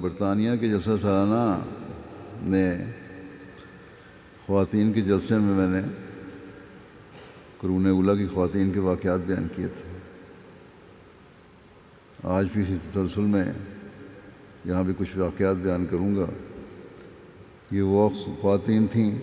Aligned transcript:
برطانیہ 0.00 0.50
کے 0.60 0.66
جلسہ 0.66 0.90
سالانہ 1.00 1.58
نے 2.42 2.84
خواتین 4.46 4.92
کے 4.92 5.00
جلسے 5.00 5.38
میں 5.38 5.54
میں 5.54 5.80
نے 5.80 5.88
قرون 7.60 7.86
اولا 7.86 8.14
کی 8.14 8.26
خواتین 8.26 8.70
کے 8.70 8.80
واقعات 8.80 9.20
بیان 9.26 9.46
کیے 9.56 9.66
تھے۔ 9.66 9.98
آج 12.22 12.46
بھی 12.52 12.62
اسی 12.62 12.76
تسلسل 12.90 13.20
میں 13.20 13.44
یہاں 14.64 14.82
بھی 14.82 14.94
کچھ 14.98 15.18
واقعات 15.18 15.56
بیان 15.56 15.86
کروں 15.86 16.16
گا۔ 16.16 16.26
یہ 17.70 17.82
وہ 17.82 18.08
خواتین 18.40 18.86
تھیں 18.86 19.18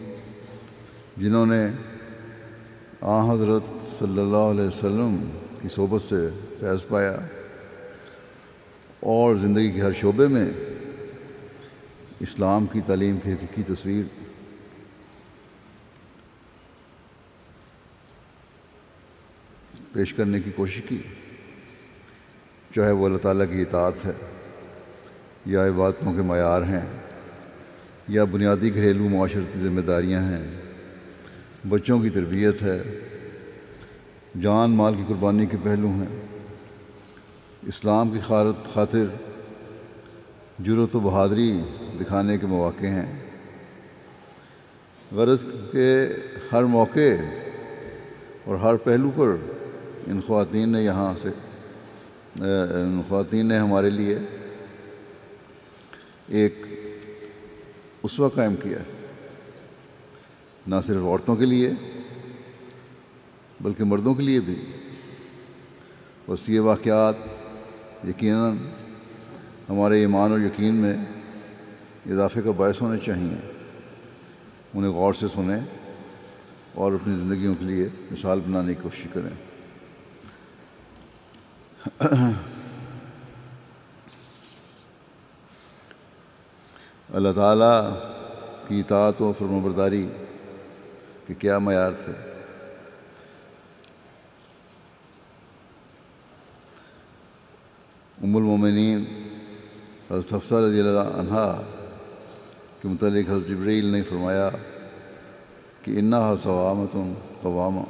جنہوں 1.17 1.45
نے 1.45 1.67
آ 3.01 3.33
حضرت 3.33 3.63
صلی 3.99 4.19
اللہ 4.21 4.49
علیہ 4.51 4.67
وسلم 4.67 5.29
کی 5.61 5.67
صحبت 5.69 6.01
سے 6.01 6.29
فیض 6.59 6.85
پایا۔ 6.87 7.17
اور 9.01 9.35
زندگی 9.35 9.71
کے 9.71 9.81
ہر 9.81 9.93
شعبے 9.93 10.27
میں 10.27 10.49
اسلام 12.19 12.65
کی 12.65 12.81
تعلیم 12.81 13.17
کی 13.19 13.31
حقیقی 13.33 13.63
تصویر 13.63 14.03
پیش 19.93 20.13
کرنے 20.13 20.39
کی 20.39 20.51
کوشش 20.55 20.81
کی۔ 20.87 20.97
چاہے 22.75 22.91
وہ 22.91 23.05
اللہ 23.05 23.17
تعالیٰ 23.17 23.45
کی 23.51 23.61
اطاعت 23.61 24.05
ہے، 24.05 24.11
یا 25.45 25.67
عبادتوں 25.67 26.13
کے 26.13 26.21
معیار 26.21 26.61
ہیں، 26.61 26.85
یا 28.07 28.23
بنیادی 28.23 28.75
گھریلو 28.75 29.09
معاشرتی 29.09 29.59
ذمہ 29.59 29.81
داریاں 29.81 30.21
ہیں، 30.21 30.43
بچوں 31.69 31.99
کی 31.99 32.09
تربیت 32.09 32.61
ہے، 32.63 32.81
جان 34.41 34.71
مال 34.71 34.95
کی 34.95 35.03
قربانی 35.07 35.45
کے 35.45 35.57
پہلو 35.63 35.87
ہیں۔ 35.87 36.40
اسلام 37.67 38.09
کی 38.09 38.19
خارت 38.19 38.73
خاطر 38.73 39.05
جرت 40.59 40.95
و 40.95 40.99
بہادری 40.99 41.51
دکھانے 41.99 42.37
کے 42.37 42.45
مواقع 42.45 42.85
ہیں۔ 42.85 43.11
غرض 45.11 45.45
کے 45.71 46.07
ہر 46.51 46.63
موقع 46.63 47.09
اور 48.45 48.55
ہر 48.55 48.75
پہلو 48.75 49.11
پر 49.15 49.35
ان 50.07 50.21
خواتین 50.27 50.69
نے 50.69 50.81
یہاں 50.83 51.13
سے 51.21 51.29
ان 52.39 53.01
خواتین 53.07 53.45
نے 53.45 53.57
ہمارے 53.57 53.89
لیے 53.89 54.17
ایک 56.27 56.65
اسوہ 58.03 58.29
قائم 58.29 58.55
کیا 58.55 58.77
نہ 60.67 60.75
صرف 60.87 61.03
عورتوں 61.03 61.35
کے 61.35 61.45
لیے، 61.45 61.71
بلکہ 63.61 63.83
مردوں 63.83 64.13
کے 64.15 64.23
لیے 64.23 64.39
بھی۔ 64.39 64.55
وسیع 66.27 66.61
واقعات 66.61 67.15
یقیناً 68.07 68.57
ہمارے 69.69 69.99
ایمان 69.99 70.31
اور 70.31 70.39
یقین 70.39 70.75
میں 70.75 70.93
اضافے 72.09 72.41
کا 72.41 72.51
باعث 72.51 72.81
ہونے 72.81 72.99
چاہیے۔ 73.05 73.51
انہیں 74.73 74.91
غور 74.91 75.13
سے 75.13 75.27
سنیں 75.27 75.59
اور 76.73 76.91
اپنی 76.91 77.15
زندگیوں 77.15 77.55
کے 77.59 77.65
لیے 77.65 77.89
مثال 78.11 78.39
بنانے 78.39 78.73
کی 78.73 78.81
کوشش 78.83 79.07
کریں۔ 79.13 79.51
اللہ 87.13 87.29
تعالیٰ 87.35 87.93
کی 88.67 88.79
اطاعت 88.79 89.21
و 89.21 89.33
فرم 89.39 89.63
برداری 89.63 90.09
کے 91.27 91.33
کیا 91.33 91.59
معیار 91.59 91.91
تھے؟ 91.91 92.30
ام 98.23 98.35
المومنین 98.35 99.03
حضرت 100.11 100.33
حفصہ 100.33 100.55
رضی 100.55 100.79
اللہ 100.79 100.99
عنہ 100.99 101.61
کے 102.81 102.87
متعلق 102.87 103.29
حضرت 103.29 103.49
جبریل 103.49 103.85
نے 103.85 104.03
فرمایا 104.03 104.49
کہ 105.81 105.91
انا 105.91 106.35
ثوامت 106.35 106.95
قوامہ 107.41 107.81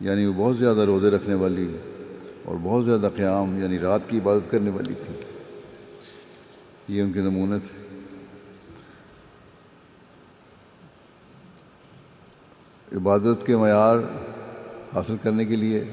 یعنی 0.00 0.26
وہ 0.26 0.32
بہت 0.36 0.56
زیادہ 0.56 0.80
روزے 0.80 1.10
رکھنے 1.10 1.34
والی 1.34 1.76
اور 2.44 2.56
بہت 2.62 2.84
زیادہ 2.84 3.08
قیام 3.16 3.62
یعنی 3.62 3.78
رات 3.78 4.00
کی 4.08 4.18
عبادت 4.18 4.50
کرنے 4.50 4.70
والی 4.70 4.94
تھی۔ 4.94 5.14
یہ 6.88 7.02
ان 7.02 7.12
کے 7.12 7.20
نمونے 7.20 7.56
تھے۔ 7.58 7.84
عبادت 12.96 13.46
کے 13.46 13.56
معیار 13.56 13.96
حاصل 14.94 15.16
کرنے 15.22 15.44
کے 15.44 15.56
لیے 15.56 15.84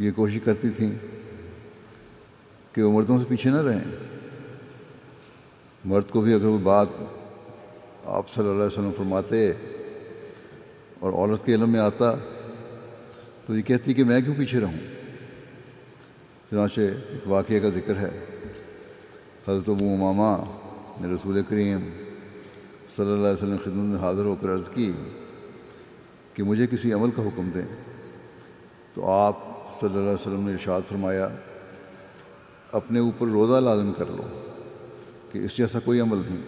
یہ 0.00 0.10
کوشش 0.10 0.38
کرتی 0.44 0.70
تھیں 0.70 0.92
کہ 2.72 2.82
وہ 2.82 2.92
مردوں 2.92 3.18
سے 3.18 3.24
پیچھے 3.28 3.50
نہ 3.50 3.56
رہیں۔ 3.56 3.84
مرد 5.84 6.10
کو 6.10 6.20
بھی 6.20 6.34
اگر 6.34 6.42
کوئی 6.42 6.58
بات 6.58 6.86
آپ 8.04 8.30
صلی 8.30 8.44
اللہ 8.44 8.56
علیہ 8.56 8.66
وسلم 8.66 8.90
فرماتے 8.96 9.52
اور 10.98 11.12
عورت 11.12 11.44
کے 11.44 11.54
علم 11.54 11.70
میں 11.70 11.80
آتا 11.80 12.12
تو 13.46 13.56
یہ 13.56 13.62
کہتی 13.62 13.94
کہ 13.94 14.04
میں 14.04 14.20
کیوں 14.20 14.34
پیچھے 14.38 14.60
رہوں؟ 14.60 14.78
چنانچہ 16.50 16.80
ایک 16.80 17.28
واقعے 17.28 17.60
کا 17.60 17.68
ذکر 17.68 17.96
ہے۔ 17.96 18.24
حضرت 19.48 19.68
ابو 19.68 19.96
ماما 19.96 20.36
نے 21.00 21.14
رسول 21.14 21.42
کریم 21.48 21.80
صلی 22.90 23.06
اللہ 23.06 23.16
علیہ 23.16 23.32
وسلم 23.32 23.56
خدمت 23.64 23.84
میں 23.84 23.98
حاضر 23.98 24.24
ہو 24.24 24.36
کر 24.40 24.54
عرض 24.54 24.68
کی 24.68 24.92
کہ 26.34 26.42
مجھے 26.42 26.66
کسی 26.66 26.92
عمل 26.92 27.10
کا 27.10 27.22
حکم 27.22 27.50
دیں 27.54 27.66
تو 28.94 29.10
آپ 29.10 29.49
صلی 29.78 29.88
اللہ 29.88 30.00
علیہ 30.00 30.14
وسلم 30.14 30.46
نے 30.46 30.52
ارشاد 30.52 30.80
فرمایا، 30.88 31.28
اپنے 32.72 32.98
اوپر 32.98 33.26
روزہ 33.26 33.60
لازم 33.60 33.92
کر 33.92 34.04
لو 34.08 34.22
کہ 35.32 35.38
اس 35.38 35.56
جیسا 35.56 35.78
کوئی 35.84 36.00
عمل 36.00 36.16
نہیں۔ 36.16 36.42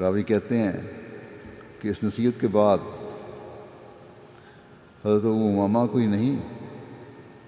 راوی 0.00 0.22
کہتے 0.22 0.58
ہیں 0.58 0.72
کہ 1.80 1.88
اس 1.88 2.04
نصیحت 2.04 2.40
کے 2.40 2.48
بعد 2.48 2.78
حضرت 5.04 5.24
ابو 5.24 5.86
کو 5.86 5.98
ہی 5.98 6.06
نہیں، 6.06 6.36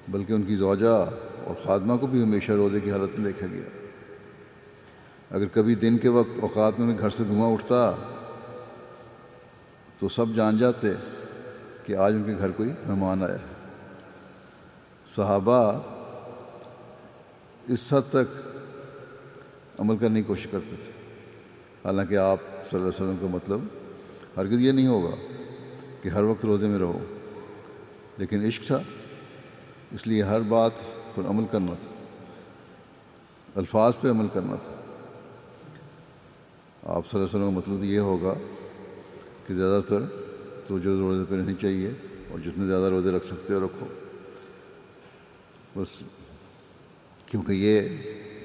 بلکہ 0.09 0.33
ان 0.33 0.43
کی 0.43 0.57
زوجہ 0.57 1.11
اور 1.45 1.55
خادمہ 1.65 1.97
کو 1.97 2.07
بھی 2.07 2.23
ہمیشہ 2.23 2.53
روزے 2.53 2.81
کی 2.81 2.91
حالت 2.91 3.19
میں 3.19 3.33
دیکھا 3.33 3.47
گیا۔ 3.47 3.69
اگر 5.31 5.47
کبھی 5.53 5.75
دن 5.75 5.99
کے 5.99 6.09
وقت 6.09 6.39
اوقات 6.41 6.81
میں 6.81 6.99
گھر 6.99 7.11
سے 7.11 7.25
دھواں 7.25 7.53
اٹھتا 7.53 7.93
تو 9.99 10.09
سب 10.09 10.27
جان 10.35 10.59
جاتے 10.59 10.93
کہ 11.85 11.97
آج 11.97 12.15
ان 12.15 12.23
کے 12.27 12.35
گھر 12.39 12.51
کوئی 12.51 12.73
مہمان 12.87 13.23
آیا۔ 13.23 13.35
ہے 13.35 13.54
صحابہ 15.09 15.73
اس 17.69 17.93
حد 17.93 18.11
تک 18.11 18.49
عمل 19.79 19.97
کرنے 19.97 20.21
کی 20.21 20.27
کوشش 20.27 20.47
کرتے 20.51 20.77
تھے۔ 20.85 20.93
حالانکہ 21.85 22.17
آپ 22.17 22.39
صلی 22.41 22.81
اللہ 22.81 22.89
علیہ 22.89 22.89
وسلم 22.89 23.17
کا 23.21 23.27
مطلب 23.27 23.61
ہرگز 24.37 24.61
یہ 24.61 24.73
نہیں 24.73 24.87
ہوگا 24.87 25.15
کہ 26.03 26.09
ہر 26.09 26.23
وقت 26.23 26.45
روزے 26.45 26.67
میں 26.67 26.79
رہو۔ 26.79 26.99
لیکن 28.19 28.47
عشق 28.47 28.67
تھا، 28.67 28.83
اس 29.93 30.07
لیے 30.07 30.23
ہر 30.23 30.41
بات 30.41 30.71
پر 31.15 31.27
عمل 31.27 31.45
کرنا 31.51 31.73
تھا۔ 31.73 32.05
الفاظ 33.55 34.01
پہ 34.01 34.11
عمل 34.11 34.27
کرنا 34.33 34.57
تھا۔ 34.57 34.73
آپ 36.93 37.07
صلی 37.07 37.21
اللہ 37.21 37.37
علیہ 37.37 37.47
وسلم 37.47 37.61
کا 37.61 37.73
مطلب 37.73 37.85
یہ 37.85 37.99
ہوگا 37.99 38.35
کہ 39.47 39.55
زیادہ 39.55 39.83
تر 39.89 40.03
تو 40.67 40.79
جو 40.79 40.99
روزے 40.99 41.25
پہ 41.29 41.35
رہنی 41.37 41.55
چاہیے 41.55 41.91
اور 42.31 42.39
جتنے 42.39 42.67
زیادہ 42.67 42.85
روزے 42.85 43.11
رکھ 43.11 43.27
سکتے 43.27 43.55
ہو 43.55 43.61
رکھو۔ 43.61 43.87
بس 45.77 46.03
کیونکہ 47.27 47.53
یہ 47.53 47.81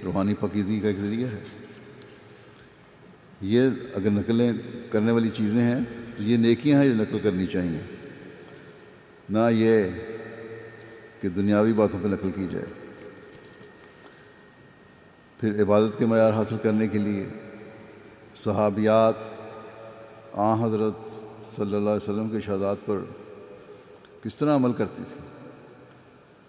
روحانی 0.04 0.34
پکیزی 0.40 0.80
کا 0.80 0.88
ایک 0.88 1.00
ذریعہ 1.00 1.30
ہے۔ 1.30 1.44
یہ 3.42 3.62
اگر 3.94 4.10
نقلیں 4.12 4.54
کرنے 4.92 5.12
والی 5.12 5.30
چیزیں 5.30 5.62
ہیں 5.62 5.80
تو 6.18 6.24
یہ 6.24 6.38
نیکیاں 6.38 6.84
ہیں 6.84 6.90
جو 6.90 6.96
نقل 6.96 7.20
کرنی 7.20 7.46
چاہیے۔ 7.46 7.80
نہ 9.30 9.50
یہ 9.52 9.84
کہ 11.22 11.30
دنیاوی 11.30 11.74
باتوں 11.74 12.00
پہ 12.04 12.08
نقل 12.08 12.32
کی 12.36 12.48
جائے۔ 12.52 12.66
پھر 15.40 15.64
عبادت 15.64 15.98
کے 15.98 16.06
معیار 16.06 16.34
حاصل 16.34 16.56
کرنے 16.64 16.88
کے 16.88 16.98
لیے 16.98 17.30
صحابیات 18.36 19.16
آ 20.34 20.66
حضرت 20.66 20.96
صلی 21.56 21.76
اللہ 21.76 21.90
علیہ 21.90 22.10
وسلم 22.10 22.30
کے 22.30 22.42
شہادات 22.42 22.78
پر 22.86 23.00
کس 24.24 24.38
طرح 24.38 24.56
عمل 24.56 24.74
کرتی 24.74 25.04
تھی 25.14 25.29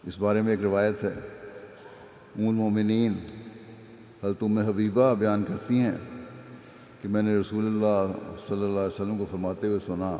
اس 0.06 0.18
بارے 0.18 0.42
میں 0.42 0.50
ایک 0.50 0.60
روایت 0.62 1.04
ہے۔ 1.04 1.14
اون 2.38 2.54
مومنین، 2.54 3.12
حضرت 4.22 4.42
ام 4.42 4.58
حبیبہ 4.58 5.14
بیان 5.14 5.44
کرتی 5.48 5.80
ہیں 5.80 5.96
کہ 7.02 7.08
میں 7.08 7.22
نے 7.22 7.36
رسول 7.36 7.66
اللہ 7.66 8.12
صلی 8.46 8.56
اللہ 8.56 8.78
علیہ 8.78 8.86
وسلم 8.86 9.18
کو 9.18 9.26
فرماتے 9.30 9.66
ہوئے 9.66 9.78
سنا 9.78 10.18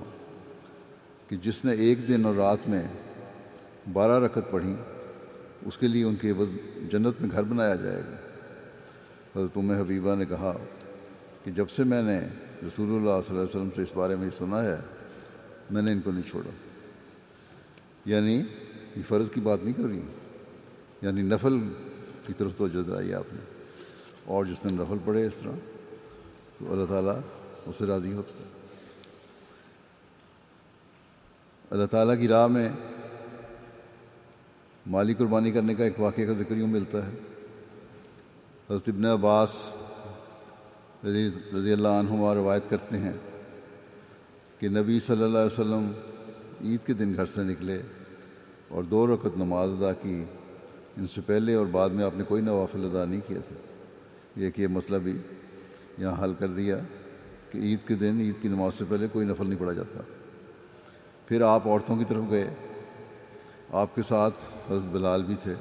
کہ 1.29 1.37
جس 1.37 1.65
نے 1.65 1.73
ایک 1.73 2.09
دن 2.09 2.25
اور 2.25 2.35
رات 2.35 2.69
میں 2.69 2.83
بارہ 3.93 4.25
رکت 4.25 4.51
پڑھی، 4.51 4.75
اس 5.67 5.79
کے 5.79 5.89
لیے 5.89 6.05
ان 6.05 6.17
کے 6.17 6.33
جنت 6.91 7.21
میں 7.21 7.31
گھر 7.31 7.43
بنایا 7.43 7.75
جائے 7.75 8.03
گا۔ 8.03 8.17
حضرت 9.37 9.57
ام 9.57 9.71
حبیبہ 9.71 10.15
نے 10.15 10.25
کہا 10.25 10.57
کہ 11.45 11.51
جب 11.51 11.69
سے 11.69 11.85
میں 11.85 12.03
نے 12.03 12.19
رسول 12.67 12.89
اللہ 12.89 13.21
صلی 13.27 13.37
اللہ 13.37 13.41
علیہ 13.41 13.43
وسلم 13.43 13.69
سے 13.77 13.83
اس 13.83 13.91
بارے 13.95 14.17
میں 14.17 14.31
سنا 14.39 14.65
ہے، 14.65 14.77
میں 15.71 15.83
نے 15.83 15.93
ان 15.93 16.01
کو 16.01 16.11
نہیں 16.11 16.31
چھوڑا۔ 16.31 16.51
یعنی 18.05 18.43
یہ 18.97 19.03
فرض 19.09 19.31
کی 19.31 19.41
بات 19.41 19.59
نہیں 19.63 19.75
کر 19.75 19.83
رہی 19.83 20.01
یعنی 21.03 21.23
نفل 21.23 21.59
کی 22.27 22.33
طرف 22.33 22.57
توجہ 22.57 22.83
دلائی 22.83 23.15
آپ 23.15 23.33
نے۔ 23.33 23.41
اور 24.25 24.45
جس 24.45 24.65
نے 24.65 24.73
نفل 24.73 24.97
پڑھے 25.05 25.27
اس 25.27 25.37
طرح، 25.37 25.51
تو 26.59 26.73
اللہ 26.73 26.85
تعالیٰ 26.89 27.21
اس 27.67 27.77
سے 27.77 27.87
راضی 27.87 28.13
ہوتا 28.13 28.39
ہے 28.41 28.45
اللہ 31.71 31.87
تعالیٰ 31.87 32.21
کی 32.21 32.29
راہ 32.29 32.47
میں 32.47 32.69
مالی 34.87 35.15
قربانی 35.15 35.51
کرنے 35.51 35.75
کا 35.75 35.85
ایک 35.85 36.01
واقعہ 36.01 36.25
کا 36.25 36.33
ذکر 36.33 36.57
یوں 36.57 36.69
ملتا 36.69 37.07
ہے۔ 37.07 37.13
حضرت 38.71 38.89
ابن 38.89 39.05
عباس 39.05 39.73
رضی 41.05 41.29
رضی 41.57 41.73
اللہ 41.73 41.89
عنہ 41.89 42.35
روایت 42.35 42.71
کرتے 42.71 42.99
ہیں 42.99 43.13
کہ 44.59 44.69
نبی 44.69 45.01
صلی 45.01 45.23
اللہ 45.23 45.39
علیہ 45.39 45.61
وسلم 45.61 45.93
عید 46.65 46.87
کے 46.87 46.93
دن 46.93 47.15
گھر 47.15 47.27
سے 47.27 47.43
نکلے۔ 47.43 47.83
اور 48.71 48.83
دو 48.83 49.15
رکعت 49.15 49.37
نماز 49.37 49.71
ادا 49.71 49.93
کی، 49.93 50.25
ان 50.97 51.07
سے 51.07 51.21
پہلے 51.27 51.55
اور 51.55 51.67
بعد 51.67 51.91
میں 51.91 52.05
آپ 52.05 52.17
نے 52.17 52.25
کوئی 52.25 52.43
نوافل 52.43 52.85
ادا 52.85 53.05
نہیں 53.05 53.21
کیا 53.27 53.39
تھا۔ 53.49 53.55
یہ 54.37 54.51
کہ 54.51 54.63
یہ 54.63 54.67
مسئلہ 54.67 54.99
بھی 54.99 55.19
یہاں 55.99 56.25
حل 56.25 56.35
کر 56.39 56.49
دیا 56.49 56.79
کہ 57.51 57.59
عید 57.59 57.89
کے 57.89 57.95
دن، 57.95 58.21
عید 58.21 58.43
کی 58.43 58.49
نماز 58.49 58.75
سے 58.75 58.85
پہلے 58.89 59.07
کوئی 59.13 59.27
نفل 59.27 59.49
نہیں 59.49 59.61
پڑھا 59.61 59.73
جاتا۔ 59.73 60.01
پھر 61.27 61.41
آپ 61.41 61.67
عورتوں 61.67 61.97
کی 61.97 62.05
طرف 62.09 62.23
گئے۔ 62.31 62.55
آپ 63.71 63.95
کے 63.95 64.03
ساتھ 64.03 64.35
حضرت 64.71 64.91
بلال 64.91 65.23
بھی 65.23 65.35
تھے۔ 65.43 65.55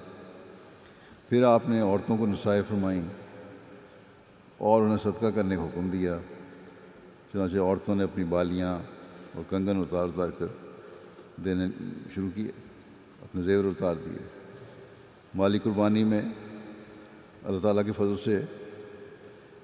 پھر 1.29 1.43
آپ 1.43 1.69
نے 1.69 1.79
عورتوں 1.79 2.17
کو 2.17 2.27
نسائے 2.27 2.61
فرمائیں 2.67 3.01
اور 4.57 4.81
انہیں 4.81 4.97
صدقہ 4.97 5.25
کرنے 5.35 5.55
کا 5.55 5.63
حکم 5.63 5.89
دیا۔ 5.89 6.17
چنانچہ 7.33 7.57
عورتوں 7.57 7.95
نے 7.95 8.03
اپنی 8.03 8.23
بالیاں 8.23 8.79
اور 9.33 9.43
کنگن 9.49 9.77
اتار 9.77 10.05
اتار 10.05 10.29
کر 10.29 10.45
دینے 11.45 11.65
شروع 12.15 12.29
کیے۔ 12.35 12.68
اپنے 13.29 13.41
زیور 13.41 13.65
اتار 13.65 13.95
دیے۔ 13.95 14.27
مالی 15.35 15.59
قربانی 15.59 16.03
میں 16.03 16.21
اللہ 17.43 17.59
تعالیٰ 17.59 17.85
کے 17.85 17.91
فضل 17.91 18.15
سے 18.15 18.41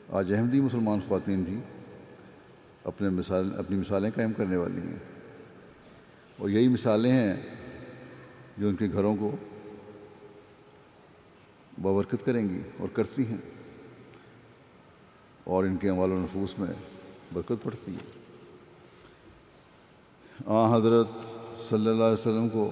آج 0.09 0.33
احمدی 0.33 0.61
مسلمان 0.61 0.99
خواتین 1.07 1.43
بھی 1.43 1.59
اپنے 2.83 3.09
مثال، 3.09 3.51
اپنی 3.57 3.77
مثالیں 3.77 4.11
قائم 4.15 4.33
کرنے 4.33 4.57
والی 4.57 4.81
ہیں۔ 4.81 4.99
اور 6.37 6.49
یہی 6.49 6.67
مثالیں 6.67 7.11
ہیں 7.11 7.35
جو 8.57 8.67
ان 8.67 8.75
کے 8.75 8.85
گھروں 8.93 9.15
کو 9.15 9.31
بابرکت 11.81 12.25
کریں 12.25 12.49
گی 12.49 12.61
اور 12.77 12.87
کرتی 12.87 13.27
ہیں۔ 13.27 13.37
اور 15.43 15.63
ان 15.63 15.77
کے 15.77 15.89
اموال 15.89 16.11
و 16.11 16.19
نفوس 16.19 16.59
میں 16.59 16.73
برکت 17.33 17.63
پڑتی 17.63 17.93
ہے۔ 17.93 18.11
آ 20.45 20.77
حضرت 20.77 21.07
صلی 21.59 21.89
اللہ 21.89 22.03
علیہ 22.03 22.13
وسلم 22.13 22.49
کو 22.49 22.71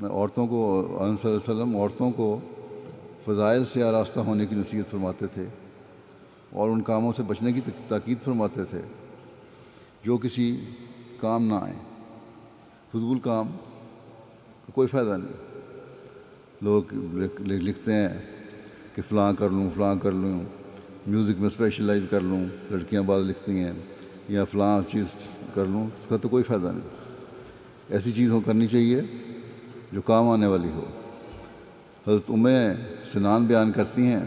عورتوں 0.00 0.46
کو 0.46 0.86
صلی 0.98 1.04
اللہ 1.04 1.16
علیہ 1.24 1.36
وسلم 1.36 1.76
عورتوں 1.76 2.10
کو 2.10 2.38
فضائل 3.24 3.64
سے 3.64 3.82
آراستہ 3.82 4.20
ہونے 4.20 4.46
کی 4.46 4.56
نصیحت 4.56 4.90
فرماتے 4.90 5.26
تھے 5.26 5.44
اور 6.50 6.68
ان 6.68 6.82
کاموں 6.82 7.12
سے 7.12 7.22
بچنے 7.22 7.52
کی 7.52 7.60
تاکید 7.88 8.18
فرماتے 8.24 8.64
تھے۔ 8.64 8.80
جو 10.04 10.16
کسی 10.16 10.60
کام 11.20 11.46
نہ 11.46 11.54
آئیں 11.54 11.78
فضول 12.92 13.18
کام 13.18 13.46
کا 14.66 14.72
کوئی 14.74 14.88
فائدہ 14.88 15.16
نہیں۔ 15.16 15.60
لوگ 16.62 16.82
لکھتے 17.46 17.92
ہیں 17.92 18.08
کہ 18.94 19.02
فلاں 19.08 19.32
کر 19.38 19.50
لوں، 19.50 19.70
فلاں 19.74 19.94
کر 20.02 20.12
لوں، 20.12 20.40
میوزک 21.06 21.38
میں 21.38 21.46
اسپیشلائز 21.46 22.06
کر 22.10 22.20
لوں، 22.20 22.44
لڑکیاں 22.70 23.02
بعض 23.02 23.22
لکھتی 23.22 23.58
ہیں 23.58 23.72
یا 24.28 24.44
فلاں 24.44 24.80
چیز 24.92 25.16
کر 25.54 25.64
لوں، 25.64 25.84
اس 25.84 26.06
کا 26.06 26.16
تو 26.16 26.28
کوئی 26.28 26.44
فائدہ 26.44 26.66
نہیں۔ 26.66 26.88
ایسی 27.88 28.12
چیز 28.12 28.30
ہو 28.30 28.40
کرنی 28.40 28.66
چاہیے 28.66 29.00
جو 29.92 30.02
کام 30.02 30.28
آنے 30.28 30.46
والی 30.46 30.68
ہو۔ 30.68 30.84
حضرت 32.06 32.22
امیں 32.28 32.74
سنان 33.04 33.44
بیان 33.44 33.72
کرتی 33.72 34.06
ہیں 34.06 34.24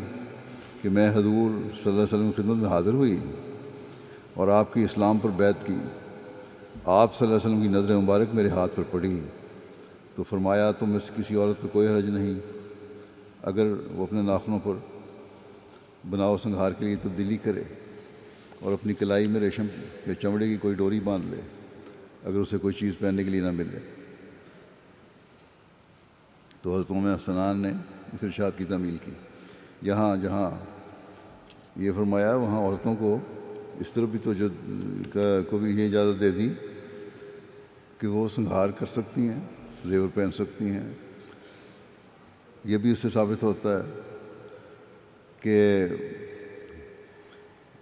کہ 0.81 0.89
میں 0.89 1.09
حضور 1.09 1.49
صلی 1.59 1.79
اللہ 1.85 1.89
علیہ 1.89 2.01
وسلم 2.01 2.31
کی 2.31 2.41
خدمت 2.41 2.57
میں 2.57 2.69
حاضر 2.69 2.93
ہوئی 2.93 3.19
اور 4.33 4.47
آپ 4.47 4.73
کی 4.73 4.83
اسلام 4.83 5.17
پر 5.17 5.29
بیت 5.29 5.67
کی۔ 5.67 5.75
آپ 6.85 7.15
صلی 7.15 7.27
اللہ 7.27 7.37
علیہ 7.37 7.55
وسلم 7.55 7.61
کی 7.61 7.79
نظر 7.79 7.97
مبارک 7.97 8.35
میرے 8.35 8.49
ہاتھ 8.49 8.71
پر 8.75 8.83
پڑی۔ 8.91 9.19
تو 10.15 10.23
فرمایا 10.23 10.71
تو 10.71 10.85
میں 10.85 10.99
کسی 11.15 11.35
عورت 11.35 11.61
پہ 11.61 11.67
کوئی 11.71 11.87
حرج 11.87 12.09
نہیں۔ 12.09 12.33
اگر 13.43 13.67
وہ 13.95 14.03
اپنے 14.03 14.21
ناخنوں 14.21 14.59
پر 14.63 14.73
بناؤ 16.09 16.37
سنگھار 16.37 16.71
کے 16.71 16.85
لیے 16.85 16.95
تبدیلی 16.95 17.37
کرے 17.37 17.63
اور 18.59 18.73
اپنی 18.73 18.93
کلائی 18.93 19.27
میں 19.27 19.39
ریشم 19.39 19.65
یا 20.07 20.13
چمڑے 20.13 20.47
کی 20.47 20.57
کوئی 20.57 20.75
ڈوری 20.75 20.99
باندھ 20.99 21.35
لے، 21.35 21.41
اگر 22.23 22.37
اسے 22.37 22.57
کوئی 22.57 22.73
چیز 22.73 22.93
پہننے 22.99 23.23
کے 23.23 23.29
لیے 23.29 23.41
نہ 23.41 23.51
ملے۔ 23.51 23.94
تو 26.65 26.75
حضرت 26.75 26.91
میں 26.91 27.17
سنان 27.17 27.57
نے 27.57 27.69
اس 28.13 28.23
ارشاد 28.23 28.51
کی 28.57 28.65
تعمیل 28.65 28.97
کی۔ 29.05 29.11
یہاں، 29.81 30.15
جہاں 30.15 30.51
یہ 31.75 31.91
فرمایا، 31.91 32.35
وہاں 32.35 32.57
عورتوں 32.57 32.95
کو 32.95 33.19
اس 33.79 33.91
طرح 33.91 34.05
بھی 34.11 34.19
تو 34.23 34.33
جو 34.33 34.47
کو 35.49 35.57
بھی 35.57 35.81
یہ 35.81 35.87
اجازت 35.87 36.21
دے 36.21 36.31
دی 36.31 36.49
کہ 37.97 38.07
وہ 38.07 38.27
سنگھار 38.27 38.69
کر 38.69 38.85
سکتی 38.85 39.29
ہیں، 39.29 39.39
زیور 39.85 40.07
پہن 40.13 40.31
سکتی 40.31 40.65
ہیں۔ 40.65 40.89
یہ 42.63 42.77
بھی 42.77 42.91
اس 42.91 42.99
سے 42.99 43.09
ثابت 43.09 43.43
ہوتا 43.43 43.77
ہے 43.77 43.99
کہ 45.39 45.85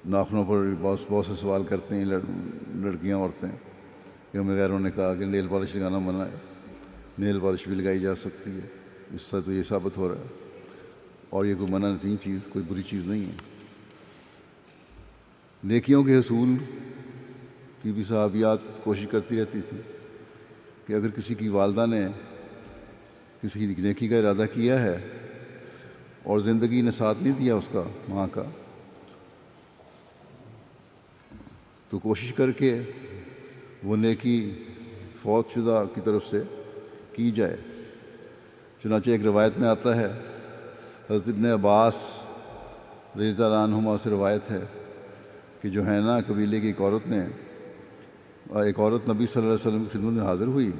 ناخنوں 0.06 0.46
پر 0.46 0.74
بہت 0.82 1.00
بہت 1.10 1.26
سے 1.26 1.34
سوال 1.36 1.64
کرتے 1.64 1.96
ہیں 1.96 2.06
لڑکیاں، 2.76 3.18
عورتیں۔ 3.18 3.50
کہ 4.32 4.38
ہمیں 4.38 4.56
غیروں 4.56 4.80
نے 4.80 4.92
کہا 4.92 5.16
کہ 5.16 5.26
نیل 5.26 5.48
پالش 5.48 5.76
لگانا 5.76 6.00
منع 6.00 6.24
ہے 6.24 6.53
نیل 7.20 7.40
پالش 7.40 7.68
بھی 7.68 7.76
لگائی 7.76 8.00
جا 8.00 8.16
سکتی 8.16 8.52
ہے۔ 8.52 8.68
اس 9.14 9.22
سے 9.22 9.42
تو 9.42 9.52
یہ 9.52 9.64
ثابت 9.64 9.98
ہو 9.98 10.10
رہا 10.10 10.16
ہے۔ 10.16 10.28
اور 11.30 11.46
یہ 11.46 11.56
کوئی 11.56 11.72
منع 11.72 11.90
نہیں، 12.04 12.16
چیز 12.24 12.40
کوئی 12.50 12.66
بری 12.68 12.82
چیز 12.82 13.06
نہیں 13.06 13.26
ہے۔ 13.26 13.36
نیکیوں 15.64 16.04
کے 16.04 16.18
حصول 16.18 16.50
کی 17.82 17.92
بھی 17.92 18.04
صحابیات 18.04 18.58
کوشش 18.84 19.08
کرتی 19.12 19.42
رہتی 19.42 19.62
تھی 19.70 19.78
کہ 20.88 20.94
اگر 20.94 21.10
کسی 21.10 21.36
کی 21.36 21.48
والدہ 21.48 21.86
نے 21.86 22.08
کسی 23.42 23.60
کی 23.60 23.82
نیکی 23.82 24.08
کا 24.08 24.18
ارادہ 24.18 24.46
کیا 24.54 24.82
ہے 24.82 25.08
اور 26.24 26.40
زندگی 26.40 26.82
نے 26.82 26.92
ساتھ 26.92 27.24
نہیں 27.24 27.34
دیا 27.40 27.56
اس 27.56 27.70
کا، 27.72 27.84
ماں 28.10 28.28
کا، 28.32 28.44
تو 31.90 32.00
کوشش 32.00 32.34
کر 32.34 32.52
کے 32.52 32.82
وہ 33.84 33.98
نیکی 33.98 34.64
فوت 35.22 35.52
شدہ 35.52 35.86
کی 35.96 36.02
طرف 36.02 36.26
سے 36.26 36.44
کی 37.16 37.32
جائے۔ 37.32 37.58
چنانچہ 38.84 39.10
ایک 39.10 39.22
روایت 39.24 39.58
میں 39.58 39.70
آتا 39.70 39.96
ہے، 39.96 40.06
حضرت 41.10 41.28
ابن 41.28 41.46
عباس 41.46 42.20
رضی 43.16 43.30
اللہ 43.30 43.64
عنہما 43.64 43.98
سے 43.98 44.10
روایت 44.10 44.52
ہے 44.52 44.62
کہ 45.62 45.70
جو 45.70 45.86
ہے 45.86 46.00
نا، 46.00 46.20
قبیلے 46.28 46.62
کی 46.62 46.68
ایک 46.68 46.82
عورت 46.82 47.08
نے، 47.08 47.20
ایک 48.64 48.80
عورت 48.80 49.10
نبی 49.10 49.26
صلی 49.26 49.42
اللہ 49.42 49.54
علیہ 49.54 49.68
وسلم 49.68 49.84
کی 49.84 49.98
خدمت 49.98 50.14
میں 50.14 50.24
حاضر 50.24 50.48
ہوئی 50.48 50.72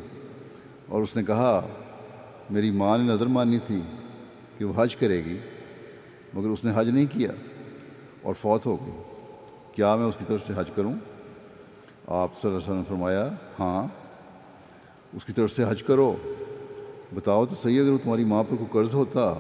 اور 0.88 1.02
اس 1.02 1.16
نے 1.16 1.24
کہا، 1.24 1.68
میری 2.50 2.72
ماں 2.72 2.98
نے 2.98 3.04
نظر 3.04 3.26
مانی 3.26 3.58
تھی 3.68 3.82
کہ 4.58 4.66
وہ 4.66 4.74
حج 4.76 4.96
کرے 4.96 5.24
گی، 5.26 5.38
مگر 6.34 6.48
اس 6.48 6.64
نے 6.64 6.72
حج 6.76 6.90
نہیں 6.90 7.06
کیا 7.06 7.32
اور 8.22 8.34
فوت 8.34 8.66
ہو 8.66 8.76
گئی۔ 8.76 9.02
کیا 9.72 9.96
میں 9.96 10.06
اس 10.06 10.16
کی 10.16 10.26
طرف 10.28 10.48
سے 10.48 10.54
حج 10.56 10.72
کروں؟ 10.76 10.94
آپ 12.08 12.42
صلی 12.42 12.52
اللہ 12.52 12.58
علیہ 12.58 12.58
وسلم 12.58 12.78
نے 12.78 12.84
فرمایا 12.88 13.30
ہاں۔ 13.60 14.03
اس 15.14 15.26
کی 15.26 15.34
طرف 15.34 15.52
سے 15.52 15.64
حج 15.70 15.84
کرو۔ 15.84 16.16
بتاؤ 17.14 17.46
تو 17.46 17.56
صحیح، 17.56 17.82
اگر 17.82 18.04
تمہاری 18.04 18.24
ماں 18.24 18.44
پر 18.44 18.56
کوئی 18.56 18.70
قرض 18.72 18.94
ہوتا 18.94 19.34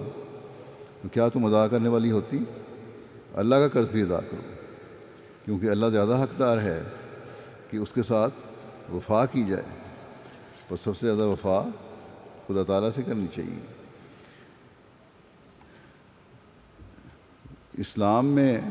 تو 1.01 1.09
کیا 1.09 1.27
تم 1.27 1.45
ادا 1.45 1.67
کرنے 1.67 1.89
والی 1.89 2.11
ہوتی؟ 2.11 2.37
اللہ 3.33 3.55
کا 3.55 3.67
قرض 3.67 3.89
بھی 3.89 4.01
ادا 4.01 4.19
کرو، 4.21 4.53
کیونکہ 5.45 5.69
اللہ 5.69 5.85
زیادہ 5.85 6.23
حقدار 6.23 6.57
ہے 6.57 6.83
کہ 7.69 7.77
اس 7.77 7.93
کے 7.93 8.03
ساتھ 8.03 8.33
وفا 8.93 9.25
کی 9.25 9.43
جائے۔ 9.43 9.63
اور 10.69 10.77
سب 10.77 10.97
سے 10.97 11.07
زیادہ 11.07 11.27
وفا 11.27 11.63
خدا 12.47 12.63
تعالیٰ 12.63 12.89
سے 12.89 13.01
کرنی 13.01 13.27
چاہیے۔ 13.35 13.59
اسلام 17.73 18.25
میں 18.25 18.61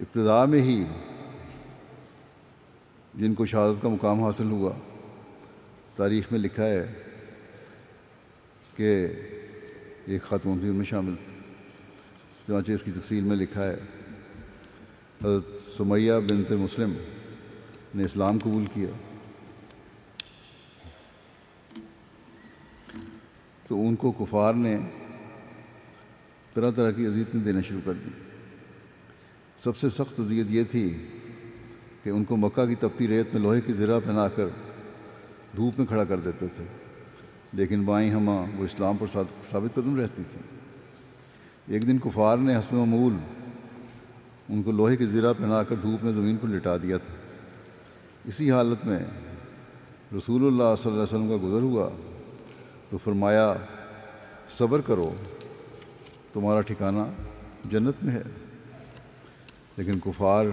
ابتدا 0.00 0.44
میں 0.44 0.60
ہی 0.60 0.84
جن 3.14 3.34
کو 3.34 3.46
شہادت 3.46 3.82
کا 3.82 3.88
مقام 3.88 4.24
حاصل 4.24 4.50
ہوا 4.50 4.70
تاریخ 5.96 6.24
میں 6.30 6.40
لکھا 6.40 6.64
ہے 6.64 6.92
کہ 8.76 9.06
ایک 10.06 10.22
خاتون 10.22 10.58
بھی 10.58 10.68
ان 10.68 10.74
میں 10.74 10.84
شامل 10.84 11.14
تھی، 11.24 11.32
چنانچہ 12.46 12.72
اس 12.72 12.82
کی 12.82 12.90
تفصیل 12.90 13.24
میں 13.24 13.36
لکھا 13.36 13.64
ہے۔ 13.64 13.76
حضرت 15.24 15.76
سمیہ 15.76 16.12
بنت 16.28 16.52
مسلم 16.52 16.92
نے 17.94 18.04
اسلام 18.04 18.38
قبول 18.38 18.64
کیا۔ 18.74 18.88
تو 23.66 23.88
ان 23.88 23.96
کو 23.96 24.12
کفار 24.12 24.54
نے 24.54 24.78
طرح 26.54 26.70
طرح 26.70 26.90
کی 26.90 27.06
اذیتیں 27.06 27.40
دینا 27.40 27.60
شروع 27.60 27.80
کر 27.84 27.92
دی۔ 27.92 28.10
سب 29.58 29.76
سے 29.76 29.90
سخت 29.90 30.20
اذیت 30.20 30.46
یہ 30.48 30.62
تھی 30.70 31.06
کہ 32.02 32.10
ان 32.10 32.24
کو 32.24 32.36
مکہ 32.36 32.66
کی 32.66 32.74
تپتی 32.74 33.08
ریت 33.08 33.26
میں 33.32 33.42
لوہے 33.42 33.60
کی 33.60 33.72
زرہ 33.72 34.00
پہنا 34.04 34.28
کر 34.28 34.46
دھوپ 35.56 35.78
میں 35.78 35.86
کھڑا 35.86 36.04
کر 36.04 36.20
دیتے 36.20 36.46
تھے۔ 36.56 36.64
لیکن 37.52 37.84
بائیں 37.84 38.10
ہمہ 38.10 38.30
وہ 38.30 38.64
اسلام 38.64 38.96
پر 38.96 39.06
ثابت 39.50 39.74
قدم 39.74 40.00
رہتی 40.00 40.22
تھی 40.32 40.40
ایک 41.74 41.88
دن 41.88 41.98
کفار 41.98 42.36
نے 42.36 42.56
حسب 42.56 42.72
معمول 42.72 43.12
ان 44.48 44.62
کو 44.62 44.72
لوہے 44.72 44.96
کی 44.96 45.04
زرہ 45.04 45.32
پہنا 45.38 45.62
کر 45.62 45.74
دھوپ 45.74 46.04
میں 46.04 46.12
زمین 46.12 46.36
پر 46.36 46.48
لٹا 46.48 46.76
دیا 46.76 46.96
تھا۔ 46.96 47.14
اسی 48.24 48.50
حالت 48.50 48.86
میں 48.86 48.98
رسول 50.16 50.46
اللہ 50.46 50.76
صلی 50.78 50.92
اللہ 50.92 51.02
علیہ 51.02 51.18
وسلم 51.18 51.28
کا 51.28 51.46
گزر 51.46 51.62
ہوا 51.62 51.90
تو 52.90 52.98
فرمایا، 52.98 53.54
صبر 54.50 54.80
کرو، 54.80 55.14
تمہارا 56.32 56.60
ٹھکانہ 56.60 57.22
جنت 57.64 57.94
میں 58.02 58.14
ہے۔ 58.14 58.22
لیکن 59.76 60.00
کفار 60.00 60.46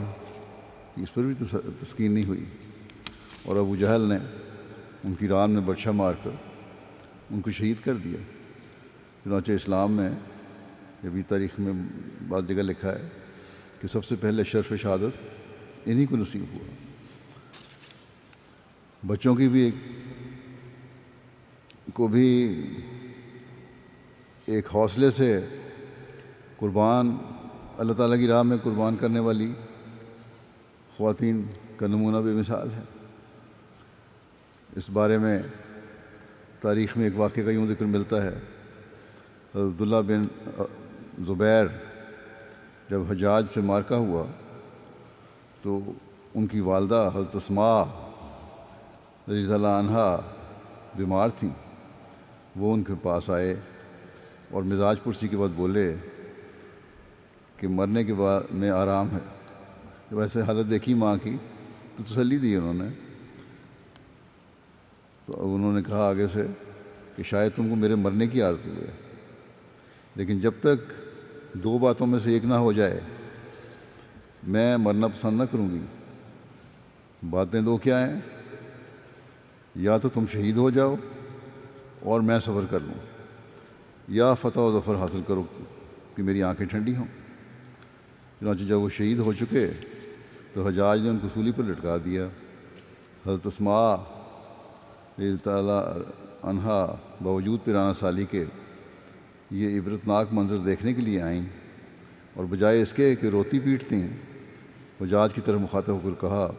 اس 0.95 1.13
پر 1.13 1.21
بھی 1.21 1.33
تسکین 1.81 2.11
نہیں 2.11 2.25
ہوئی۔ 2.25 2.43
اور 3.43 3.55
ابو 3.55 3.75
جہل 3.75 4.01
نے 4.01 4.17
ان 5.03 5.13
کی 5.13 5.27
ران 5.27 5.51
میں 5.51 5.61
بادشاہ 5.61 5.91
مار 5.91 6.13
کر 6.23 6.29
ان 7.31 7.41
کو 7.41 7.51
شہید 7.51 7.75
کر 7.85 7.93
دیا۔ 7.93 8.17
چنانچہ 9.23 9.51
اسلام 9.51 9.91
میں 9.91 10.09
یہ 11.03 11.09
بھی 11.09 11.21
تاریخ 11.21 11.59
میں 11.59 11.73
بعض 12.27 12.43
جگہ 12.47 12.55
لکھا 12.55 12.91
ہے 12.91 13.09
کہ 13.81 13.87
سب 13.87 14.05
سے 14.05 14.15
پہلے 14.15 14.43
شرف 14.43 14.73
شہادت 14.81 15.17
انہی 15.85 16.05
کو 16.05 16.17
نصیب 16.17 16.43
ہوا۔ 16.53 16.67
بچوں 19.07 19.35
کی 19.35 19.47
بھی 19.47 19.61
ایک 19.61 19.75
کو 21.93 22.07
بھی 22.07 22.61
ایک 24.45 24.67
حوصلے 24.73 25.09
سے 25.09 25.45
قربان، 26.57 27.17
اللہ 27.77 27.93
تعالیٰ 27.93 28.17
کی 28.17 28.27
راہ 28.27 28.43
میں 28.43 28.57
قربان 28.63 28.95
کرنے 28.95 29.19
والی 29.19 29.53
خواتین 30.97 31.45
کا 31.77 31.87
نمونہ 31.87 32.17
بے 32.17 32.33
مثال 32.33 32.71
ہے۔ 32.71 32.98
اس 34.75 34.89
بارے 34.89 35.17
میں 35.17 35.41
تاریخ 36.61 36.97
میں 36.97 37.05
ایک 37.05 37.19
واقعہ 37.19 37.43
کا 37.43 37.51
یوں 37.51 37.67
ذکر 37.67 37.85
ملتا 37.85 38.23
ہے۔ 38.23 38.33
عبداللہ 39.55 39.95
بن 40.07 40.23
زبیر 41.25 41.65
جب 42.89 43.01
حجاج 43.09 43.45
سے 43.49 43.61
مارکا 43.61 43.95
ہوا 43.95 44.25
تو 45.61 45.91
ان 46.35 46.47
کی 46.47 46.59
والدہ 46.59 47.11
حضرت 47.15 47.35
اسماء 47.35 47.83
رضی 49.29 49.53
اللہ 49.53 49.67
عنہ 49.67 50.17
بیمار 50.95 51.29
تھیں۔ 51.29 51.49
وہ 52.55 52.73
ان 52.73 52.83
کے 52.83 52.93
پاس 53.01 53.29
آئے 53.29 53.55
اور 54.51 54.63
مزاج 54.63 54.95
پرسی 55.03 55.27
کے 55.27 55.38
بعد 55.38 55.49
بولے 55.55 55.95
کہ 57.57 57.67
مرنے 57.67 58.03
کے 58.03 58.13
بعد 58.13 58.41
میں 58.51 58.69
آرام 58.69 59.07
ہے۔ 59.11 59.19
ویسے 60.11 60.41
حالت 60.41 60.69
دیکھی 60.69 60.93
ماں 60.93 61.17
کی 61.23 61.38
تو 61.97 62.03
تسلی 62.03 62.38
دی 62.38 62.55
انہوں 62.55 62.73
نے۔ 62.73 63.08
تو 65.33 65.55
انہوں 65.55 65.74
نے 65.74 65.81
کہا 65.81 66.09
آگے 66.09 66.27
سے 66.27 66.48
کہ 67.15 67.24
شاید 67.24 67.51
تم 67.55 67.69
کو 67.69 67.75
میرے 67.75 67.95
مرنے 67.95 68.27
کی 68.27 68.41
عادت 68.41 68.67
ہوئے 68.67 68.88
لیکن 70.15 70.39
جب 70.39 70.51
تک 70.59 70.91
دو 71.53 71.77
باتوں 71.77 72.07
میں 72.07 72.19
سے 72.19 72.33
ایک 72.33 72.45
نہ 72.45 72.53
ہو 72.53 72.71
جائے، 72.71 73.00
میں 74.43 74.77
مرنا 74.77 75.07
پسند 75.07 75.38
نہ 75.38 75.43
کروں 75.51 75.69
گی۔ 75.69 75.79
باتیں 77.29 77.62
دو 77.62 77.77
کیا 77.77 78.09
ہیں؟ 78.09 78.19
یا 79.75 79.98
تو 79.98 80.09
تم 80.09 80.25
شہید 80.31 80.57
ہو 80.57 80.69
جاؤ 80.69 80.95
اور 82.00 82.21
میں 82.21 82.39
سفر 82.39 82.65
کر 82.69 82.79
لوں، 82.79 83.00
یا 84.07 84.33
فتح 84.33 84.59
و 84.59 84.79
ظفر 84.79 84.95
حاصل 84.95 85.21
کرو 85.27 85.43
کہ 86.15 86.24
میری 86.24 86.43
آنکھیں 86.43 86.67
ٹھنڈی 86.67 86.95
ہوں۔ 86.95 87.05
چنانچہ 88.39 88.63
جب 88.63 88.79
وہ 88.79 88.89
شہید 88.89 89.19
ہو 89.19 89.33
چکے 89.33 89.69
تو 90.53 90.67
حجاج 90.67 91.01
نے 91.01 91.09
ان 91.09 91.19
کو 91.19 91.27
سولی 91.33 91.51
پر 91.51 91.63
لٹکا 91.63 91.98
دیا۔ 92.05 92.25
حضرت 93.25 93.48
اسماء 93.48 93.95
تعالیٰ 95.43 95.83
انہا 96.43 96.95
باوجود 97.23 97.59
پرانا 97.65 97.93
سالی 97.93 98.25
کے 98.31 98.45
یہ 99.51 99.79
عبرتناک 99.79 100.27
منظر 100.31 100.57
دیکھنے 100.57 100.93
کے 100.93 101.01
لیے 101.01 101.21
آئیں 101.21 101.41
اور 102.33 102.45
بجائے 102.45 102.81
اس 102.81 102.93
کے 102.93 103.15
کہ 103.15 103.27
روتی 103.27 103.59
پیٹتی 103.59 103.95
ہیں، 103.95 104.17
حجاج 105.01 105.33
کی 105.33 105.41
طرف 105.41 105.59
مخاطب 105.59 105.93
ہو 105.93 105.99
کر 106.03 106.21
کہا 106.21 106.51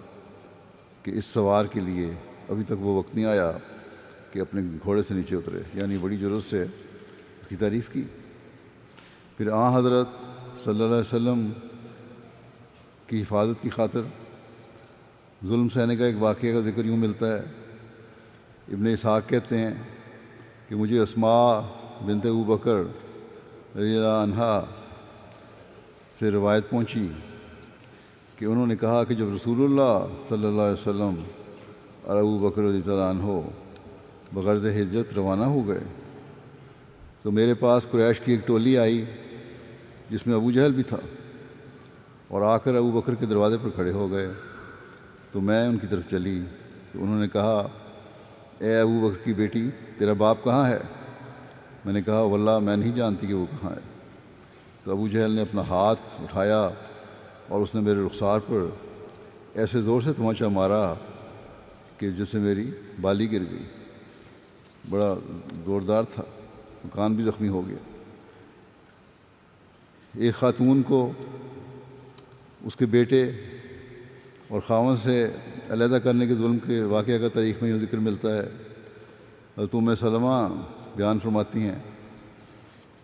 کہ 1.03 1.11
اس 1.11 1.25
سوار 1.25 1.65
کے 1.65 1.81
لیے 1.81 2.11
ابھی 2.49 2.63
تک 2.63 2.73
وہ 2.81 2.99
وقت 2.99 3.15
نہیں 3.15 3.25
آیا 3.25 3.53
کہ 4.33 4.41
اپنے 4.41 4.63
گھوڑے 4.83 5.03
سے 5.03 5.15
نیچے 5.15 5.37
اترے 5.37 5.63
یعنی 5.75 5.99
بڑی 5.99 6.17
ضرورت 6.17 6.43
سے 6.43 6.63
اس 6.63 7.49
کی 7.49 7.57
تعریف 7.57 7.89
کی۔ 7.93 8.05
پھر 9.37 9.51
آ 9.51 9.79
حضرت 9.79 10.09
صلی 10.65 10.73
اللہ 10.73 10.85
علیہ 10.85 10.95
وسلم 10.95 11.49
کی 13.07 13.23
حفاظت 13.23 13.63
کی 13.63 13.71
خاطر 13.71 14.03
ظلم 15.47 15.69
سہنے 15.69 15.97
کا 15.97 16.07
ایک 16.07 16.17
واقعہ 16.19 16.53
کا 16.53 16.61
ذکر 16.61 16.85
یوں 16.85 16.97
ملتا 16.97 17.27
ہے۔ 17.27 17.43
ابن 18.71 18.87
اسحاق 18.87 19.29
کہتے 19.29 19.59
ہیں 19.59 19.73
کہ 20.69 20.75
مجھے 20.75 20.99
اسماء 20.99 21.61
بنت 22.07 22.27
ابو 22.27 22.43
بکر 22.47 22.77
رضی 23.77 23.97
اللہ 23.97 24.23
عنہ 24.23 24.51
سے 25.95 26.31
روایت 26.31 26.69
پہنچی 26.71 27.07
کہ 28.39 28.45
انہوں 28.45 28.67
نے 28.67 28.77
کہا 28.77 29.03
کہ 29.05 29.15
جب 29.15 29.35
رسول 29.35 29.63
اللہ 29.63 30.07
صلی 30.29 30.47
اللہ 30.47 30.63
علیہ 30.63 30.73
وسلم 30.73 31.21
اور 32.03 32.17
ابو 32.17 32.39
بکر 32.41 32.63
رضی 32.63 32.81
اللہ 32.87 33.11
عنہ 33.11 33.41
بغرض 34.33 34.67
ہجرت 34.77 35.15
روانہ 35.15 35.45
ہو 35.47 35.67
گئے 35.69 35.81
تو 37.23 37.31
میرے 37.31 37.55
پاس 37.57 37.87
قریش 37.91 38.21
کی 38.21 38.33
ایک 38.33 38.47
ٹولی 38.47 38.77
آئی 38.79 39.05
جس 40.11 40.27
میں 40.27 40.35
ابو 40.35 40.51
جہل 40.51 40.73
بھی 40.73 40.83
تھا 40.83 40.99
اور 42.29 42.43
آ 42.43 42.57
کر 42.59 42.75
ابو 42.75 42.91
بکر 42.91 43.15
کے 43.15 43.27
دروازے 43.27 43.57
پر 43.63 43.71
کھڑے 43.71 43.93
ہو 43.93 44.11
گئے 44.11 44.31
تو 45.33 45.41
میں 45.41 45.67
ان 45.67 45.79
کی 45.79 45.87
طرف 45.87 46.11
چلی 46.11 46.41
تو 46.93 47.03
انہوں 47.03 47.21
نے 47.21 47.29
کہا 47.29 47.63
اے 48.61 48.77
ابو 48.77 49.09
بکر 49.09 49.25
کی 49.25 49.35
بیٹی، 49.35 49.71
تیرا 49.99 50.13
باپ 50.13 50.45
کہاں 50.45 50.69
ہے؟ 50.69 50.79
میں 51.85 51.93
نے 51.93 52.03
کہا، 52.03 52.21
واللہ، 52.21 52.59
میں 52.59 52.77
نہیں 52.77 52.93
جانتی 52.93 53.27
کہ 53.27 53.35
وہ 53.35 53.47
کہاں 53.51 53.71
ہے۔ 53.71 53.81
تو 54.85 54.91
ابو 54.91 55.09
جہل 55.09 55.31
نے 55.31 55.43
اپنا 55.43 55.63
ہاتھ 55.69 56.01
اٹھایا 56.23 56.69
اور 57.49 57.61
اس 57.61 57.75
نے 57.75 57.81
میرے 57.81 57.99
رخسار 58.07 58.39
پر 58.39 58.67
ایسے 59.55 59.81
زور 59.81 60.03
سے 60.03 60.13
تماچا 60.13 60.49
مارا 60.49 60.95
کہ 61.99 62.11
جس 62.11 62.29
سے 62.29 62.39
میری 62.39 62.71
بالی 63.01 63.33
گر 63.33 63.41
گئی۔ 63.51 63.65
بڑا 64.91 65.15
زوردار 65.65 66.05
تھا 66.15 66.23
کان 66.93 67.15
بھی 67.15 67.25
زخمی 67.25 67.49
ہو 67.49 67.69
گیا۔ 67.69 67.77
ایک 70.17 70.35
خاتون 70.35 70.83
کو 70.83 71.13
اس 72.65 72.77
کے 72.77 72.87
بیٹے 72.87 73.33
اور 74.51 74.61
خاون 74.67 74.97
سے 74.97 75.27
علیحدہ 75.69 75.99
کرنے 76.05 76.27
کے 76.27 76.35
ظلم 76.35 76.59
کے 76.59 76.83
واقعہ 76.83 77.19
کا 77.19 77.29
تاریخ 77.29 77.63
میں 77.63 77.71
یوں 77.71 77.79
ذکر 77.79 77.99
ملتا 77.99 78.37
ہے۔ 78.37 78.49
حضرت 79.59 79.75
ام 79.75 79.95
سلمہ 79.95 80.49
بیان 80.97 81.19
فرماتی 81.19 81.61
ہیں 81.61 81.79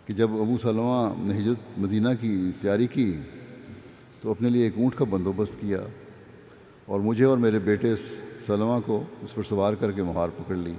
کہ 0.06 0.14
جب 0.14 0.30
ابو 0.30 0.56
سلمہ 0.58 1.14
نے 1.18 1.38
ہجرت 1.38 1.78
مدینہ 1.78 2.08
کی 2.20 2.50
تیاری 2.60 2.86
کی 2.86 3.20
تو 4.20 4.30
اپنے 4.30 4.48
لیے 4.48 4.64
ایک 4.64 4.72
اونٹ 4.76 4.94
کا 4.94 5.04
بندوبست 5.04 5.60
کیا 5.60 5.80
اور 6.86 7.00
مجھے 7.00 7.24
اور 7.24 7.38
میرے 7.38 7.58
بیٹے 7.58 7.96
سلمہ 8.46 8.80
کو 8.86 9.04
اس 9.22 9.34
پر 9.34 9.42
سوار 9.42 9.72
کر 9.72 9.92
کے 9.92 10.02
مہار 10.02 10.28
پکڑ 10.28 10.54
لی 10.54 10.74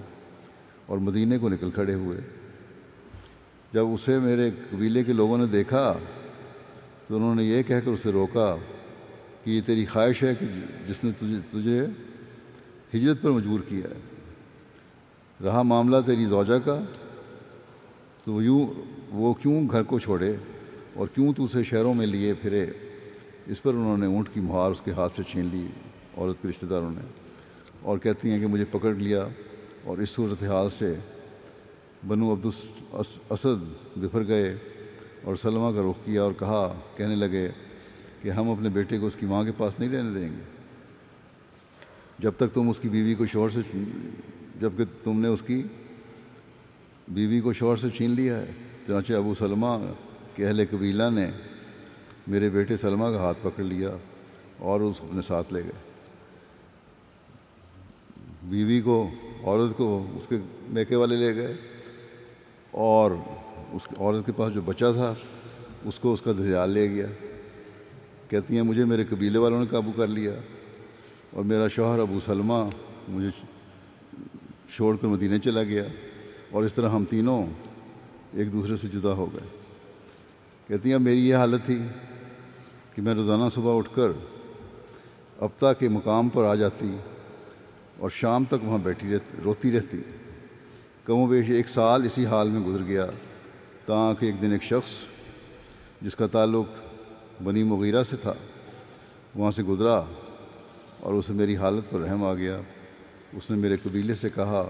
اور 0.86 0.98
مدینے 0.98 1.38
کو 1.38 1.50
نکل 1.50 1.72
کھڑے 1.72 1.94
ہوئے۔ 1.94 2.20
جب 3.74 3.86
اسے 3.94 4.20
میرے 4.20 4.52
قبیلے 4.70 5.04
کے 5.04 5.14
لوگوں 5.14 5.38
نے 5.38 5.46
دیکھا 5.46 5.94
تو 7.08 7.16
انہوں 7.16 7.36
نے 7.36 7.44
یہ 7.44 7.64
کہہ 7.64 7.80
کر 7.86 7.92
اسے 7.92 8.12
روکا 8.12 8.56
کہ 9.48 9.52
یہ 9.52 9.62
تیری 9.66 9.86
خواہش 9.86 10.24
ہے 10.24 10.36
کہ 10.36 10.46
جس 10.88 11.04
نے 11.04 11.12
تجھے 11.12 11.38
تجھے 11.52 11.86
ہجرت 12.96 13.22
پر 13.22 13.30
مجبور 13.30 13.60
کیا 13.60 13.90
ہے۔ 13.90 14.00
رہا 15.44 15.62
معاملہ 15.62 15.98
تیری 16.06 16.26
زوجہ 16.26 16.60
کا، 16.66 16.84
تو 18.24 18.34
وہ 18.34 18.44
یوں، 18.44 18.68
وہ 19.10 19.34
کیوں 19.34 19.70
گھر 19.70 19.84
کو 19.84 20.00
چھوڑے 20.00 20.36
اور 20.94 21.08
کیوں 21.08 21.34
تو 21.34 21.44
اسے 21.44 21.64
شہروں 21.64 21.94
میں 21.94 22.08
لیے 22.08 22.34
پھرے؟ 22.34 22.66
اس 23.46 23.64
پر 23.64 23.74
انہوں 23.74 23.98
نے 23.98 24.06
اونٹ 24.06 24.30
کی 24.34 24.40
مہار 24.40 24.72
اس 24.72 24.82
کے 24.82 24.92
ہاتھ 24.92 25.12
سے 25.12 25.24
چھین 25.24 25.50
لی، 25.52 25.68
عورت 26.18 26.42
کے 26.42 26.48
رشتہ 26.48 26.66
داروں 26.66 26.92
نے۔ 26.92 27.02
اور 27.82 27.98
کہتی 27.98 28.32
ہیں 28.32 28.40
کہ 28.40 28.48
مجھے 28.48 28.66
پکڑ 28.66 28.96
لیا 28.96 29.28
اور 29.84 29.98
اس 29.98 30.10
صورت 30.10 30.44
حال 30.44 30.70
سے 30.70 30.94
بنو 32.08 32.34
عبد 32.34 32.46
اسد 33.30 33.64
بفر 33.96 34.28
گئے 34.28 34.56
اور 35.24 35.36
سلمہ 35.36 35.72
کا 35.76 35.92
رخ 35.92 36.06
کیا 36.06 36.24
اور 36.24 36.32
کہا، 36.32 36.80
کہنے 36.96 37.16
لگے 37.16 37.50
کہ 38.28 38.32
ہم 38.32 38.50
اپنے 38.50 38.70
بیٹے 38.70 39.00
کو 39.00 39.08
اس 39.08 39.16
کی 39.16 39.26
ماں 39.26 39.44
کے 39.44 39.52
پاس 39.58 39.80
نہیں 39.80 39.90
رہنے 39.90 40.20
دیں 40.20 40.30
گے۔ 40.30 40.44
جب 42.20 42.32
تک 42.38 42.54
تم 42.54 42.70
اس 42.70 42.80
کی 42.80 42.90
بیوی 42.90 43.16
کو 43.16 43.26
شور 43.26 43.50
سے 43.50 43.60
جبکہ 44.62 44.84
تم 45.04 45.20
نے 45.20 45.28
اس 45.28 45.42
کی 45.42 45.64
بیوی 47.08 47.42
کو 47.42 47.54
شور 47.54 47.78
سے 47.78 47.90
چھین 47.90 48.10
لیا 48.10 48.38
ہے۔ 48.38 48.46
چنانچہ 48.88 49.14
ابو 49.14 49.34
سلمہ 49.34 49.94
کے 50.36 50.48
اہل 50.48 50.66
قبیلہ 50.72 51.04
نے 51.12 51.32
میرے 52.28 52.50
بیٹے 52.50 52.78
سلمہ 52.78 53.06
کا 53.06 53.18
ہاتھ 53.18 53.38
پکڑ 53.42 53.64
لیا 53.64 53.98
اور 54.58 54.82
اس 54.82 55.02
اپنے 55.04 55.22
ساتھ 55.22 55.54
لے 55.54 55.64
گئے۔ 55.64 55.94
بیوی 58.44 58.82
کو، 58.82 59.10
عورت 59.44 59.78
کو 59.78 60.06
اس 60.16 60.28
کے 60.28 60.36
میکے 60.70 60.96
والے 60.96 61.16
لے 61.16 61.36
گئے 61.36 61.54
اور 62.72 63.12
اس 63.72 63.88
عورت 63.98 64.26
کے 64.26 64.32
پاس 64.32 64.54
جو 64.54 64.62
بچہ 64.62 64.86
تھا، 64.94 65.14
اس 65.86 66.00
کو 66.00 66.14
اس 66.14 66.22
کا 66.22 66.32
دھیال 66.32 66.70
لے 66.70 66.90
گیا۔ 66.90 67.08
کہتی 68.30 68.56
ہیں 68.56 68.62
مجھے 68.62 68.86
میرے 68.86 69.04
قبیلے 69.10 69.40
والوں 69.40 69.60
نے 69.60 69.66
قابو 69.70 69.92
کر 69.92 70.08
لیا 70.08 70.32
اور 71.32 71.44
میرا 71.44 71.68
شوہر 71.68 72.00
ابو 72.00 72.20
سلمہ 72.26 72.70
مجھے 73.10 73.30
چھوڑ 74.76 74.98
کر 74.98 75.08
مدینے 75.08 75.40
چلا 75.40 75.64
گیا 75.64 75.84
اور 76.52 76.64
اس 76.64 76.74
طرح 76.74 76.90
ہم 76.90 77.06
تینوں 77.06 77.46
ایک 78.34 78.54
دوسرے 78.54 78.78
سے 78.78 78.88
جدا 78.88 79.12
ہو 79.14 79.34
گئے۔ 79.34 79.48
کہتی 80.68 80.92
ہیں 80.92 81.00
میری 81.00 81.30
یہ 81.30 81.36
حالت 81.36 81.66
تھی 81.66 81.80
کہ 82.96 83.02
میں 83.02 83.14
روزانہ 83.14 83.44
صبح 83.54 83.78
اٹھ 83.78 83.90
کر 83.96 84.12
ابتا 85.40 85.74
کے 85.74 85.90
مقام 85.90 86.30
پر 86.30 86.44
آ 86.44 86.56
جاتی 86.56 86.98
اور 87.98 88.10
شام 88.10 88.44
تک 88.46 88.64
وہاں 88.64 88.78
بیٹھی 88.78 89.14
رہتی، 89.14 89.38
روتی 89.44 89.72
رہتی۔ 89.72 90.02
کم 91.06 91.16
و 91.16 91.28
بیش 91.28 91.50
ایک 91.50 91.70
سال 91.70 92.04
اسی 92.06 92.26
حال 92.26 92.50
میں 92.50 92.62
گزر 92.62 92.84
گیا 92.84 93.06
تاکہ 93.86 94.26
ایک 94.26 94.42
دن 94.42 94.52
ایک 94.52 94.64
شخص 94.64 94.92
جس 96.02 96.16
کا 96.16 96.28
تعلق 96.28 96.87
بنی 97.44 97.64
مغیرہ 97.64 98.04
سے 98.04 98.16
تھا، 98.16 98.34
وہاں 99.36 99.52
سے 99.52 99.64
گزرا 99.64 100.02
اور 101.00 101.14
اسے 101.14 101.34
میری 101.34 101.56
حالت 101.58 101.92
پر 101.92 102.00
رحم 102.00 102.24
آ 102.24 102.34
گیا۔ 102.34 102.60
اس 103.34 103.50
نے 103.50 103.58
میرے 103.58 103.78
قبیلے 103.84 104.14
سے 104.14 104.30
کہا، 104.36 104.68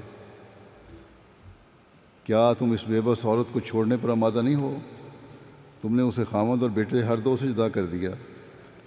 کیا 2.25 2.51
تم 2.59 2.71
اس 2.71 2.87
بے 2.87 3.01
بس 3.01 3.25
عورت 3.25 3.53
کو 3.53 3.59
چھوڑنے 3.59 3.95
پر 4.01 4.09
آمادہ 4.09 4.41
نہیں 4.41 4.55
ہو؟ 4.55 4.75
تم 5.81 5.95
نے 5.95 6.01
اسے 6.01 6.23
خامد 6.29 6.61
اور 6.61 6.69
بیٹے 6.69 7.03
ہر 7.03 7.17
دو 7.17 7.35
سے 7.37 7.47
جدا 7.47 7.69
کر 7.69 7.85
دیا، 7.85 8.11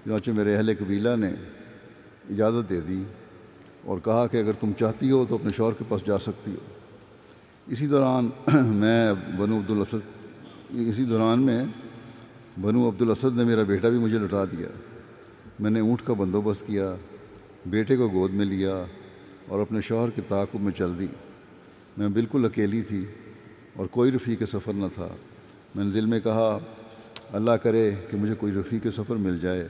چنانچہ 0.04 0.31
میرے 0.31 0.57
اہل 0.57 0.74
قبیلہ 0.78 1.16
نے 1.16 1.31
اجازت 2.31 2.68
دے 2.70 2.81
دی 2.81 3.02
اور 3.85 3.98
کہا 4.04 4.26
کہ 4.26 4.37
اگر 4.37 4.52
تم 4.61 4.72
چاہتی 4.78 5.11
ہو 5.11 5.24
تو 5.28 5.35
اپنے 5.35 5.50
شوہر 5.57 5.72
کے 5.72 5.85
پاس 5.88 6.07
جا 6.07 6.18
سکتی 6.18 6.50
ہو۔ 6.50 6.64
اسی 7.66 7.87
دوران 7.87 8.28
میں 8.54 9.12
بنو 9.38 9.59
عبدالاسد، 9.59 10.09
اسی 10.70 11.04
دوران 11.04 11.42
میں 11.42 11.64
بنو 12.61 12.88
عبدالاسد 12.88 13.37
نے 13.37 13.44
میرا 13.44 13.62
بیٹا 13.62 13.88
بھی 13.88 13.99
مجھے 13.99 14.18
لٹا 14.18 14.44
دیا۔ 14.44 14.68
میں 15.61 15.70
نے 15.70 15.81
اونٹ 15.81 16.03
کا 16.05 16.12
بندوبست 16.12 16.66
کیا، 16.66 16.94
بیٹے 17.66 17.96
کو 17.96 18.09
گود 18.09 18.33
میں 18.33 18.44
لیا 18.44 18.85
اور 19.49 19.61
اپنے 19.61 19.81
شوہر 19.81 20.11
کے 20.11 20.23
تعاقب 20.29 20.61
میں 20.61 20.73
چل 20.73 20.99
دی۔ 20.99 21.07
میں 21.99 22.09
بالکل 22.09 22.44
اکیلی 22.44 22.83
تھی 22.83 23.05
اور 23.77 23.87
کوئی 23.87 24.12
رفیق 24.12 24.42
سفر 24.49 24.73
نہ 24.73 24.87
تھا۔ 24.94 25.09
میں 25.75 25.85
نے 25.85 25.90
دل 25.90 26.07
میں 26.07 26.20
کہا، 26.20 26.59
اللہ 27.33 27.51
کرے 27.51 27.90
کہ 28.11 28.16
مجھے 28.16 28.35
کوئی 28.35 28.53
رفیق 28.53 28.87
سفر 28.92 29.16
مل 29.16 29.38
جائے 29.38 29.68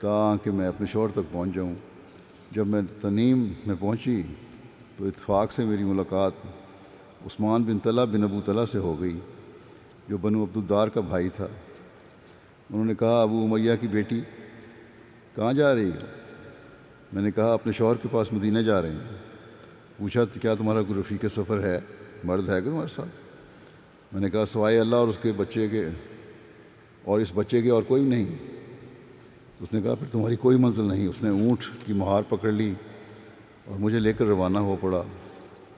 تاکہ 0.00 0.50
میں 0.50 0.66
اپنے 0.66 0.86
شوہر 0.86 1.10
تک 1.10 1.32
پہنچ 1.32 1.54
جاؤں۔ 1.54 1.74
جب 2.50 2.66
میں 2.66 2.82
تنیم 3.00 3.52
میں 3.66 3.74
پہنچی 3.80 4.22
تو 4.96 5.06
اتفاق 5.06 5.52
سے 5.52 5.64
میری 5.64 5.84
ملاقات 5.84 6.32
عثمان 7.26 7.62
بن 7.62 7.78
طلح 7.78 8.04
بن 8.04 8.22
ابو 8.22 8.40
طلح 8.44 8.64
سے 8.64 8.78
ہو 8.78 9.00
گئی، 9.00 9.18
جو 10.08 10.18
بنو 10.18 10.44
عبدالدار 10.44 10.88
کا 10.88 11.00
بھائی 11.00 11.28
تھا۔ 11.28 11.46
انہوں 12.70 12.84
نے 12.84 12.94
کہا، 12.94 13.22
ابو 13.22 13.44
امیہ 13.44 13.72
کی 13.80 13.88
بیٹی، 13.88 14.20
کہاں 15.34 15.52
جا 15.52 15.74
رہی 15.74 15.88
ہے 15.88 16.06
میں 17.12 17.22
نے 17.22 17.30
کہا، 17.30 17.52
اپنے 17.52 17.72
شوہر 17.72 17.96
کے 17.96 18.08
پاس 18.10 18.32
مدینہ 18.32 18.58
جا 18.58 18.82
رہے 18.82 18.90
ہیں۔ 18.90 18.98
پوچھا، 19.96 20.24
کیا 20.24 20.54
تمہارا 20.54 20.82
کوئی 20.82 21.00
رفیق 21.00 21.24
سفر 21.30 21.62
ہے؟ 21.62 21.80
مرد 22.24 22.48
ہے 22.48 22.60
کہ 22.60 22.70
تمہارے 22.70 22.88
ساتھ؟ 22.88 23.08
میں 24.12 24.20
نے 24.20 24.30
کہا، 24.30 24.44
سوائے 24.44 24.78
اللہ 24.78 24.96
اور 24.96 25.08
اس 25.08 25.18
کے 25.22 25.32
بچے 25.36 25.68
کے، 25.68 25.84
اور 27.04 27.20
اس 27.20 27.32
بچے 27.34 27.62
کے 27.62 27.70
اور 27.70 27.82
کوئی 27.82 28.02
نہیں۔ 28.02 28.36
اس 29.60 29.74
نے 29.74 29.82
کہا، 29.82 29.94
پھر 29.94 30.06
تمہاری 30.12 30.36
کوئی 30.36 30.56
منزل 30.56 30.84
نہیں۔ 30.84 31.06
اس 31.06 31.22
نے 31.22 31.28
اونٹ 31.28 31.86
کی 31.86 31.92
مہار 31.92 32.22
پکڑ 32.28 32.52
لی 32.52 32.74
اور 33.64 33.78
مجھے 33.78 33.98
لے 33.98 34.12
کر 34.12 34.24
روانہ 34.24 34.58
ہو 34.58 34.76
پڑا۔ 34.80 35.02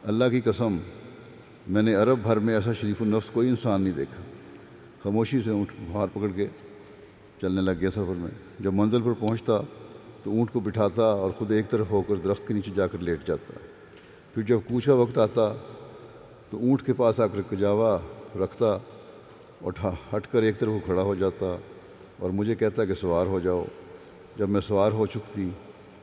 اللہ 0.02 0.24
کی 0.30 0.40
قسم، 0.40 0.76
میں 1.68 1.82
نے 1.82 1.94
عرب 1.94 2.18
بھر 2.22 2.36
میں 2.36 2.54
ایسا 2.54 2.72
شریف 2.72 3.02
النفس 3.02 3.30
کوئی 3.30 3.48
انسان 3.48 3.82
نہیں 3.82 3.92
دیکھا۔ 3.92 4.22
خاموشی 5.02 5.40
سے 5.40 5.50
اونٹ 5.50 5.68
مہار 5.78 6.06
پکڑ 6.12 6.28
کے 6.36 6.46
چلنے 7.40 7.60
لگ 7.60 7.70
گیا 7.80 7.90
سفر 7.90 8.14
میں۔ 8.18 8.30
جب 8.60 8.74
منزل 8.74 9.02
پر 9.02 9.12
پہنچتا 9.12 9.60
تو 10.22 10.30
اونٹ 10.30 10.52
کو 10.52 10.60
بٹھاتا 10.60 11.02
اور 11.02 11.30
خود 11.30 11.50
ایک 11.50 11.70
طرف 11.70 11.90
ہو 11.90 12.02
کر 12.02 12.16
درخت 12.16 12.48
کے 12.48 12.54
نیچے 12.54 12.70
جا 12.74 12.86
کر 12.86 12.98
لیٹ 12.98 13.26
جاتا۔ 13.26 13.52
پھر 14.34 14.42
جب 14.42 14.58
کوچ 14.68 14.84
کا 14.84 14.94
وقت 14.94 15.18
آتا 15.18 15.52
تو 16.50 16.56
اونٹ 16.56 16.86
کے 16.86 16.92
پاس 16.92 17.20
آ 17.20 17.26
کر 17.26 17.40
کجاوا 17.50 17.98
رکھتا 18.40 18.66
اور 19.60 19.72
ہٹ 19.84 20.26
کر 20.32 20.42
ایک 20.42 20.58
طرف 20.58 20.72
کھڑا 20.84 21.02
ہو 21.02 21.14
جاتا 21.14 21.56
اور 22.18 22.30
مجھے 22.30 22.54
کہتا 22.54 22.84
کہ 22.84 22.94
سوار 22.94 23.26
ہو 23.26 23.38
جاؤ۔ 23.38 23.64
جب 24.36 24.48
میں 24.48 24.60
سوار 24.60 24.92
ہو 24.92 25.06
چکتی 25.06 25.50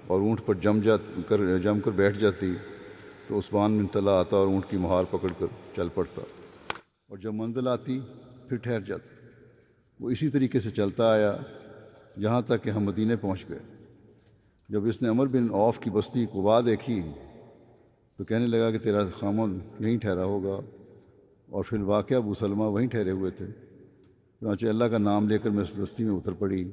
اور 0.08 0.19
اونٹ 0.19 0.41
پر 0.45 0.54
جم 0.54 0.80
جا 0.80 0.97
کر 1.28 1.58
جم 1.58 1.80
کر 1.80 1.91
بیٹھ 1.91 2.19
جاتی 2.19 2.54
تو 3.28 3.38
عثمان 3.38 3.78
بن 3.78 3.88
طلع 3.88 4.12
آتا 4.12 4.38
اور 4.38 4.47
اونٹ 4.47 4.69
کی 4.69 4.78
مہار 4.78 5.04
پکڑ 5.04 5.30
کر 5.38 5.45
چل 5.76 5.88
پڑتا۔ 5.93 6.21
اور 7.10 7.17
جب 7.17 7.34
منزل 7.34 7.67
آتی 7.67 8.00
پھر 8.50 8.58
ٹھہر 8.58 8.80
جاتا۔ 8.80 9.16
وہ 10.00 10.10
اسی 10.10 10.30
طریقے 10.30 10.60
سے 10.60 10.70
چلتا 10.70 11.12
آیا 11.12 11.38
یہاں 12.18 12.42
تک 12.42 12.64
کہ 12.64 12.70
ہم 12.70 12.84
مدینے 12.84 13.16
پہنچ 13.16 13.46
گئے۔ 13.50 13.60
جب 14.70 14.86
اس 14.86 15.02
نے 15.02 15.10
عمر 15.10 15.28
بن 15.28 15.48
اوف 15.52 15.80
کی 15.80 15.90
بستی 15.90 16.26
قبا 16.26 16.62
دیکھی 16.62 17.02
تو 18.18 18.24
کہنے 18.24 18.48
لگا 18.48 18.72
کہ 18.72 18.78
تیرا 18.78 19.00
خامن 19.20 19.60
یہیں 19.80 19.98
ٹھہرا 19.98 20.24
ہوگا۔ 20.24 20.60
اور 21.46 21.64
پھر 21.64 21.82
واقعہ 21.82 22.18
ابو 22.18 22.34
سلمہ 22.34 22.64
وہیں 22.64 22.88
ٹھہرے 22.88 23.12
ہوئے 23.12 23.32
تھے۔ 23.32 23.46
چنانچہ 24.40 24.66
اللہ 24.66 24.84
کا 24.84 24.98
نام 24.98 25.30
لے 25.30 25.38
کر 25.38 25.50
میں 25.50 25.62
اس 25.62 25.74
بستی 25.78 26.04
میں 26.04 26.16
اتر 26.16 26.32
پڑی 26.32 26.72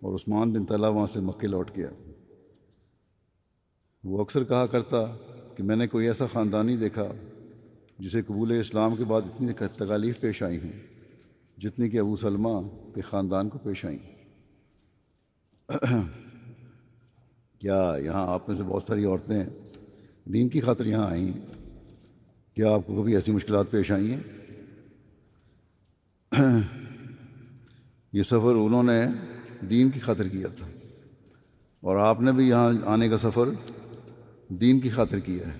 اور 0.00 0.14
عثمان 0.14 0.52
بن 0.52 0.64
طلح 0.64 0.88
وہاں 0.88 1.06
سے 1.06 1.20
مکے 1.20 1.46
لوٹ 1.46 1.70
گیا۔ 1.76 1.90
وہ 4.04 4.20
اکثر 4.20 4.44
کہا 4.44 4.66
کرتا 4.66 5.16
کہ 5.56 5.62
میں 5.62 5.76
نے 5.76 5.86
کوئی 5.86 6.06
ایسا 6.06 6.26
خاندانی 6.26 6.76
دیکھا 6.76 7.06
جسے 7.98 8.22
قبول 8.22 8.60
اسلام 8.60 8.96
کے 8.96 9.04
بعد 9.04 9.22
اتنی 9.24 9.52
تکالیف 9.52 10.20
پیش 10.20 10.42
آئی 10.42 10.56
ہیں 10.56 10.95
جتنی 11.56 11.88
کہ 11.88 11.98
ابو 11.98 12.16
سلمہ 12.16 12.48
کے 12.94 13.00
خاندان 13.00 13.48
کو 13.48 13.58
پیش 13.58 13.84
آئیں۔ 13.84 13.98
کیا 17.58 17.94
یہاں 18.04 18.26
آپ 18.28 18.48
میں 18.48 18.56
سے 18.56 18.62
بہت 18.62 18.82
ساری 18.82 19.04
عورتیں 19.04 19.44
دین 20.24 20.48
کی 20.48 20.60
خاطر 20.60 20.86
یہاں 20.86 21.06
آئی 21.06 21.28
ہیں 21.28 21.40
کیا 22.54 22.74
آپ 22.74 22.80
کو 22.86 23.02
کبھی 23.02 23.14
ایسی 23.14 23.32
مشکلات 23.32 23.70
پیش 23.70 23.90
آئی 23.90 24.14
ہیں؟ 24.14 24.20
یہ 28.12 28.22
سفر 28.22 28.54
انہوں 28.54 28.82
نے 28.82 29.06
دین 29.70 29.90
کی 29.90 30.00
خاطر 30.00 30.28
کیا 30.28 30.48
تھا۔ 30.48 30.66
اور 31.80 31.96
آپ 31.96 32.20
نے 32.20 32.32
بھی 32.32 32.48
یہاں 32.48 32.72
آنے 32.84 33.08
کا 33.08 33.18
سفر 33.18 33.48
دین 34.48 34.80
کی 34.80 34.90
خاطر 34.90 35.18
کیا 35.18 35.54
ہے۔ 35.54 35.58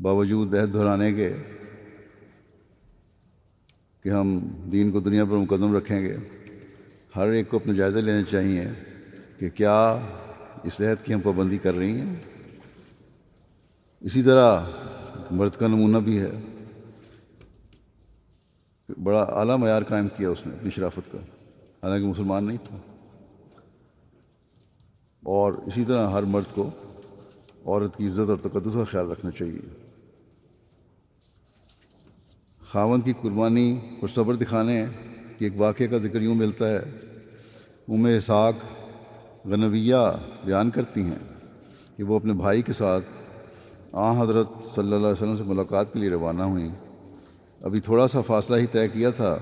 باوجود 0.00 0.48
بحث 0.48 0.74
دہرانے 0.74 1.12
کے 1.12 1.36
کہ 4.02 4.08
ہم 4.08 4.38
دین 4.72 4.90
کو 4.90 5.00
دنیا 5.00 5.24
پر 5.24 5.36
مقدم 5.36 5.76
رکھیں 5.76 6.00
گے۔ 6.00 6.16
ہر 7.16 7.30
ایک 7.30 7.48
کو 7.48 7.56
اپنے 7.56 7.74
جائزے 7.74 8.00
لینے 8.00 8.22
چاہیے 8.30 8.68
کہ 9.38 9.50
کیا 9.50 9.98
اس 10.62 10.80
عہد 10.80 11.06
کی 11.06 11.14
ہم 11.14 11.20
پابندی 11.20 11.58
کر 11.58 11.74
رہی 11.74 12.00
ہیں۔ 12.00 12.16
اسی 14.00 14.22
طرح 14.22 14.64
مرد 15.30 15.50
کا 15.50 15.66
نمونہ 15.66 15.98
بھی 15.98 16.20
ہے۔ 16.20 16.30
بڑا 19.02 19.22
اعلیٰ 19.22 19.58
معیار 19.58 19.82
قائم 19.82 20.08
کیا 20.16 20.28
اس 20.28 20.46
نے 20.46 20.54
اپنی 20.54 20.70
شرافت 20.70 21.12
کا۔ 21.12 21.18
حالانکہ 21.82 22.06
مسلمان 22.06 22.46
نہیں 22.46 22.58
تھا۔ 22.64 22.76
اور 25.22 25.52
اسی 25.52 25.84
طرح 25.84 26.10
ہر 26.10 26.22
مرد 26.22 26.54
کو 26.54 26.70
عورت 27.66 27.96
کی 27.96 28.06
عزت 28.06 28.30
اور 28.30 28.36
تقدس 28.36 28.74
کا 28.74 28.84
خیال 28.84 29.10
رکھنا 29.10 29.30
چاہیے۔ 29.30 29.89
خاون 32.72 33.00
کی 33.00 33.12
قربانی 33.22 33.80
اور 34.00 34.08
صبر 34.08 34.34
دکھانے 34.34 34.84
کہ 35.38 35.44
ایک 35.44 35.52
واقعے 35.56 35.86
کا 35.86 35.96
ذکر 35.96 36.20
یوں 36.22 36.34
ملتا 36.34 36.68
ہے۔ 36.70 36.78
ام 37.88 38.04
اساق 38.04 38.54
غنویہ 39.44 39.96
بیان 40.44 40.70
کرتی 40.70 41.02
ہیں 41.02 41.18
کہ 41.96 42.02
وہ 42.02 42.16
اپنے 42.16 42.32
بھائی 42.32 42.62
کے 42.62 42.72
ساتھ 42.72 43.04
آ 43.92 44.22
حضرت 44.22 44.48
صلی 44.74 44.82
اللہ 44.82 44.96
علیہ 44.96 45.06
وسلم 45.06 45.36
سے 45.36 45.44
ملاقات 45.44 45.92
کے 45.92 45.98
لیے 45.98 46.10
روانہ 46.10 46.42
ہوئیں۔ 46.42 46.68
ابھی 47.60 47.80
تھوڑا 47.80 48.08
سا 48.08 48.20
فاصلہ 48.20 48.56
ہی 48.56 48.66
طے 48.66 48.88
کیا 48.88 49.10
تھا 49.10 49.38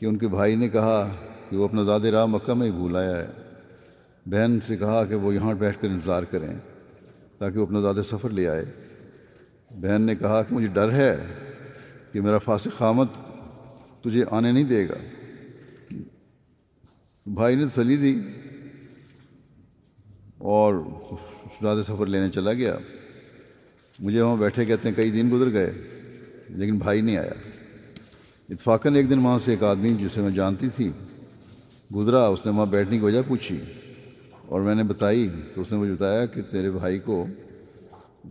کہ 0.00 0.06
ان 0.06 0.16
کے 0.16 0.28
بھائی 0.28 0.56
نے 0.56 0.68
کہا 0.68 1.10
کہ 1.50 1.56
وہ 1.56 1.64
اپنا 1.64 1.82
زاد 1.82 2.00
راہ 2.00 2.26
مکہ 2.26 2.54
میں 2.54 2.66
ہی 2.66 2.72
بھول 2.72 2.96
آیا 2.96 3.16
ہے۔ 3.16 3.26
بہن 4.26 4.58
سے 4.66 4.76
کہا 4.76 5.04
کہ 5.04 5.14
وہ 5.14 5.34
یہاں 5.34 5.54
بیٹھ 5.54 5.80
کر 5.80 5.88
انتظار 5.88 6.22
کریں 6.22 6.54
تاکہ 7.38 7.58
وہ 7.58 7.66
اپنا 7.66 7.80
زیادہ 7.80 8.02
سفر 8.04 8.30
لے 8.30 8.48
آئے۔ 8.48 8.64
بہن 9.70 10.02
نے 10.02 10.14
کہا 10.14 10.42
کہ 10.42 10.54
مجھے 10.54 10.68
ڈر 10.68 10.92
ہے 10.92 11.26
کہ 12.12 12.20
میرا 12.20 12.38
فاسق 12.38 12.78
خامت 12.78 13.08
تجھے 14.02 14.24
آنے 14.30 14.52
نہیں 14.52 14.64
دے 14.64 14.88
گا۔ 14.88 14.94
بھائی 17.26 17.56
نے 17.56 17.66
تسلی 17.66 17.96
دی 17.96 18.20
اور 20.38 20.74
زیادہ 21.60 21.82
سفر 21.86 22.06
لینے 22.06 22.28
چلا 22.28 22.52
گیا۔ 22.52 22.76
مجھے 24.00 24.20
وہاں 24.20 24.36
بیٹھے 24.36 24.64
کہتے 24.64 24.88
ہیں 24.88 24.96
کئی 24.96 25.10
دن 25.10 25.28
گزر 25.32 25.52
گئے، 25.52 25.72
لیکن 26.48 26.78
بھائی 26.78 27.00
نہیں 27.00 27.16
آیا۔ 27.16 27.32
اتفاقاً 28.48 28.94
ایک 28.94 29.10
دن 29.10 29.18
وہاں 29.18 29.38
سے 29.38 29.50
ایک 29.50 29.62
آدمی 29.62 29.94
جسے 29.98 30.20
میں 30.20 30.30
جانتی 30.30 30.68
تھی 30.76 30.90
گزرا، 31.94 32.26
اس 32.26 32.46
نے 32.46 32.52
وہاں 32.52 32.66
بیٹھنے 32.66 32.98
کی 32.98 33.04
وجہ 33.04 33.22
پوچھی 33.28 33.60
اور 34.46 34.60
میں 34.60 34.74
نے 34.74 34.82
بتائی 34.82 35.28
تو 35.54 35.60
اس 35.60 35.72
نے 35.72 35.78
مجھے 35.78 35.92
بتایا 35.92 36.26
کہ 36.26 36.42
تیرے 36.42 36.70
بھائی 36.70 36.98
کو، 36.98 37.26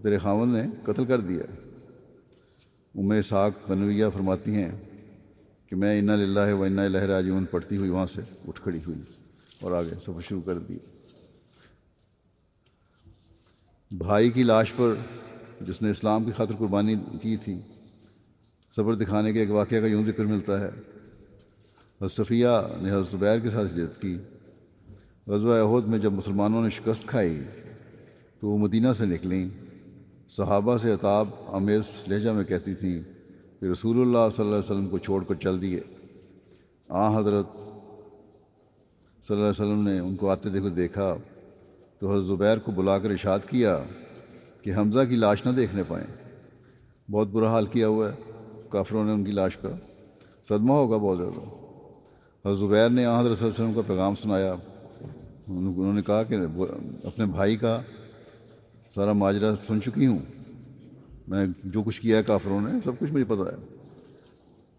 تیرے 0.03 0.17
خاون 0.17 0.49
نے 0.49 0.63
قتل 0.83 1.05
کر 1.05 1.19
دیا۔ 1.19 1.43
ام 2.95 3.21
ساک 3.21 3.51
بنویہ 3.67 4.05
فرماتی 4.13 4.55
ہیں 4.55 4.71
کہ 5.67 5.75
میں 5.75 5.99
انا 5.99 6.15
للہ 6.15 6.53
و 6.53 6.63
انا 6.63 6.87
لہر 6.87 7.07
راجون 7.07 7.45
پڑھتی 7.45 7.77
ہوئی 7.77 7.89
وہاں 7.89 8.05
سے 8.05 8.21
اٹھ 8.47 8.61
کھڑی 8.61 8.79
ہوئی 8.87 9.01
اور 9.61 9.71
آگے 9.71 9.95
سفر 10.01 10.21
شروع 10.29 10.41
کر 10.41 10.57
دیا 10.57 10.77
بھائی 13.91 14.29
کی 14.29 14.43
لاش 14.43 14.73
پر 14.75 14.93
جس 15.61 15.81
نے 15.81 15.91
اسلام 15.91 16.23
کی 16.23 16.31
خاطر 16.31 16.53
قربانی 16.57 16.95
کی 17.21 17.37
تھی، 17.37 17.59
صبر 18.75 18.93
دکھانے 18.95 19.33
کے 19.33 19.39
ایک 19.39 19.51
واقعہ 19.51 19.79
کا 19.79 19.87
یوں 19.87 20.05
ذکر 20.05 20.25
ملتا 20.25 20.61
ہے۔ 20.61 20.69
صفیہ 22.07 22.47
نے 22.81 22.91
حضرت 22.91 23.15
بیر 23.15 23.39
کے 23.39 23.49
ساتھ 23.49 23.73
ہجرت 23.73 24.01
کی۔ 24.01 24.17
غزوہ 25.27 25.55
عہد 25.55 25.87
میں 25.87 25.99
جب 25.99 26.11
مسلمانوں 26.11 26.63
نے 26.63 26.69
شکست 26.69 27.07
کھائی 27.07 27.43
تو 28.39 28.47
وہ 28.47 28.57
مدینہ 28.57 28.93
سے 28.97 29.05
نکلیں۔ 29.05 29.49
صحابہ 30.29 30.77
سے 30.77 30.91
عطاب 30.91 31.27
امیز 31.47 31.83
لہجہ 32.07 32.29
میں 32.29 32.43
کہتی 32.43 32.73
تھیں 32.73 33.01
کہ 33.59 33.65
رسول 33.65 34.01
اللہ 34.01 34.29
صلی 34.35 34.45
اللہ 34.45 34.55
علیہ 34.55 34.71
وسلم 34.71 34.87
کو 34.87 34.97
چھوڑ 34.97 35.23
کر 35.23 35.35
چل 35.35 35.61
دیے۔ 35.61 35.79
آ 36.89 37.19
حضرت 37.19 37.45
صلی 39.23 39.35
اللہ 39.35 39.39
علیہ 39.39 39.49
وسلم 39.49 39.87
نے 39.87 39.99
ان 39.99 40.15
کو 40.15 40.29
آتے 40.29 40.49
دیکھو 40.49 40.69
دیکھا 40.69 41.13
تو 41.99 42.13
حضرت 42.13 42.25
زبیر 42.25 42.57
کو 42.57 42.71
بلا 42.71 42.97
کر 42.99 43.09
اشاد 43.09 43.39
کیا 43.49 43.77
کہ 44.61 44.73
حمزہ 44.77 44.99
کی 45.09 45.15
لاش 45.15 45.45
نہ 45.45 45.51
دیکھنے 45.51 45.83
پائیں۔ 45.87 46.07
بہت 47.11 47.27
برا 47.27 47.49
حال 47.51 47.65
کیا 47.65 47.87
ہوا 47.87 48.09
ہے، 48.09 48.31
کافروں 48.69 49.03
نے 49.05 49.11
ان 49.11 49.23
کی 49.23 49.31
لاش 49.31 49.57
کا 49.57 49.69
صدمہ 50.43 50.73
ہوگا 50.73 50.97
بہت 50.97 51.17
زیادہ۔ 51.17 51.41
حضرت 52.45 52.57
زبیر 52.57 52.89
نے 52.89 53.05
حضرت 53.05 53.37
صلی 53.37 53.47
اللہ 53.47 53.55
علیہ 53.55 53.65
وسلم 53.65 53.73
کا 53.73 53.81
پیغام 53.87 54.15
سنایا۔ 54.15 54.55
انہوں 55.47 55.93
نے 55.93 56.01
کہا 56.01 56.23
کہ 56.23 56.35
اپنے 57.03 57.25
بھائی 57.25 57.57
کا 57.57 57.81
سارا 58.95 59.13
ماجرہ 59.13 59.55
سن 59.67 59.81
چکی 59.81 60.07
ہوں۔ 60.07 60.19
میں 61.27 61.47
جو 61.63 61.83
کچھ 61.83 62.01
کیا 62.01 62.17
ہے 62.17 62.23
کافروں 62.23 62.61
نے، 62.61 62.71
سب 62.83 62.91
کچھ 62.99 63.11
مجھے 63.11 63.25
پتہ 63.25 63.41
ہے۔ 63.41 63.77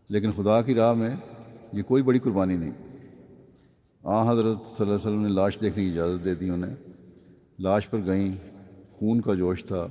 لیکن 0.09 0.33
خدا 0.33 0.62
کی 0.62 0.75
راہ 0.75 0.94
میں 0.94 1.11
یہ 1.73 1.83
کوئی 1.83 2.03
بڑی 2.03 2.18
قربانی 2.18 2.57
نہیں۔ 2.57 2.73
آ، 4.03 4.33
حضرت 4.33 4.57
صلی 4.57 4.75
اللہ 4.79 4.85
علیہ 4.85 4.94
وسلم 4.94 5.23
نے 5.23 5.29
لاش 5.29 5.59
دیکھنے 5.61 5.85
کی 5.85 5.90
اجازت 5.90 6.25
دے 6.25 6.35
دی 6.35 6.51
انہیں۔ 6.51 6.75
لاش 7.59 7.90
پر 7.90 7.99
گئیں، 8.07 8.33
خون 8.92 9.20
کا 9.20 9.35
جوش 9.35 9.64
تھا 9.64 9.87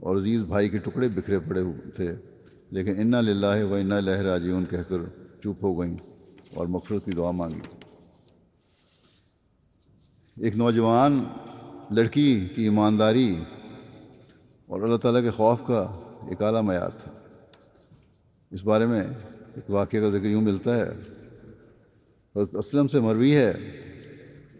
اور 0.00 0.16
عزیز 0.16 0.42
بھائی 0.42 0.68
کے 0.68 0.78
ٹکڑے 0.78 1.08
بکھرے 1.08 1.38
پڑے 1.38 1.60
ہوئے 1.60 1.90
تھے۔ 1.90 2.14
لیکن 2.70 3.00
انا 3.00 3.20
للہ 3.20 3.64
و 3.64 3.74
انا 3.74 4.00
لہر 4.00 4.24
راجیون 4.24 4.64
کہہ 4.70 4.82
کر 4.88 4.98
چپ 5.40 5.64
ہو 5.64 5.80
گئیں 5.80 5.96
اور 6.54 6.66
مغفرت 6.66 7.04
کی 7.04 7.10
دعا 7.10 7.30
مانگی 7.30 7.60
ایک 10.36 10.56
نوجوان 10.56 11.24
لڑکی 11.90 12.48
کی 12.54 12.62
ایمانداری 12.62 13.36
اور 14.66 14.82
اللہ 14.82 14.96
تعالیٰ 14.96 15.22
کے 15.22 15.30
خوف 15.30 15.58
کا 15.66 16.00
ایک 16.28 16.42
اعلیٰ 16.42 16.62
معیار 16.62 16.88
تھا۔ 16.88 17.12
اس 18.50 18.64
بارے 18.64 18.86
میں 18.86 19.00
ایک 19.54 19.70
واقعہ 19.70 19.98
کا 19.98 20.10
ذکر 20.10 20.26
یوں 20.26 20.42
ملتا 20.42 20.76
ہے۔ 20.76 20.88
حضرت 22.36 22.54
اسلم 22.54 22.88
سے 22.88 23.00
مروی 23.00 23.36
ہے۔ 23.36 23.52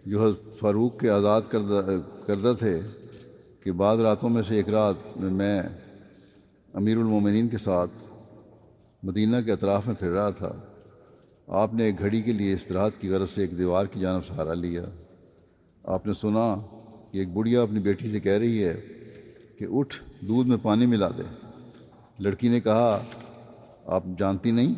جو 0.06 0.28
حضرت 0.28 0.58
فاروق 0.58 1.00
کے 1.00 1.11
آزاد 1.11 1.40
کردہ 1.48 1.87
کردہ 2.26 2.52
تھے 2.58 2.80
کہ 3.61 3.72
بعض 3.72 4.00
راتوں 4.00 4.28
میں 4.28 4.42
سے 4.42 4.56
ایک 4.56 4.68
رات 4.68 4.94
میں 5.16 5.30
میں 5.30 5.62
امیر 6.72 6.96
المومنین 6.96 7.48
کے 7.48 7.58
ساتھ 7.58 7.90
مدینہ 9.02 9.37
کے 9.44 9.52
اطراف 9.52 9.87
میں 9.87 9.94
پھر 9.94 10.11
رہا 10.11 10.30
تھا۔ 10.30 10.52
آپ 11.46 11.74
نے 11.74 11.85
ایک 11.85 11.98
گھڑی 11.98 12.22
کے 12.22 12.32
لیے 12.32 12.52
استراحت 12.52 12.92
کی 13.00 13.08
غرض 13.08 13.30
سے 13.30 13.40
ایک 13.40 13.58
دیوار 13.58 13.87
کی 13.87 14.00
جانب 14.00 14.26
سہارا 14.26 14.54
لیا۔ 14.54 14.85
آپ 15.85 16.06
نے 16.06 16.12
سنا 16.12 16.56
کہ 17.12 17.18
ایک 17.18 17.33
بڑھیا 17.33 17.62
اپنی 17.62 17.81
بیٹی 17.81 18.09
سے 18.09 18.20
کہہ 18.20 18.33
رہی 18.33 18.64
ہے 18.64 18.81
کہ 19.59 19.66
اٹھ، 19.70 19.96
دودھ 20.20 20.48
میں 20.48 20.57
پانی 20.62 20.87
ملا 20.87 21.09
دے۔ 21.09 21.22
لڑکی 22.18 22.48
نے 22.48 22.61
کہا، 22.61 23.03
آپ 23.87 24.05
جانتی 24.18 24.51
نہیں 24.51 24.75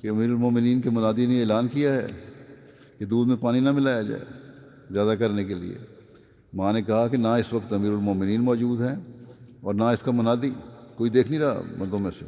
کہ 0.00 0.08
امیر 0.08 0.24
المومنین 0.24 0.80
کے 0.80 0.90
منادی 0.90 1.26
نے 1.26 1.40
اعلان 1.40 1.68
کیا 1.68 1.94
ہے 1.94 2.06
کہ 2.98 3.04
دودھ 3.04 3.28
میں 3.28 3.36
پانی 3.40 3.60
نہ 3.60 3.72
ملایا 3.72 4.02
جائے 4.02 4.24
زیادہ 4.90 5.14
کرنے 5.18 5.44
کے 5.44 5.54
لیے۔ 5.54 5.74
ماں 6.54 6.72
نے 6.72 6.82
کہا 6.82 7.08
کہ 7.08 7.16
نہ 7.16 7.28
اس 7.28 7.52
وقت 7.52 7.72
امیر 7.72 7.90
المومنین 7.90 8.40
موجود 8.40 8.80
ہیں 8.80 8.96
اور 9.60 9.74
نہ 9.74 9.84
اس 9.84 10.02
کا 10.02 10.10
منادی، 10.10 10.50
کوئی 10.94 11.10
دیکھ 11.10 11.30
نہیں 11.30 11.40
رہا 11.40 11.62
مردوں 11.76 11.98
میں 11.98 12.10
سے۔ 12.18 12.24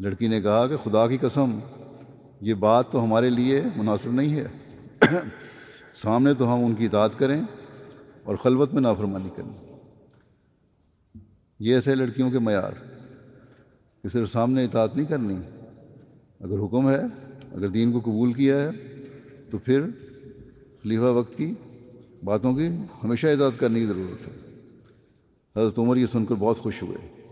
لڑکی 0.00 0.28
نے 0.28 0.40
کہا 0.40 0.66
کہ 0.66 0.76
خدا 0.76 1.08
کی 1.08 1.18
قسم، 1.20 1.58
یہ 2.40 2.54
بات 2.54 2.90
تو 2.90 3.04
ہمارے 3.04 3.30
لیے 3.30 3.62
مناسب 3.76 4.12
نہیں 4.12 4.40
ہے۔ 4.40 4.46
سامنے 5.94 6.34
تو 6.34 6.54
ہم 6.54 6.64
ان 6.64 6.74
کی 6.74 6.84
اطاعت 6.84 7.18
کریں۔ 7.18 7.42
اور 8.28 8.36
خلوت 8.36 8.74
میں 8.74 8.82
نافرمانی 8.82 9.30
کریں 9.36 9.78
یہ 11.58 11.80
تھے 11.80 11.94
لڑکیوں 11.94 12.30
کے 12.30 12.38
معیار۔ 12.38 12.72
کہ 14.02 14.08
صرف 14.08 14.30
سامنے 14.30 14.64
اطاعت 14.64 14.96
نہیں 14.96 15.06
کرنی۔ 15.06 15.36
اگر 16.40 16.58
حکم 16.58 16.90
ہے، 16.90 17.00
اگر 17.52 17.68
دین 17.68 17.92
کو 17.92 18.00
قبول 18.00 18.32
کیا 18.32 18.62
ہے، 18.62 18.70
تو 19.50 19.58
پھر 19.58 19.82
خلیفہ 20.82 21.02
وقت 21.02 21.36
کی 21.36 21.54
باتوں 22.24 22.54
کی 22.54 22.68
ہمیشہ 23.04 23.26
اطاعت 23.26 23.60
کرنے 23.60 23.80
کی 23.80 23.86
ضرورت 23.86 24.28
ہے۔ 24.28 24.60
حضرت 25.56 25.78
عمر 25.78 25.96
یہ 25.96 26.06
سن 26.06 26.26
کر 26.26 26.34
بہت 26.38 26.58
خوش 26.58 26.82
ہوئے 26.82 27.24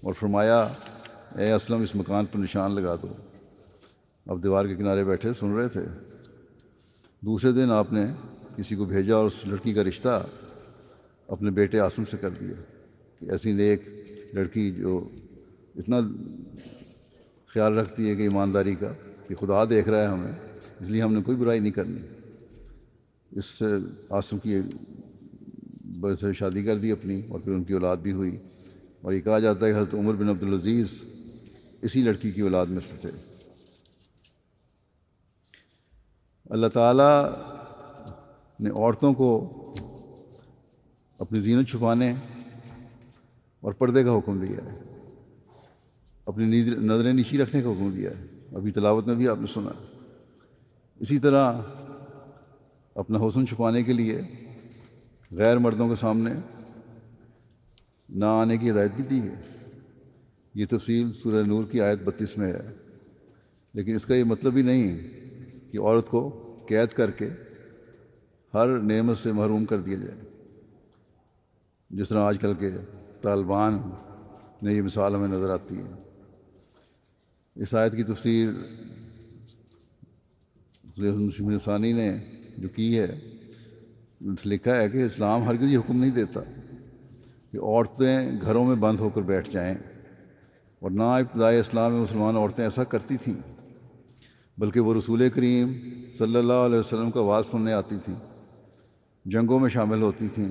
اور 0.00 0.12
فرمایا، 0.12 0.68
اے 1.38 1.52
اسلم، 1.52 1.82
اس 1.82 1.96
مکان 1.96 2.24
پر 2.32 2.38
نشان 2.38 2.74
لگا 2.74 2.96
دو۔ 3.02 3.08
اب 4.26 4.42
دیوار 4.42 4.64
کے 4.64 4.74
کنارے 4.74 5.04
بیٹھے 5.04 5.32
سن 5.32 5.52
رہے 5.52 5.68
تھے۔ 5.68 5.82
دوسرے 7.20 7.52
دن 7.52 7.70
آپ 7.70 7.92
نے 7.92 8.06
کسی 8.56 8.76
کو 8.76 8.84
بھیجا 8.84 9.14
اور 9.14 9.26
اس 9.26 9.46
لڑکی 9.46 9.72
کا 9.72 9.84
رشتہ 9.84 10.26
اپنے 11.28 11.50
بیٹے 11.50 11.80
آسم 11.80 12.04
سے 12.04 12.16
کر 12.20 12.30
دیا 12.30 12.54
کہ 13.18 13.30
ایسی 13.30 13.52
نیک 13.52 13.88
لڑکی 14.32 14.70
جو 14.70 15.08
اتنا 15.76 15.96
خیال 17.46 17.78
رکھتی 17.78 18.10
ہے 18.10 18.16
کہ 18.16 18.22
ایمانداری 18.22 18.74
کا 18.74 18.92
کہ 19.28 19.34
خدا 19.34 19.64
دیکھ 19.70 19.88
رہا 19.88 20.02
ہے 20.02 20.06
ہمیں، 20.06 20.32
اس 20.80 20.88
لیے 20.88 21.02
ہم 21.02 21.14
نے 21.14 21.22
کوئی 21.22 21.36
برائی 21.36 21.60
نہیں 21.60 21.72
کرنی۔ 21.72 21.98
اس 23.30 23.44
سے 23.44 23.64
آسم 24.10 24.38
کی 24.38 24.60
بڑے 26.00 26.14
سے 26.14 26.32
شادی 26.32 26.62
کر 26.62 26.78
دی 26.78 26.92
اپنی 26.92 27.22
اور 27.28 27.40
پھر 27.40 27.52
ان 27.52 27.64
کی 27.64 27.72
اولاد 27.72 27.96
بھی 27.96 28.12
ہوئی۔ 28.12 28.36
اور 29.02 29.12
یہ 29.12 29.20
کہا 29.20 29.38
جاتا 29.38 29.66
ہے 29.66 29.72
کہ 29.72 29.76
حضرت 29.76 29.94
عمر 29.94 30.14
بن 30.14 30.28
عبدالعزیز 30.28 31.02
اسی 31.82 32.02
لڑکی 32.02 32.30
کی 32.30 32.40
اولاد 32.40 32.66
میں 32.66 32.80
سے 32.88 32.96
تھے۔ 33.00 33.10
اللہ 36.50 36.66
تعالیٰ 36.66 37.30
نے 38.60 38.70
عورتوں 38.70 39.14
کو 39.14 39.52
اپنی 41.18 41.38
زینت 41.38 41.68
چھپانے 41.68 42.14
اور 43.60 43.72
پردے 43.72 44.04
کا 44.04 44.18
حکم 44.18 44.38
دیا 44.38 44.72
ہے۔ 44.72 44.78
اپنی 46.26 46.62
نظریں 46.62 47.12
نیچی 47.12 47.38
رکھنے 47.38 47.62
کا 47.62 47.68
حکم 47.68 47.90
دیا 47.90 48.10
ہے۔ 48.10 48.24
ابھی 48.56 48.70
تلاوت 48.70 49.06
میں 49.06 49.14
بھی 49.14 49.28
آپ 49.28 49.36
نے 49.40 49.46
سنا۔ 49.46 49.70
اسی 51.00 51.18
طرح 51.18 51.52
اپنا 52.94 53.18
حسن 53.26 53.46
چھپانے 53.46 53.82
کے 53.82 53.92
لیے 53.92 54.20
غیر 55.30 55.58
مردوں 55.58 55.88
کے 55.88 55.94
سامنے 55.94 56.32
نہ 58.08 58.24
آنے 58.24 58.56
کی 58.56 58.70
ہدایت 58.70 58.90
بھی 58.96 59.04
دی 59.04 59.28
ہے۔ 59.28 59.68
یہ 60.54 60.66
تفصیل 60.70 61.12
سورہ 61.12 61.42
نور 61.42 61.64
کی 61.64 61.80
آیت 61.80 61.98
بتیس 62.04 62.38
میں 62.38 62.52
ہے۔ 62.52 62.72
لیکن 63.74 63.94
اس 63.94 64.06
کا 64.06 64.14
یہ 64.14 64.24
مطلب 64.24 64.56
ہی 64.56 64.62
نہیں 64.62 64.98
کہ 65.72 65.78
عورت 65.78 66.08
کو 66.08 66.42
قید 66.68 66.88
کر 66.88 67.10
کے 67.10 67.28
ہر 68.56 68.68
نعمت 68.68 69.18
سے 69.18 69.32
محروم 69.32 69.64
کر 69.64 69.80
دیا 69.80 69.96
جائے۔ 69.96 70.20
جس 71.90 72.08
طرح 72.08 72.20
آج 72.20 72.38
کل 72.40 72.54
کے 72.54 72.70
طالبان 73.20 73.78
میں 74.62 74.72
یہ 74.72 74.82
مثال 74.82 75.14
ہمیں 75.14 75.28
نظر 75.28 75.50
آتی 75.50 75.78
ہے۔ 75.78 76.02
اس 77.54 77.74
آیت 77.74 77.96
کی 77.96 78.02
تفسیر 78.02 78.48
ثانی 81.64 81.92
نے 81.92 82.18
جو 82.58 82.68
کی 82.68 82.98
ہے 82.98 83.20
لکھا 84.44 84.76
ہے 84.76 84.88
کہ 84.90 85.02
اسلام 85.02 85.44
ہر 85.44 85.56
کسی 85.56 85.76
حکم 85.76 86.00
نہیں 86.00 86.10
دیتا 86.10 86.40
کہ 87.50 87.58
عورتیں 87.58 88.30
گھروں 88.40 88.64
میں 88.64 88.76
بند 88.76 89.00
ہو 89.00 89.08
کر 89.08 89.20
بیٹھ 89.20 89.50
جائیں۔ 89.50 89.74
اور 90.80 90.90
نہ 90.90 91.02
ابتدائی 91.02 91.58
اسلام 91.58 91.92
میں 91.92 92.00
مسلمان 92.00 92.36
عورتیں 92.36 92.64
ایسا 92.64 92.84
کرتی 92.84 93.16
تھیں، 93.16 93.34
بلکہ 94.58 94.80
وہ 94.80 94.94
رسول 94.94 95.28
کریم 95.30 95.72
صلی 96.18 96.36
اللہ 96.36 96.52
علیہ 96.52 96.78
وسلم 96.78 97.10
کا 97.10 97.20
آواز 97.20 97.46
سننے 97.46 97.72
آتی 97.72 97.96
تھیں۔ 98.04 98.25
جنگوں 99.26 99.60
میں 99.60 99.68
شامل 99.68 100.02
ہوتی 100.02 100.28
تھیں، 100.28 100.48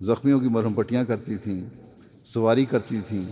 زخمیوں 0.00 0.40
کی 0.40 0.48
مرہم 0.48 0.72
پٹیاں 0.72 1.04
کرتی 1.04 1.36
تھیں، 1.36 1.64
سواری 2.24 2.64
کرتی 2.64 3.00
تھیں، 3.08 3.24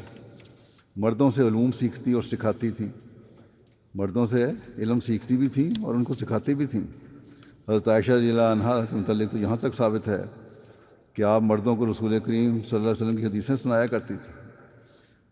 مردوں 0.97 1.31
سے 1.31 1.49
علوم 1.49 1.73
سیکھتی 1.73 2.13
اور 2.13 2.23
سکھاتی 2.23 2.71
تھیں۔ 2.71 2.89
مردوں 3.95 4.27
سے 4.27 4.47
علم 4.79 5.01
سیکھتی 5.01 5.37
بھی 5.37 5.49
تھیں 5.49 5.71
اور 5.83 5.95
ان 5.95 6.05
کو 6.05 6.15
سکھاتی 6.15 6.55
بھی 6.55 6.67
تھیں۔ 6.67 6.83
حضرت 7.69 7.89
عائشہ 7.89 8.13
رضی 8.13 8.31
اللہ 8.31 8.41
عنہ 8.41 8.85
کے 8.91 8.97
متعلق 8.97 9.33
تو 9.33 9.39
یہاں 9.39 9.57
تک 9.57 9.75
ثابت 9.75 10.09
ہے 10.09 10.23
کہ 11.13 11.23
آپ 11.23 11.43
مردوں 11.43 11.77
کو 11.77 11.91
رسول 11.91 12.19
کریم 12.19 12.51
صلی 12.51 12.79
اللہ 12.79 12.91
علیہ 12.91 13.07
وسلم 13.07 13.17
کی 13.17 13.27
حدیثیں 13.27 13.57
سنایا 13.57 13.87
کرتی 13.87 14.15
تھیں۔ 14.15 14.51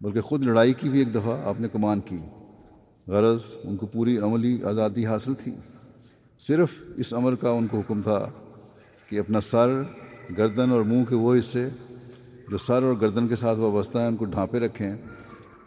بلکہ 0.00 0.20
خود 0.20 0.42
لڑائی 0.42 0.72
کی 0.72 0.88
بھی 0.88 0.98
ایک 0.98 1.14
دفعہ 1.14 1.44
آپ 1.44 1.60
نے 1.60 1.68
کمان 1.68 2.00
کی۔ 2.00 2.18
غرض 3.06 3.40
ان 3.64 3.76
کو 3.76 3.86
پوری 3.86 4.18
عملی 4.18 4.64
آزادی 4.64 5.06
حاصل 5.06 5.34
تھی۔ 5.34 5.52
صرف 6.38 6.68
اس 6.96 7.14
عمر 7.14 7.34
کا 7.34 7.50
ان 7.50 7.66
کو 7.66 7.78
حکم 7.78 8.02
تھا 8.02 8.30
کہ 9.10 9.18
اپنا 9.18 9.40
سر 9.40 9.82
گردن 10.38 10.70
اور 10.70 10.82
منہ 10.82 11.04
کے 11.04 11.14
وہ 11.14 11.34
حصے 11.38 11.68
جو 12.48 12.58
سر 12.58 12.82
اور 12.82 12.94
گردن 13.00 13.28
کے 13.28 13.36
ساتھ 13.36 13.58
وابستہ 13.58 13.98
ہیں، 13.98 14.06
ان 14.06 14.16
کو 14.16 14.24
ڈھانپے 14.24 14.60
رکھیں 14.60 14.96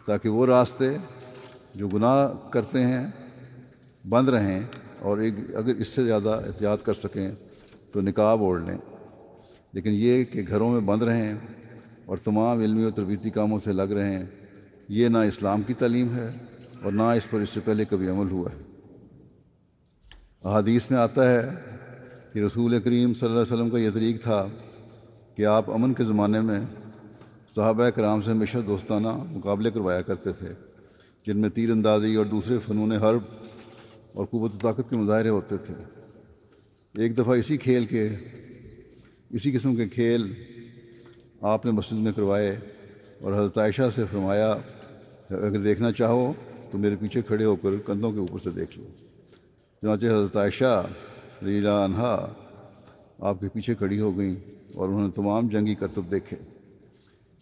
تاکہ 0.06 0.28
وہ 0.28 0.46
راستے 0.46 0.96
جو 1.74 1.88
گناہ 1.88 2.48
کرتے 2.50 2.86
ہیں، 2.86 3.06
بند 4.08 4.28
رہیں 4.28 4.60
اور 4.98 5.18
ایک 5.18 5.34
اگر 5.54 5.74
اس 5.74 5.88
سے 5.88 6.04
زیادہ 6.04 6.40
احتیاط 6.46 6.82
کر 6.82 6.94
سکیں 6.94 7.30
تو 7.92 8.00
نکاب 8.00 8.40
اوڑھ 8.40 8.62
لیں۔ 8.62 8.78
لیکن 9.72 9.90
یہ 9.92 10.24
کہ 10.24 10.42
گھروں 10.48 10.72
میں 10.72 10.80
بند 10.80 11.02
رہیں 11.02 11.34
اور 12.06 12.16
تمام 12.16 12.60
علمی 12.60 12.84
و 12.84 12.90
تربیتی 12.90 13.30
کاموں 13.30 13.58
سے 13.58 13.72
لگ 13.72 13.82
رہے 13.82 14.14
ہیں 14.14 14.24
یہ 14.88 15.08
نہ 15.08 15.18
اسلام 15.18 15.62
کی 15.62 15.74
تعلیم 15.74 16.14
ہے 16.16 16.30
اور 16.82 16.92
نہ 16.92 17.02
اس 17.02 17.30
پر 17.30 17.40
اس 17.40 17.50
سے 17.50 17.60
پہلے 17.64 17.84
کبھی 17.84 18.08
عمل 18.08 18.30
ہوا 18.30 18.48
ہے۔ 18.50 18.62
احادیث 20.44 20.90
میں 20.90 20.98
آتا 20.98 21.28
ہے 21.28 21.50
کہ 22.34 22.38
رسول 22.38 22.80
کریم 22.80 23.14
صلی 23.14 23.28
اللہ 23.28 23.40
علیہ 23.40 23.52
وسلم 23.52 23.70
کا 23.70 23.78
یہ 23.78 23.90
طریق 23.94 24.22
تھا 24.22 24.46
کہ 25.34 25.44
آپ 25.46 25.70
امن 25.70 25.92
کے 25.94 26.04
زمانے 26.04 26.40
میں 26.40 26.60
صحابہ 27.54 27.90
کرام 27.90 28.20
سے 28.20 28.30
ہمیشہ 28.30 28.58
دوستانہ 28.58 29.08
مقابلے 29.08 29.70
کروایا 29.70 30.00
کرتے 30.00 30.32
تھے، 30.32 30.48
جن 31.26 31.38
میں 31.38 31.48
تیر 31.48 31.70
اندازی 31.70 32.14
اور 32.14 32.26
دوسرے 32.26 32.58
فنون 32.66 32.92
حرب 32.92 33.22
اور 34.12 34.26
قوت 34.26 34.54
و 34.54 34.58
طاقت 34.62 34.90
کے 34.90 34.96
مظاہرے 34.96 35.28
ہوتے 35.28 35.56
تھے۔ 35.56 35.74
ایک 36.94 37.18
دفعہ 37.18 37.36
اسی 37.38 37.56
کھیل 37.56 37.84
کے، 37.84 38.08
اسی 39.30 39.52
قسم 39.52 39.76
کے 39.76 39.88
کھیل 39.88 40.32
آپ 41.40 41.66
نے 41.66 41.70
مسجد 41.70 41.98
میں 41.98 42.12
کروائے 42.12 42.56
اور 43.20 43.32
حضرت 43.32 43.58
عائشہ 43.58 43.90
سے 43.94 44.04
فرمایا، 44.10 44.50
اگر 45.30 45.58
دیکھنا 45.58 45.92
چاہو 45.92 46.32
تو 46.70 46.78
میرے 46.78 46.96
پیچھے 46.96 47.22
کھڑے 47.22 47.44
ہو 47.44 47.56
کر 47.56 47.70
کندھوں 47.86 48.12
کے 48.12 48.18
اوپر 48.18 48.38
سے 48.38 48.50
دیکھ 48.50 48.78
لو۔ 48.78 48.84
چنانچہ 49.82 50.06
حضرت 50.06 50.36
عائشہ 50.36 50.86
ریلا 51.44 51.84
انہا، 51.84 52.32
آپ 53.18 53.40
کے 53.40 53.48
پیچھے 53.48 53.74
کھڑی 53.74 54.00
ہو 54.00 54.18
گئیں 54.18 54.36
اور 54.74 54.88
انہوں 54.88 55.02
نے 55.02 55.10
تمام 55.10 55.48
جنگی 55.48 55.74
کرتب 55.74 56.02
دیکھے۔ 56.10 56.36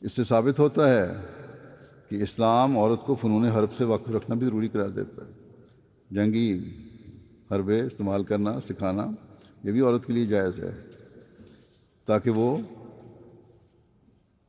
اس 0.00 0.12
سے 0.12 0.24
ثابت 0.24 0.58
ہوتا 0.58 0.90
ہے 0.90 1.12
کہ 2.08 2.22
اسلام 2.22 2.78
عورت 2.78 3.06
کو 3.06 3.14
فنون 3.14 3.44
حرب 3.44 3.72
سے 3.72 3.84
واقف 3.84 4.10
رکھنا 4.10 4.34
بھی 4.34 4.46
ضروری 4.46 4.68
قرار 4.68 4.88
دیتا 4.88 5.22
ہے۔ 5.24 5.32
جنگی 6.10 6.70
حربے 7.50 7.80
استعمال 7.80 8.24
کرنا، 8.24 8.60
سکھانا، 8.60 9.06
یہ 9.64 9.72
بھی 9.72 9.80
عورت 9.80 10.06
کے 10.06 10.12
لیے 10.12 10.26
جائز 10.26 10.58
ہے۔ 10.58 10.80
تاکہ 12.06 12.30
وہ، 12.30 12.58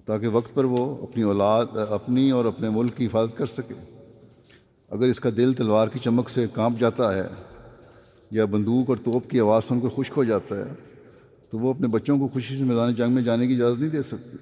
تاکہ 0.05 0.27
وقت 0.27 0.53
پر 0.53 0.63
وہ 0.63 1.07
اپنی 1.07 1.23
اولاد، 1.23 1.65
اپنی 1.89 2.31
اور 2.31 2.45
اپنے 2.45 2.69
ملک 2.69 2.97
کی 2.97 3.05
حفاظت 3.05 3.37
کر 3.37 3.45
سکے۔ 3.45 3.73
اگر 4.89 5.07
اس 5.07 5.19
کا 5.19 5.29
دل 5.37 5.53
تلوار 5.53 5.87
کی 5.87 5.99
چمک 5.99 6.29
سے 6.29 6.45
کانپ 6.53 6.79
جاتا 6.79 7.13
ہے 7.13 7.27
یا 8.34 8.46
بندوق 8.46 8.89
اور 8.89 8.98
توپ 8.98 9.30
کی 9.30 9.39
آواز 9.39 9.63
سن 9.63 9.80
کر 9.80 9.89
خشک 9.96 10.13
ہو 10.17 10.24
جاتا 10.24 10.56
ہے، 10.58 10.63
تو 11.50 11.60
وہ 11.60 11.69
اپنے 11.69 11.88
بچوں 11.88 12.17
کو 12.19 12.28
خوشی 12.28 12.58
سے 12.58 12.65
میدان 12.65 12.93
جنگ 12.93 13.12
میں 13.12 13.22
جانے 13.22 13.48
کی 13.48 13.54
اجازت 13.54 13.80
نہیں 13.80 13.89
دے 13.89 14.02
سکتی 14.02 14.38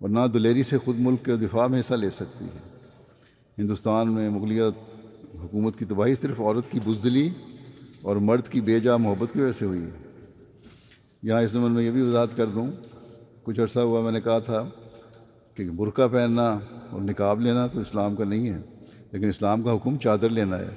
اور 0.00 0.08
نہ 0.08 0.20
دلیری 0.34 0.62
سے 0.62 0.78
خود 0.78 0.96
ملک 0.98 1.24
کے 1.24 1.36
دفاع 1.36 1.66
میں 1.66 1.80
حصہ 1.80 1.94
لے 1.94 2.10
سکتی 2.10 2.44
ہے۔ 2.44 2.58
ہندوستان 3.58 4.12
میں 4.12 4.28
مغلیہ 4.30 4.62
حکومت 5.34 5.78
کی 5.78 5.84
تباہی 5.84 6.14
صرف 6.14 6.40
عورت 6.40 6.72
کی 6.72 6.80
بزدلی 6.84 7.28
اور 8.02 8.16
مرد 8.16 8.48
کی 8.48 8.60
بے 8.60 8.80
جا 8.80 8.96
محبت 8.96 9.34
کی 9.34 9.40
وجہ 9.40 9.52
سے 9.52 9.64
ہوئی 9.64 9.82
ہے۔ 9.82 9.90
یہاں 11.22 11.42
اس 11.42 11.50
زمن 11.50 11.72
میں 11.72 11.84
یہ 11.84 11.90
بھی 11.90 12.02
وضاحت 12.02 12.36
کر 12.36 12.46
دوں، 12.46 12.66
کچھ 13.42 13.60
عرصہ 13.60 13.80
ہوا 13.80 14.00
میں 14.00 14.12
نے 14.12 14.20
کہا 14.20 14.38
تھا 14.38 14.62
کہ 15.54 15.70
برقع 15.70 16.06
پہننا 16.06 16.58
اور 16.90 17.00
نکاب 17.00 17.40
لینا 17.40 17.66
تو 17.66 17.80
اسلام 17.80 18.16
کا 18.16 18.24
نہیں 18.24 18.50
ہے، 18.50 18.60
لیکن 19.12 19.28
اسلام 19.28 19.62
کا 19.62 19.74
حکم 19.74 19.96
چادر 19.96 20.28
لینا 20.28 20.58
ہے۔ 20.58 20.70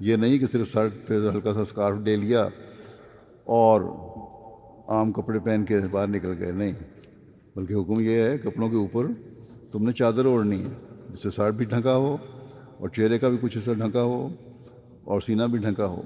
یہ 0.00 0.16
نہیں 0.16 0.38
کہ 0.38 0.46
صرف 0.52 0.68
سر 0.68 0.88
پہ 1.06 1.14
ہلکا 1.14 1.52
سا 1.52 1.60
اسکارف 1.60 1.96
لے 2.04 2.16
لیا 2.16 2.48
اور 3.44 3.80
عام 4.88 5.12
کپڑے 5.12 5.38
پہن 5.38 5.64
کے 5.64 5.80
باہر 5.90 6.06
نکل 6.06 6.34
گئے، 6.38 6.50
نہیں۔ 6.50 6.72
بلکہ 7.56 7.74
حکم 7.74 8.00
یہ 8.00 8.16
ہے 8.16 8.38
کپڑوں 8.38 8.70
کے 8.70 8.76
اوپر 8.76 9.06
تم 9.72 9.84
نے 9.86 9.92
چادر 9.92 10.24
اوڑھنی 10.24 10.64
ہے، 10.64 10.96
جس 11.10 11.22
سے 11.22 11.30
سر 11.30 11.50
بھی 11.50 11.64
ڈھنکا 11.64 11.96
ہو 11.96 12.16
اور 12.78 12.88
چہرے 12.88 13.18
کا 13.18 13.28
بھی 13.28 13.38
کچھ 13.40 13.58
حصہ 13.58 13.70
ڈھنکا 13.70 14.02
ہو 14.02 14.28
اور 15.04 15.20
سینہ 15.20 15.42
بھی 15.42 15.58
ڈھنکا 15.58 15.86
ہو۔ 15.86 16.02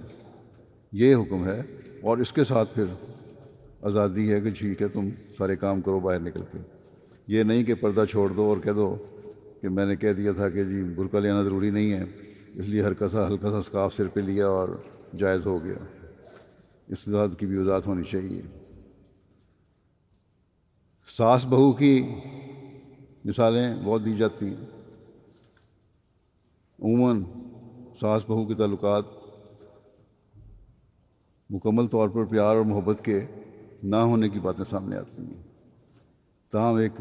یہ 0.92 1.14
حکم 1.14 1.44
ہے۔ 1.44 1.62
اور 2.02 2.18
اس 2.18 2.32
کے 2.32 2.44
ساتھ 2.44 2.74
پھر 2.74 2.84
آزادی 3.82 4.32
ہے 4.32 4.40
کہ 4.40 4.50
ٹھیک 4.50 4.82
ہے، 4.82 4.88
تم 4.88 5.08
سارے 5.38 5.56
کام 5.56 5.80
کرو 5.80 6.00
باہر 6.00 6.20
نکل 6.20 6.40
کے۔ 6.52 6.58
یہ 7.28 7.42
نہیں 7.42 7.64
کہ 7.64 7.74
پردہ 7.74 8.04
چھوڑ 8.10 8.28
دو 8.28 8.42
اور 8.42 8.56
کہہ 8.56 8.72
دو 8.72 8.96
کہ 9.62 9.68
میں 9.68 9.86
نے 9.86 9.96
کہہ 9.96 10.12
دیا 10.12 10.32
تھا 10.32 10.48
کہ 10.48 10.64
جی 10.64 10.82
برقع 10.82 11.16
لینا 11.16 11.42
ضروری 11.42 11.70
نہیں 11.70 11.92
ہے۔ 11.92 12.04
اس 12.58 12.68
لیے 12.68 12.84
ہلکا 12.84 13.08
سا 13.08 13.28
ہلکا 13.28 13.50
سا 13.50 13.56
اسکاف 13.56 13.94
سر 13.94 14.06
پہ 14.06 14.20
لیا 14.20 14.46
اور 14.46 14.68
جائز 15.16 15.46
ہو 15.46 15.64
گیا۔ 15.64 15.74
اس 16.88 17.08
بات 17.08 17.38
کی 17.38 17.46
بھی 17.46 17.56
وضاحت 17.56 17.86
ہونی 17.86 18.02
چاہیے۔ 18.04 18.42
ساس 21.06 21.46
بہو 21.46 21.72
کی 21.72 22.14
مثالیں 23.24 23.74
بہت 23.84 24.04
دی 24.04 24.14
جاتی 24.14 24.46
ہیں۔ 24.46 24.64
عموماً 26.82 27.24
ساس 28.00 28.24
بہو 28.28 28.46
کے 28.46 28.54
تعلقات 28.54 29.04
مکمل 31.50 31.86
طور 31.86 32.08
پر 32.08 32.24
پیار 32.24 32.56
اور 32.56 32.64
محبت 32.64 33.04
کے 33.04 33.20
نہ 33.82 33.96
ہونے 33.96 34.28
کی 34.28 34.40
باتیں 34.40 34.64
سامنے 34.64 34.96
آتی 34.96 35.22
ہیں۔ 35.22 35.42
تاہم 36.50 36.74
ایک 36.74 36.92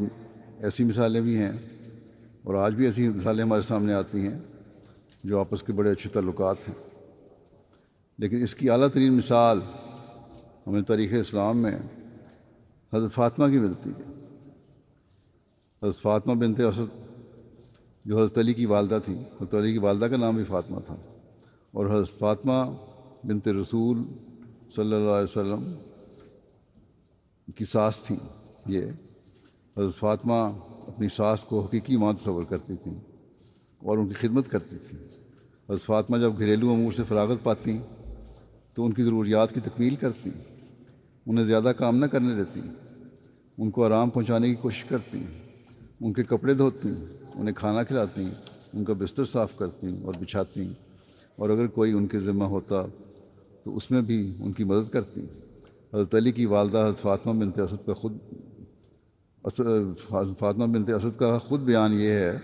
ایسی 0.58 0.84
مثالیں 0.84 1.20
بھی 1.20 1.38
ہیں 1.38 1.52
اور 2.42 2.54
آج 2.54 2.74
بھی 2.74 2.84
ایسی 2.84 3.08
مثالیں 3.08 3.44
ہمارے 3.44 3.60
سامنے 3.60 3.92
آتی 3.92 4.20
ہیں۔ 4.20 4.38
جو 5.28 5.40
آپس 5.40 5.62
کے 5.62 5.72
بڑے 5.72 5.90
اچھے 5.90 6.10
تعلقات 6.10 6.68
ہیں۔ 6.68 6.74
لیکن 8.18 8.42
اس 8.42 8.54
کی 8.54 8.70
اعلیٰ 8.70 8.88
ترین 8.88 9.12
مثال 9.12 9.60
ہمیں 10.66 10.82
تاریخ 10.82 11.12
اسلام 11.20 11.58
میں 11.58 11.78
حضرت 12.94 13.12
فاطمہ 13.12 13.46
کی 13.46 13.58
ملتی 13.58 13.90
ہے۔ 13.90 14.02
حضرت 15.82 16.02
فاطمہ 16.02 16.34
بنت 16.34 16.60
اسد 16.60 17.06
جو 18.04 18.18
حضرت 18.18 18.38
علی 18.38 18.54
کی 18.54 18.66
والدہ 18.66 18.98
تھی 19.04 19.14
حضرت 19.14 19.54
علی 19.54 19.72
کی 19.72 19.78
والدہ 19.78 20.04
کا 20.04 20.16
نام 20.16 20.36
بھی 20.36 20.44
فاطمہ 20.44 20.80
تھا۔ 20.80 20.96
اور 21.72 21.86
حضرت 21.86 22.18
فاطمہ 22.18 22.74
بنت 23.24 23.48
رسول 23.48 23.98
صلی 24.70 24.94
اللہ 24.94 25.10
علیہ 25.10 25.38
وسلم 25.38 25.72
کی 27.56 27.64
ساس 27.64 28.00
تھیں۔ 28.00 28.28
یہ 28.66 28.84
حضرت 29.78 29.94
فاطمہ 29.94 30.50
اپنی 30.86 31.08
ساس 31.08 31.44
کو 31.44 31.60
حقیقی 31.60 31.96
ماں 31.96 32.12
تصور 32.12 32.44
کرتی 32.44 32.76
تھیں 32.82 32.94
اور 33.78 33.98
ان 33.98 34.08
کی 34.08 34.14
خدمت 34.14 34.50
کرتی 34.50 34.76
تھیں۔ 34.88 35.17
حضرت 35.68 35.82
فاطمہ 35.82 36.16
جب 36.16 36.38
گھریلو 36.38 36.70
امور 36.70 36.92
سے 36.92 37.02
فراغت 37.08 37.42
پاتی 37.42 37.78
تو 38.74 38.84
ان 38.86 38.92
کی 38.92 39.02
ضروریات 39.02 39.52
کی 39.54 39.60
تکمیل 39.60 39.96
کرتی 39.96 40.30
انہیں 41.26 41.44
زیادہ 41.44 41.72
کام 41.76 41.96
نہ 41.96 42.06
کرنے 42.06 42.34
دیتی 42.34 42.60
ان 43.58 43.70
کو 43.70 43.84
آرام 43.84 44.10
پہنچانے 44.10 44.48
کی 44.48 44.54
کوشش 44.54 44.84
کرتی 44.84 45.18
ان 46.00 46.12
کے 46.12 46.22
کپڑے 46.22 46.54
دھوتی 46.54 46.92
انہیں 47.34 47.54
کھانا 47.54 47.82
کھلاتی 47.82 48.28
ان 48.74 48.84
کا 48.84 48.92
بستر 48.92 49.24
صاف 49.24 49.56
کرتی 49.58 49.94
اور 50.04 50.14
بچھاتی 50.20 50.68
اور 51.36 51.50
اگر 51.50 51.66
کوئی 51.66 51.92
ان 51.92 52.06
کے 52.06 52.18
ذمہ 52.18 52.44
ہوتا 52.44 52.84
تو 53.64 53.76
اس 53.76 53.90
میں 53.90 54.00
بھی 54.02 54.20
ان 54.40 54.52
کی 54.52 54.64
مدد 54.64 54.92
کرتی 54.92 55.26
حضرت 55.92 56.14
علی 56.14 56.32
کی 56.32 56.46
والدہ 56.46 56.78
حضرت 56.78 57.02
فاطمہ 57.02 57.32
بنت 57.32 57.58
اسد 57.58 57.86
کا 57.86 57.94
خود 57.94 58.16
حضرت 59.44 60.38
فاطمہ 60.38 60.66
بنت 60.66 60.90
اسد 60.90 61.18
کا 61.18 61.38
خود 61.38 61.60
بیان 61.60 62.00
یہ 62.00 62.10
ہے 62.10 62.38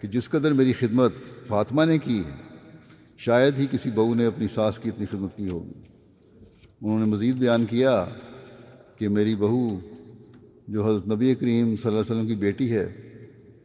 کہ 0.00 0.08
جس 0.08 0.30
قدر 0.30 0.52
میری 0.52 0.72
خدمت 0.72 1.12
فاطمہ 1.48 1.84
نے 1.84 1.98
کی 1.98 2.22
شاید 3.24 3.58
ہی 3.58 3.66
کسی 3.70 3.90
بہو 3.94 4.14
نے 4.14 4.26
اپنی 4.26 4.48
ساس 4.48 4.78
کی 4.78 4.88
اتنی 4.88 5.06
خدمت 5.06 5.36
کی 5.36 5.48
ہوگی۔ 5.48 5.80
انہوں 6.80 6.98
نے 6.98 7.04
مزید 7.04 7.36
بیان 7.36 7.64
کیا 7.64 8.04
کہ 8.98 9.08
میری 9.08 9.34
بہو 9.34 9.78
جو 10.68 10.86
حضرت 10.86 11.06
نبی 11.08 11.34
کریم 11.34 11.66
صلی 11.66 11.88
اللہ 11.88 12.00
علیہ 12.00 12.12
وسلم 12.12 12.26
کی 12.26 12.34
بیٹی 12.34 12.72
ہے، 12.72 12.92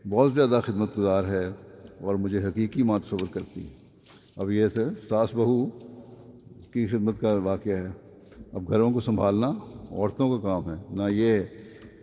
بہت 0.09 0.33
زیادہ 0.33 0.59
خدمت 0.65 0.97
گزار 0.97 1.23
ہے 1.23 1.49
اور 2.01 2.15
مجھے 2.15 2.39
حقیقی 2.39 2.83
مات 2.83 3.03
صبر 3.03 3.25
کرتی 3.31 3.61
ہے۔ 3.61 3.69
اب 4.35 4.51
یہ 4.51 4.67
تھے، 4.67 4.85
ساس 5.09 5.33
بہو 5.33 5.65
کی 6.73 6.87
خدمت 6.87 7.21
کا 7.21 7.33
واقعہ 7.33 7.77
ہے۔ 7.77 7.89
اب 8.53 8.69
گھروں 8.69 8.91
کو 8.91 8.99
سنبھالنا 8.99 9.47
عورتوں 9.91 10.29
کا 10.29 10.47
کام 10.47 10.69
ہے، 10.71 10.75
نہ 10.89 11.09
یہ 11.09 11.39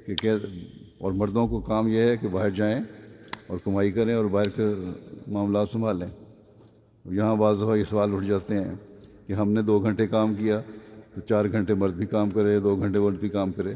کہ 0.06 0.30
اور 0.98 1.12
مردوں 1.12 1.46
کو 1.48 1.60
کام 1.60 1.88
یہ 1.88 1.98
ہے 1.98 2.16
کہ 2.16 2.28
باہر 2.28 2.50
جائیں 2.50 2.80
اور 3.46 3.58
کمائی 3.64 3.92
کریں 3.92 4.14
اور 4.14 4.24
باہر 4.24 4.48
کے 4.48 4.62
معاملات 5.28 5.68
سنبھالیں 5.68 6.23
یہاں 7.04 7.36
بعض 7.36 7.58
دفعہ 7.58 7.76
یہ 7.76 7.84
سوال 7.84 8.14
اٹھ 8.14 8.26
جاتے 8.26 8.54
ہیں 8.54 8.74
کہ 9.26 9.32
ہم 9.32 9.52
نے 9.52 9.62
دو 9.62 9.78
گھنٹے 9.78 10.06
کام 10.06 10.34
کیا 10.34 10.60
تو 11.14 11.20
چار 11.20 11.44
گھنٹے 11.52 11.74
مرد 11.74 11.94
بھی 11.94 12.06
کام 12.06 12.30
کرے، 12.30 12.60
دو 12.60 12.76
گھنٹے 12.76 12.98
مرد 12.98 13.14
بھی 13.14 13.28
کام 13.28 13.52
کرے۔ 13.52 13.74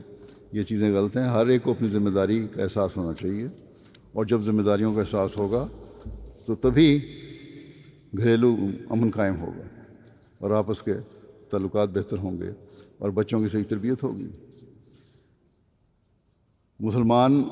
یہ 0.52 0.62
چیزیں 0.62 0.94
غلط 0.94 1.16
ہیں۔ 1.16 1.24
ہر 1.24 1.46
ایک 1.46 1.62
کو 1.62 1.70
اپنی 1.70 1.88
ذمہ 1.88 2.10
داری 2.10 2.46
کا 2.54 2.62
احساس 2.62 2.96
ہونا 2.96 3.12
چاہیے۔ 3.14 3.48
اور 4.12 4.24
جب 4.24 4.40
ذمہ 4.40 4.62
داریوں 4.62 4.94
کا 4.94 5.00
احساس 5.00 5.36
ہوگا 5.36 5.68
تو 6.46 6.54
تبھی 6.54 7.00
گھریلو 8.16 8.56
امن 8.90 9.10
قائم 9.10 9.40
ہوگا 9.40 9.62
اور 10.38 10.50
آپس 10.50 10.82
کے 10.82 10.92
تعلقات 11.50 11.88
بہتر 11.88 12.18
ہوں 12.18 12.38
گے 12.38 12.50
اور 12.98 13.10
بچوں 13.10 13.40
کی 13.40 13.48
صحیح 13.48 13.62
تربیت 13.68 14.02
ہوگی۔ 14.02 14.28
مسلمان 16.80 17.42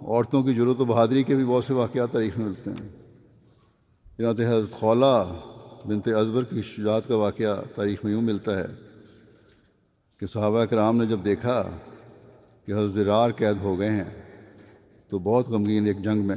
عورتوں 0.00 0.42
کی 0.42 0.54
ضرورت 0.54 0.80
و 0.80 0.84
بہادری 0.84 1.22
کے 1.22 1.34
بھی 1.34 1.44
بہت 1.44 1.64
سے 1.64 1.74
واقعات 1.74 2.12
تاریخ 2.12 2.38
میں 2.38 2.46
ملتے 2.46 2.70
ہیں۔ 2.70 2.99
جنات 4.20 4.40
حضرت 4.40 4.70
خولہ 4.70 5.40
بنت 5.86 6.08
ازبر 6.08 6.44
کی 6.44 6.62
شجاعت 6.62 7.08
کا 7.08 7.16
واقعہ 7.16 7.62
تاریخ 7.74 8.04
میں 8.04 8.12
یوں 8.12 8.22
ملتا 8.22 8.58
ہے 8.58 8.64
کہ 10.18 10.26
صحابہ 10.26 10.64
کرام 10.64 10.96
نے 10.96 11.06
جب 11.06 11.20
دیکھا 11.24 11.70
کہ 12.66 12.72
حضرت 12.72 12.92
زرار 12.92 13.30
قید 13.30 13.56
ہو 13.62 13.78
گئے 13.78 13.90
ہیں 13.90 14.22
تو 15.08 15.18
بہت 15.18 15.48
غمگین 15.48 15.86
ایک 15.86 15.98
جنگ 15.98 16.22
میں 16.22 16.36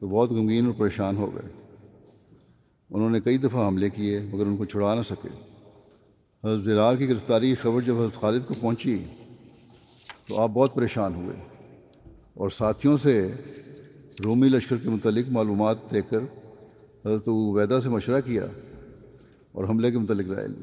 تو 0.00 0.08
بہت 0.08 0.30
غمگین 0.30 0.66
اور 0.66 0.74
پریشان 0.74 1.16
ہو 1.16 1.34
گئے۔ 1.34 1.50
انہوں 2.90 3.10
نے 3.10 3.20
کئی 3.20 3.38
دفعہ 3.38 3.66
حملے 3.66 3.90
کیے 3.90 4.20
مگر 4.32 4.46
ان 4.46 4.56
کو 4.56 4.64
چھڑا 4.64 4.94
نہ 4.94 5.02
سکے۔ 5.02 5.28
حضرت 6.44 6.60
زرار 6.60 6.96
کی 6.96 7.08
گرفتاری 7.08 7.48
کی 7.48 7.54
خبر 7.54 7.80
جب 7.80 7.98
حضرت 7.98 8.20
خالد 8.20 8.46
کو 8.46 8.54
پہنچی 8.60 9.04
تو 10.28 10.40
آپ 10.40 10.50
بہت 10.52 10.74
پریشان 10.74 11.14
ہوئے 11.14 11.36
اور 12.34 12.50
ساتھیوں 12.50 12.96
سے 12.96 13.32
رومی 14.24 14.48
لشکر 14.48 14.76
کے 14.76 14.88
متعلق 14.88 15.28
معلومات 15.28 15.76
دے 15.92 16.02
کر 16.02 16.18
حضرت 17.04 17.28
عبیدہ 17.28 17.78
سے 17.82 17.88
مشورہ 17.88 18.20
کیا 18.20 18.46
اور 19.52 19.64
حملے 19.64 19.90
کے 19.90 19.98
متعلق 19.98 20.30
رائے 20.30 20.48
لی۔ 20.48 20.62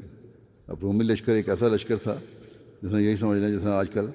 اب 0.66 0.76
رومی 0.82 1.04
لشکر 1.04 1.32
ایک 1.32 1.48
ایسا 1.48 1.68
لشکر 1.68 1.96
تھا 1.96 2.16
جس 2.82 2.92
نے 2.92 3.02
یہی 3.02 3.16
سمجھنا 3.16 3.48
جس 3.48 3.64
نے 3.64 3.70
آج 3.70 3.90
کل 3.90 4.06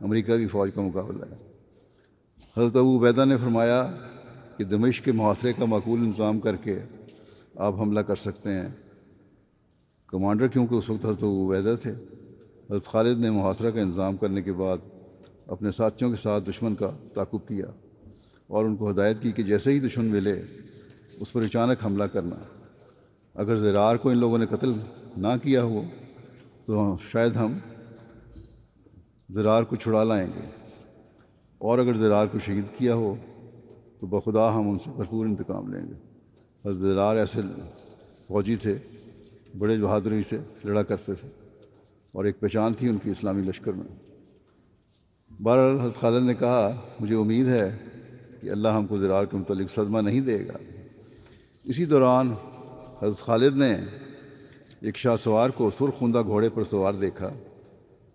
امریکہ 0.00 0.36
کی 0.36 0.46
فوج 0.46 0.70
کا 0.74 0.82
مقابلہ 0.82 1.24
ہے۔ 1.24 1.36
حضرت 2.56 2.76
ابو 2.76 2.98
عبیدہ 2.98 3.24
نے 3.24 3.36
فرمایا 3.36 3.94
کہ 4.56 4.64
دمشق 4.64 5.04
کے 5.04 5.12
محاصرے 5.12 5.52
کا 5.52 5.64
معقول 5.64 6.00
انتظام 6.00 6.40
کر 6.40 6.56
کے 6.56 6.78
آپ 7.54 7.74
حملہ 7.80 8.00
کر 8.00 8.16
سکتے 8.16 8.50
ہیں۔ 8.50 8.68
کمانڈر 10.06 10.48
کیونکہ 10.48 10.74
اس 10.74 10.90
وقت 10.90 11.04
حضرت 11.04 11.22
ابو 11.22 11.52
عبیدہ 11.52 11.74
تھے، 11.82 11.90
حضرت 12.70 12.84
خالد 12.84 13.18
نے 13.20 13.30
محاصرہ 13.30 13.70
کا 13.70 13.80
انتظام 13.80 14.16
کرنے 14.16 14.42
کے 14.42 14.52
بعد 14.52 14.76
اپنے 15.46 15.70
ساتھیوں 15.70 16.10
کے 16.10 16.16
ساتھ 16.16 16.50
دشمن 16.50 16.74
کا 16.74 16.90
تعقب 17.14 17.48
کیا 17.48 17.66
اور 18.46 18.64
ان 18.64 18.76
کو 18.76 18.90
ہدایت 18.90 19.22
کی 19.22 19.32
کہ 19.32 19.42
جیسے 19.42 19.72
ہی 19.72 19.80
دشمن 19.80 20.04
ملے 20.04 20.42
اس 21.20 21.32
پر 21.32 21.42
اچانک 21.42 21.84
حملہ 21.84 22.04
کرنا۔ 22.04 22.36
اگر 23.34 23.56
زرار 23.56 23.96
کو 23.96 24.10
ان 24.10 24.18
لوگوں 24.18 24.38
نے 24.38 24.46
قتل 24.46 24.72
نہ 25.16 25.26
کیا 25.42 25.62
ہو، 25.62 25.82
تو 26.64 26.96
شاید 27.12 27.36
ہم 27.36 27.58
زرار 29.30 29.62
کو 29.62 29.76
چھڑا 29.76 30.04
لائیں 30.04 30.28
گے۔ 30.36 30.50
اور 31.58 31.78
اگر 31.78 31.94
زرار 31.94 32.26
کو 32.26 32.38
شہید 32.38 32.64
کیا 32.78 32.94
ہو، 32.94 33.14
تو 34.00 34.06
بخدا 34.06 34.54
ہم 34.54 34.70
ان 34.70 34.78
سے 34.78 34.90
بھرپور 34.96 35.26
انتقام 35.26 35.74
لیں 35.74 35.86
گے۔ 35.86 35.94
بس 36.64 36.76
زرار 36.76 37.16
ایسے 37.16 37.40
فوجی 38.26 38.56
تھے، 38.56 38.78
بڑے 39.58 39.76
بہادری 39.76 40.22
سے 40.22 40.38
لڑا 40.64 40.82
کرتے 40.82 41.14
تھے، 41.14 41.28
اور 42.12 42.24
ایک 42.24 42.40
پہچان 42.40 42.74
تھی 42.74 42.88
ان 42.88 42.98
کی 43.02 43.10
اسلامی 43.10 43.42
لشکر 43.42 43.72
میں۔ 43.72 44.18
بہرحال 45.42 45.80
حضرت 45.80 46.00
خالد 46.00 46.26
نے 46.26 46.34
کہا، 46.34 46.80
مجھے 47.00 47.16
امید 47.16 47.46
ہے 47.46 47.76
کہ 48.40 48.50
اللہ 48.50 48.68
ہم 48.68 48.86
کو 48.86 48.96
زرار 48.96 49.24
کے 49.24 49.36
متعلق 49.36 49.70
صدمہ 49.70 49.98
نہیں 49.98 50.20
دے 50.20 50.46
گا۔ 50.46 50.77
اسی 51.68 51.84
دوران 51.84 52.34
حضرت 53.02 53.18
خالد 53.18 53.56
نے 53.56 53.76
ایک 54.80 54.96
شاہ 54.96 55.16
سوار 55.16 55.50
کو 55.50 55.70
سرخندہ 55.70 56.22
گھوڑے 56.22 56.48
پر 56.48 56.64
سوار 56.64 56.94
دیکھا، 56.94 57.30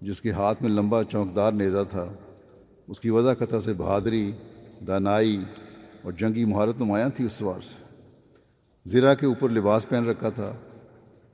جس 0.02 0.22
کے 0.22 0.32
ہاتھ 0.32 0.64
میں 0.64 0.70
لمبا 0.70 1.04
چونکدار 1.04 1.52
نیزہ 1.52 1.84
تھا۔ 1.90 2.06
اس 2.88 3.00
کی 3.00 3.10
وضع 3.10 3.34
قطع 3.34 3.60
سے 3.60 3.74
بہادری، 3.74 4.32
دانائی 4.88 5.44
اور 6.02 6.12
جنگی 6.12 6.46
مہارت 6.46 6.82
نمایاں 6.82 7.10
تھی 7.16 7.26
اس 7.26 7.34
سوار 7.34 7.62
سے۔ 7.62 7.84
زیرہ 8.86 9.16
کے 9.16 9.26
اوپر 9.26 9.50
لباس 9.50 9.90
پہن 9.90 10.06
رکھا 10.06 10.30
تھا، 10.30 10.54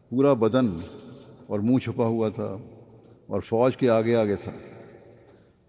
پورا 0.09 0.33
بدن 0.33 0.69
اور 1.47 1.59
منہ 1.59 1.77
چھپا 1.77 2.05
ہوا 2.05 2.29
تھا 2.29 2.57
اور 3.27 3.41
فوج 3.41 3.77
کے 3.77 3.89
آگے 3.89 4.15
آگے 4.15 4.35
تھا۔ 4.35 4.51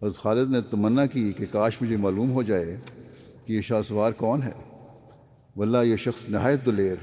حضرت 0.03 0.17
خالد 0.17 0.51
نے 0.51 0.61
تمنا 0.61 1.07
کی 1.07 1.33
کہ 1.33 1.47
کاش 1.51 1.83
مجھے 1.83 1.97
معلوم 1.97 2.33
ہو 2.33 2.43
جائے 2.43 2.77
کہ 3.47 3.53
یہ 3.53 3.61
شاہ 3.61 3.81
سوار 3.81 4.13
کون 4.13 4.43
ہے۔ 4.43 4.70
واللہ 5.57 5.79
یہ 5.85 5.97
شخص 5.97 6.29
نہایت 6.29 6.67
دلیر 6.67 6.97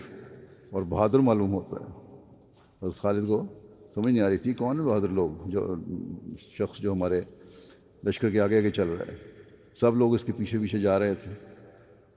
اور 0.72 0.82
بہادر 0.82 1.20
معلوم 1.20 1.54
ہوتا 1.54 1.78
ہے۔ 1.84 1.92
حضرت 2.82 3.02
خالد 3.02 3.28
کو 3.28 3.46
سمجھ 3.96 4.14
نہیں 4.14 4.24
آ 4.24 4.30
رہی 4.30 4.38
تھی 4.38 4.54
کون 4.54 4.80
ہے 4.80 4.86
بہادر 4.86 5.08
لوگ 5.08 5.50
جو 5.50 5.76
شخص 6.38 6.80
جو 6.80 6.92
ہمارے 6.92 7.22
لشکر 8.06 8.30
کے 8.30 8.40
آگے 8.42 8.58
آگے 8.58 8.70
چل 8.70 8.90
رہا 8.90 9.12
ہے۔ 9.12 9.16
سب 9.76 9.96
لوگ 9.96 10.14
اس 10.14 10.24
کے 10.24 10.32
پیچھے 10.32 10.60
پیچھے 10.60 10.80
جا 10.80 11.00
رہے 11.00 11.14
تھے۔ 11.14 11.32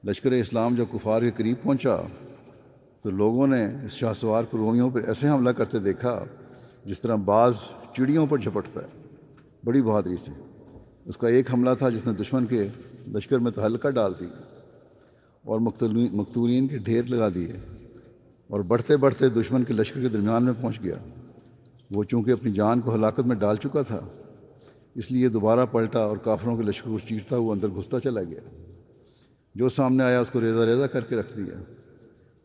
لشکر 0.05 0.33
اسلام 0.33 0.75
جب 0.75 0.85
کفار 0.93 1.23
کے 1.23 1.31
قریب 1.31 1.57
پہنچا 1.63 1.97
تو 3.03 3.11
لوگوں 3.11 3.47
نے 3.47 3.65
اس 3.85 3.91
شاہ 3.91 4.13
سوار 4.13 4.45
کو 4.45 4.59
رومیوں 4.59 4.91
پر 4.91 5.01
ایسے 5.03 5.29
حملہ 5.29 5.51
کرتے 5.51 5.79
دیکھا 5.79 6.25
جس 6.85 7.01
طرح 7.01 7.15
بعض 7.15 7.57
چڑیوں 7.97 8.27
پر 8.27 8.39
جھپٹتا 8.39 8.81
ہے 8.81 8.89
بڑی 9.65 9.83
بہادری 9.83 10.17
سے 10.17 10.33
اس 11.05 11.17
کا 11.17 11.29
ایک 11.29 11.55
حملہ 11.55 11.71
تھا 11.79 11.89
جس 11.89 12.07
نے 12.07 12.13
دشمن 12.13 12.47
کے 12.47 12.67
لشکر 13.09 13.39
میں 13.39 13.51
تہلکہ 13.51 13.91
ڈال 13.91 14.13
دی۔ 14.21 14.27
اور 15.45 15.61
مقتولین 16.13 16.69
کے 16.69 16.79
ڈھیر 16.79 17.05
لگا 17.05 17.29
دیے 17.35 17.53
اور 18.49 18.61
بڑھتے 18.61 18.97
بڑھتے 18.97 19.29
دشمن 19.29 19.65
کے 19.65 19.75
لشکر 19.75 20.01
کے 20.01 20.09
درمیان 20.09 20.45
میں 20.45 20.53
پہنچ 20.61 20.83
گیا۔ 20.83 20.95
وہ 21.91 22.05
چونکہ 22.05 22.31
اپنی 22.31 22.53
جان 22.53 22.81
کو 22.81 22.95
ہلاکت 22.95 23.21
میں 23.21 23.37
ڈال 23.37 23.57
چکا 23.57 23.83
تھا، 23.83 24.01
اس 24.95 25.11
لیے 25.13 25.29
دوبارہ 25.29 25.67
پلٹا 25.67 25.99
اور 25.99 26.17
کافروں 26.17 26.57
کے 26.57 26.63
لشکر 26.63 26.91
کو 26.91 26.99
چیرتا 27.09 27.37
ہوا 27.37 27.55
اندر 27.55 27.69
گھستا 27.69 28.01
چلا 28.01 28.23
گیا۔ 28.23 28.41
جو 29.55 29.69
سامنے 29.69 30.05
آیا، 30.05 30.21
اس 30.21 30.31
کو 30.31 30.41
ریزہ 30.41 30.59
ریزہ 30.59 30.85
کر 30.85 31.01
کے 31.01 31.17
رکھ 31.17 31.37
دیا۔ 31.37 31.63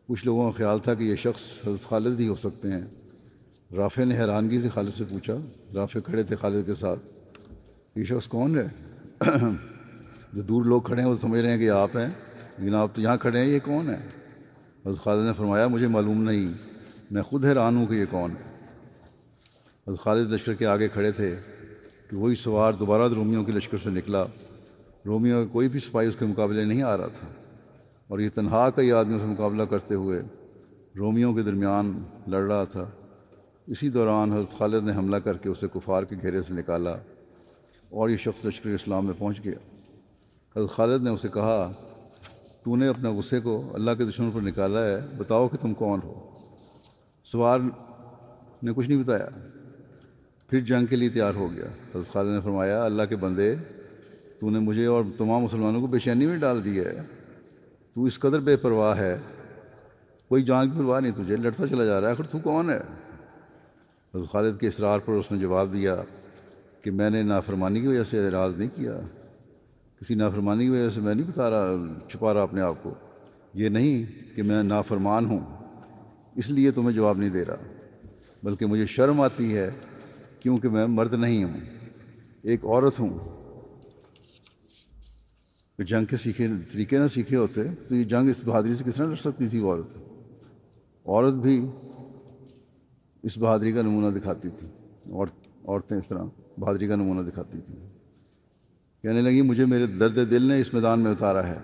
کچھ 0.07 0.25
لوگوں 0.25 0.51
کا 0.51 0.57
خیال 0.57 0.79
تھا 0.79 0.93
کہ 0.93 1.03
یہ 1.03 1.15
شخص 1.15 1.67
حضرت 1.67 1.89
خالد 1.89 2.19
ہی 2.19 2.27
ہو 2.27 2.35
سکتے 2.35 2.71
ہیں۔ 2.71 2.81
رافع 3.75 4.03
نے 4.03 4.17
حیرانگی 4.17 4.61
سے 4.61 4.69
خالد 4.69 4.89
سے 4.89 5.03
پوچھا، 5.09 5.37
رافع 5.73 5.99
کھڑے 5.99 6.23
تھے 6.23 6.35
خالد 6.35 6.65
کے 6.65 6.75
ساتھ۔ 6.75 6.99
یہ 7.95 8.03
شخص 8.03 8.27
کون 8.27 8.59
ہے؟ 8.59 8.67
جو 10.33 10.41
دور 10.41 10.65
لوگ 10.65 10.81
کھڑے 10.81 11.01
ہیں، 11.01 11.09
وہ 11.09 11.15
سمجھ 11.21 11.41
رہے 11.41 11.51
ہیں 11.51 11.57
کہ 11.57 11.69
آپ 11.69 11.97
ہیں۔ 11.97 12.24
لیکن 12.57 12.75
آپ 12.75 12.89
تو 12.93 13.01
یہاں 13.01 13.17
کھڑے 13.17 13.39
ہیں، 13.39 13.47
یہ 13.47 13.59
کون 13.63 13.89
ہے؟ 13.89 13.99
حضرت 14.85 15.03
خالد 15.03 15.25
نے 15.25 15.33
فرمایا، 15.37 15.67
مجھے 15.67 15.87
معلوم 15.87 16.23
نہیں، 16.23 16.53
میں 17.11 17.21
خود 17.21 17.45
حیران 17.45 17.77
ہوں 17.77 17.87
کہ 17.87 17.93
یہ 17.93 18.05
کون 18.09 18.31
ہے۔ 18.31 18.55
حضرت 19.87 19.99
خالد 19.99 20.31
لشکر 20.31 20.53
کے 20.53 20.65
آگے 20.65 20.87
کھڑے 20.87 21.11
تھے 21.11 21.35
کہ 22.09 22.17
وہی 22.17 22.35
سوار 22.35 22.73
دوبارہ 22.73 23.13
رومیوں 23.13 23.43
کے 23.43 23.51
لشکر 23.51 23.77
سے 23.77 23.89
نکلا۔ 23.89 24.25
رومیوں 25.05 25.45
کا 25.45 25.53
کوئی 25.53 25.69
بھی 25.69 25.79
سپاہی 25.79 26.07
اس 26.07 26.15
کے 26.19 26.25
مقابلے 26.25 26.65
نہیں 26.65 26.81
آ 26.81 26.97
رہا 26.97 27.07
تھا۔ 27.07 27.27
اور 28.07 28.19
یہ 28.19 28.29
تنہا 28.35 28.69
کئی 28.69 28.91
آدمیوں 28.91 29.19
سے 29.19 29.25
مقابلہ 29.25 29.63
کرتے 29.63 29.95
ہوئے 29.95 30.21
رومیوں 30.97 31.33
کے 31.33 31.41
درمیان 31.41 32.03
لڑ 32.27 32.41
رہا 32.41 32.63
تھا۔ 32.63 32.89
اسی 33.67 33.89
دوران 33.89 34.31
حضرت 34.31 34.57
خالد 34.57 34.83
نے 34.83 34.91
حملہ 34.91 35.15
کر 35.15 35.37
کے 35.37 35.49
اسے 35.49 35.67
کفار 35.73 36.03
کے 36.03 36.15
گھیرے 36.21 36.41
سے 36.41 36.53
نکالا 36.53 36.91
اور 37.89 38.09
یہ 38.09 38.17
شخص 38.17 38.45
لشکر 38.45 38.69
اسلام 38.69 39.05
میں 39.05 39.13
پہنچ 39.17 39.43
گیا۔ 39.43 39.79
حضرت 40.57 40.69
خالد 40.69 41.03
نے 41.03 41.09
اسے 41.09 41.27
کہا 41.33 41.71
تو 42.65 42.75
نے 42.75 42.87
اپنے 42.87 43.09
غصے 43.09 43.39
کو 43.39 43.71
اللہ 43.73 43.91
کے 43.97 44.05
دشمن 44.05 44.31
پر 44.31 44.41
نکالا 44.41 44.85
ہے، 44.85 45.01
بتاؤ 45.17 45.47
کہ 45.47 45.57
تم 45.57 45.73
کون 45.73 45.99
ہو؟ 46.03 46.29
سوار 47.23 47.59
نے 48.63 48.71
کچھ 48.75 48.89
نہیں 48.89 49.03
بتایا۔ 49.03 49.29
پھر 50.49 50.59
جنگ 50.59 50.85
کے 50.85 50.95
لیے 50.95 51.09
تیار 51.09 51.33
ہو 51.35 51.53
گیا۔ 51.55 51.65
حضرت 51.65 52.13
خالد 52.13 52.35
نے 52.35 52.41
فرمایا، 52.41 52.85
اللہ 52.85 53.03
کے 53.03 53.15
بندے، 53.15 53.55
تو 54.39 54.49
نے 54.49 54.59
مجھے 54.59 54.85
اور 54.85 55.03
تمام 55.17 55.41
مسلمانوں 55.41 55.81
کو 55.81 55.87
بے 55.87 55.99
چینی 55.99 56.25
میں 56.25 56.37
ڈال 56.37 56.65
دیا 56.65 56.83
ہے۔ 56.83 57.01
تو 57.93 58.03
اس 58.03 58.19
قدر 58.19 58.39
بے 58.39 58.57
پرواہ 58.57 58.97
ہے۔ 58.97 59.17
کوئی 60.29 60.43
جان 60.43 60.69
کی 60.69 60.77
پرواہ 60.77 60.99
نہیں، 60.99 61.13
تجھے 61.13 61.35
لڑتا 61.35 61.67
چلا 61.67 61.85
جا 61.85 62.01
رہا 62.01 62.07
ہے، 62.07 62.13
آخر 62.13 62.23
تو 62.23 62.37
کون 62.39 62.69
ہے؟ 62.69 62.79
حضرت 64.15 64.31
خالد 64.31 64.59
کے 64.59 64.67
اصرار 64.67 64.99
پر 64.99 65.13
اس 65.13 65.31
نے 65.31 65.37
جواب 65.37 65.73
دیا 65.73 65.95
کہ 66.81 66.91
میں 66.91 67.09
نے 67.09 67.23
نافرمانی 67.23 67.81
کی 67.81 67.87
وجہ 67.87 68.03
سے 68.03 68.25
اعراض 68.25 68.57
نہیں 68.57 68.69
کیا۔ 68.75 68.99
کسی 70.01 70.15
نافرمانی 70.15 70.63
کی 70.63 70.69
وجہ 70.69 70.89
سے 70.89 71.01
میں 71.01 71.15
نہیں 71.15 71.27
بتا 71.27 71.49
رہا 71.49 71.75
چھپا 72.09 72.33
رہا 72.33 72.41
اپنے 72.41 72.61
آپ 72.61 72.75
کو۔ 72.81 72.93
یہ 73.53 73.69
نہیں 73.69 74.03
کہ 74.35 74.43
میں 74.43 74.63
نافرمان 74.63 75.25
ہوں، 75.25 75.39
اس 76.35 76.49
لیے 76.49 76.71
تمہیں 76.71 76.91
جواب 76.91 77.17
نہیں 77.17 77.29
دے 77.29 77.45
رہا، 77.45 77.55
بلکہ 78.43 78.65
مجھے 78.65 78.85
شرم 78.85 79.21
آتی 79.21 79.57
ہے 79.57 79.69
کیونکہ 80.39 80.69
میں 80.69 80.87
مرد 80.87 81.13
نہیں 81.13 81.43
ہوں، 81.43 81.59
ایک 82.41 82.65
عورت 82.65 82.99
ہوں۔ 82.99 83.17
جنگ 85.79 86.05
کے 86.05 86.17
سیکھے، 86.17 86.47
طریقے 86.71 86.97
نہ 86.97 87.07
سیکھے 87.07 87.35
ہوتے، 87.35 87.63
تو 87.87 87.95
یہ 87.95 88.03
جنگ 88.03 88.29
اس 88.29 88.43
بہادری 88.45 88.73
سے 88.73 88.83
کس 88.83 88.95
طرح 88.95 89.05
لڑ 89.05 89.15
سکتی 89.15 89.47
تھی 89.47 89.61
عورت؟ 89.61 89.97
عورت 91.05 91.33
بھی 91.33 91.65
اس 93.23 93.37
بہادری 93.37 93.71
کا 93.71 93.81
نمونہ 93.81 94.17
دکھاتی 94.19 94.49
تھی 94.49 94.67
اور 95.11 95.27
عورتیں 95.65 95.97
اس 95.97 96.07
طرح 96.07 96.23
بہادری 96.59 96.87
کا 96.87 96.95
نمونہ 96.95 97.21
دکھاتی 97.21 97.59
تھیں۔ 97.65 97.94
کہنے 99.05 99.21
لگی، 99.21 99.41
مجھے 99.41 99.65
میرے 99.65 99.85
درد 99.85 100.31
دل 100.31 100.41
نے 100.41 100.61
اس 100.61 100.73
میدان 100.73 100.99
میں 100.99 101.11
اتارا 101.11 101.47
ہے۔ 101.47 101.57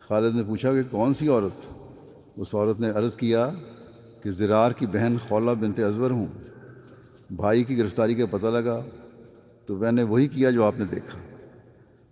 خالد 0.00 0.34
نے 0.34 0.44
پوچھا 0.44 0.72
کہ 0.72 0.82
کون 0.90 1.14
سی 1.14 1.28
عورت؟ 1.28 1.66
اس 2.36 2.54
عورت 2.54 2.80
نے 2.80 2.90
عرض 2.90 3.16
کیا 3.16 3.50
کہ 4.22 4.30
زرار 4.30 4.72
کی 4.72 4.86
بہن 4.86 5.16
خولہ 5.28 5.50
بنت 5.50 5.80
ازور 5.80 6.10
ہوں۔ 6.10 6.26
بھائی 7.30 7.64
کی 7.64 7.78
گرفتاری 7.78 8.14
کا 8.14 8.24
پتہ 8.30 8.46
لگا 8.46 8.84
تو 9.66 9.76
میں 9.76 9.92
نے 9.92 10.02
وہی 10.02 10.28
کیا 10.28 10.50
جو 10.50 10.64
آپ 10.64 10.72
نے 10.78 10.84
دیکھا۔ 10.84 11.18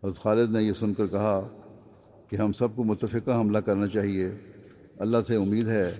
حضرت 0.06 0.22
خالد 0.22 0.50
نے 0.50 0.62
یہ 0.62 0.72
سن 0.72 0.94
کر 0.94 1.06
کہا 1.06 1.48
کہ 2.28 2.36
ہم 2.36 2.52
سب 2.52 2.68
کو 2.76 2.84
متفقہ 2.84 3.32
حملہ 3.32 3.58
کرنا 3.58 3.86
چاہیے۔ 3.86 4.30
اللہ 4.98 5.18
سے 5.26 5.36
امید 5.36 5.68
ہے 5.68 5.94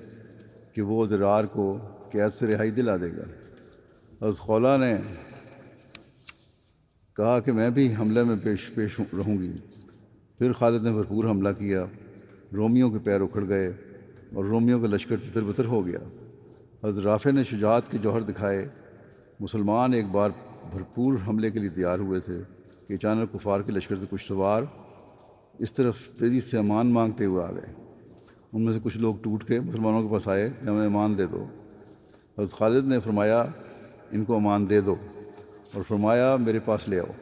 کہ 0.72 0.82
وہ 0.82 1.06
زرار 1.06 1.44
کو 1.44 1.78
قید 2.12 2.32
سے 2.32 2.46
رہائی 2.46 2.70
دلا 2.70 2.96
دے 2.96 3.10
گا۔ 3.16 3.24
حضرت 4.26 4.38
خولہ 4.38 4.76
نے 4.80 4.96
کہا 7.18 7.40
کہ 7.40 7.52
میں 7.52 7.70
بھی 7.70 7.94
حملے 8.00 8.24
میں 8.24 8.36
پیش 8.42 8.70
پیش 8.74 9.00
رہوں 9.00 9.38
گی۔ 9.38 9.52
پھر 10.38 10.52
خالد 10.52 10.82
نے 10.82 10.92
بھرپور 10.92 11.24
حملہ 11.24 11.48
کیا۔ 11.58 11.86
رومیوں 12.52 12.90
کے 12.90 12.98
پیر 12.98 13.20
اکھڑ 13.20 13.48
گئے 13.48 13.72
اور 14.34 14.44
رومیوں 14.44 14.80
کا 14.80 14.86
لشکر 14.86 15.16
تتر 15.16 15.42
بتر 15.42 15.64
ہو 15.64 15.86
گیا۔ 15.86 15.98
حضرت 16.84 17.04
رافع 17.04 17.30
نے 17.30 17.44
شجاعت 17.44 17.90
کے 17.90 17.98
جوہر 17.98 18.20
دکھائے۔ 18.20 18.68
مسلمان 19.40 19.92
ایک 19.92 20.06
بار 20.06 20.30
بھرپور 20.70 21.14
حملے 21.28 21.50
کے 21.50 21.58
لیے 21.58 21.68
تیار 21.68 21.98
ہوئے 21.98 22.20
تھے 22.20 22.40
کہ 22.88 22.92
اچانک 22.92 23.32
کفار 23.32 23.60
کے 23.60 23.72
لشکر 23.72 23.96
سے 23.96 24.06
کچھ 24.10 24.26
سوار 24.26 24.62
اس 25.58 25.74
طرف 25.74 26.08
تیزی 26.08 26.40
سے 26.40 26.58
امان 26.58 26.86
مانگتے 26.86 27.24
ہوئے 27.24 27.44
آ 27.44 27.52
گئے۔ 27.52 27.84
ان 28.52 28.64
میں 28.64 28.72
سے 28.72 28.78
کچھ 28.82 28.98
لوگ 28.98 29.14
ٹوٹ 29.22 29.44
کے 29.44 29.60
مسلمانوں 29.60 30.02
کے 30.02 30.08
پاس 30.12 30.28
آئے۔ 30.28 30.50
کہ 30.64 30.68
ہمیں 30.68 30.86
امان 30.86 31.18
دے 31.18 31.26
دو۔ 31.26 31.46
حضرت 32.38 32.52
خالد 32.52 32.88
نے 32.88 33.00
فرمایا، 33.00 33.44
ان 34.10 34.24
کو 34.24 34.36
امان 34.36 34.70
دے 34.70 34.80
دو۔ 34.80 34.96
اور 35.74 35.82
فرمایا 35.82 36.36
میرے 36.36 36.58
پاس 36.58 36.88
لے 36.88 37.00
آؤ۔ 37.00 37.12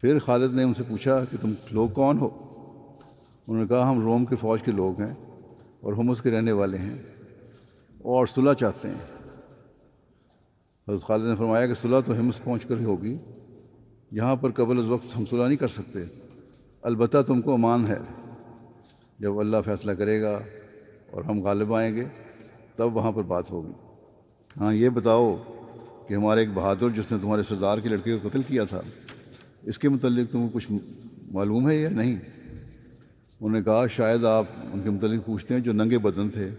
پھر 0.00 0.18
خالد 0.18 0.54
نے 0.54 0.62
ان 0.62 0.74
سے 0.74 0.82
پوچھا 0.88 1.24
کہ 1.30 1.36
تم 1.40 1.52
لوگ 1.70 1.88
کون 1.88 2.18
ہو؟ 2.18 2.28
انہوں 3.48 3.62
نے 3.62 3.66
کہا 3.66 3.90
ہم 3.90 4.00
روم 4.00 4.24
کے 4.24 4.36
فوج 4.36 4.62
کے 4.62 4.72
لوگ 4.72 5.00
ہیں 5.00 5.14
اور 5.80 5.92
ہم 5.92 6.10
اس 6.10 6.22
کے 6.22 6.30
رہنے 6.30 6.52
والے 6.52 6.78
ہیں 6.78 6.94
اور 8.02 8.26
صلح 8.26 8.52
چاہتے 8.52 8.88
ہیں۔ 8.88 9.28
حضرت 10.88 11.02
خالد 11.02 11.24
نے 11.24 11.36
فرمایا 11.36 11.66
کہ 11.66 11.74
صلح 11.74 12.00
تو 12.06 12.12
ہمس 12.12 12.44
پہنچ 12.44 12.66
کر 12.66 12.78
ہی 12.78 12.84
ہوگی، 12.84 13.18
یہاں 14.10 14.36
پر 14.36 14.50
قبل 14.50 14.78
از 14.78 14.88
وقت 14.88 15.16
ہم 15.16 15.26
صلح 15.26 15.46
نہیں 15.46 15.56
کر 15.56 15.68
سکتے۔ 15.68 16.04
البتہ 16.82 17.16
تم 17.26 17.40
کو 17.40 17.52
امان 17.52 17.86
ہے۔ 17.86 17.98
جب 19.18 19.38
اللہ 19.38 19.56
فیصلہ 19.64 19.92
کرے 19.92 20.22
گا 20.22 20.40
اور 21.10 21.24
ہم 21.24 21.40
غالب 21.40 21.74
آئیں 21.74 21.96
گے، 21.96 22.04
تب 22.76 22.96
وہاں 22.96 23.12
پر 23.12 23.22
بات 23.22 23.50
ہوگی۔ 23.50 23.72
ہاں 24.60 24.74
یہ 24.74 24.88
بتاؤ 24.88 25.36
کہ 26.10 26.14
ہمارے 26.14 26.40
ایک 26.40 26.48
بہادر 26.54 26.88
جس 26.88 27.12
نے 27.12 27.18
تمہارے 27.22 27.42
سردار 27.42 27.78
کے 27.78 27.88
لڑکے 27.88 28.16
کو 28.16 28.28
قتل 28.28 28.42
کیا 28.42 28.64
تھا، 28.64 28.80
اس 29.62 29.78
کے 29.78 29.88
متعلق 29.88 30.32
تم 30.32 30.48
کو 30.48 30.58
کچھ 30.58 30.72
معلوم 31.30 31.70
ہے 31.70 31.76
یا 31.76 31.90
نہیں؟ 31.90 32.12
انہوں 33.40 33.50
نے 33.50 33.62
کہا، 33.62 33.86
شاید 33.86 34.24
آپ 34.24 34.44
ان 34.72 34.80
کے 34.84 34.90
متعلق 34.90 35.26
پوچھتے 35.26 35.54
ہیں 35.54 35.60
جو 35.60 35.72
ننگے 35.72 35.98
بدن 35.98 36.30
تھے 36.30 36.50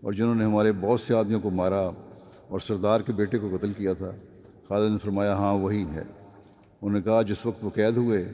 اور 0.00 0.12
جنہوں 0.12 0.34
نے 0.34 0.44
ہمارے 0.44 0.72
بہت 0.80 1.00
سے 1.00 1.14
آدمیوں 1.14 1.40
کو 1.40 1.50
مارا 1.50 1.90
اور 2.48 2.60
سردار 2.60 3.00
کے 3.00 3.12
بیٹے 3.12 3.38
کو 3.38 3.56
قتل 3.56 3.72
کیا 3.72 3.92
تھا۔ 3.92 4.10
خالد 4.68 4.92
نے 4.92 4.98
فرمایا 4.98 5.34
ہاں 5.34 5.52
وہی 5.52 5.84
ہے۔ 5.94 6.02
انہوں 6.82 6.90
نے 6.90 7.02
کہا، 7.02 7.22
جس 7.22 7.46
وقت 7.46 7.64
وہ 7.64 7.70
قید 7.70 7.96
ہوئے 7.96 8.24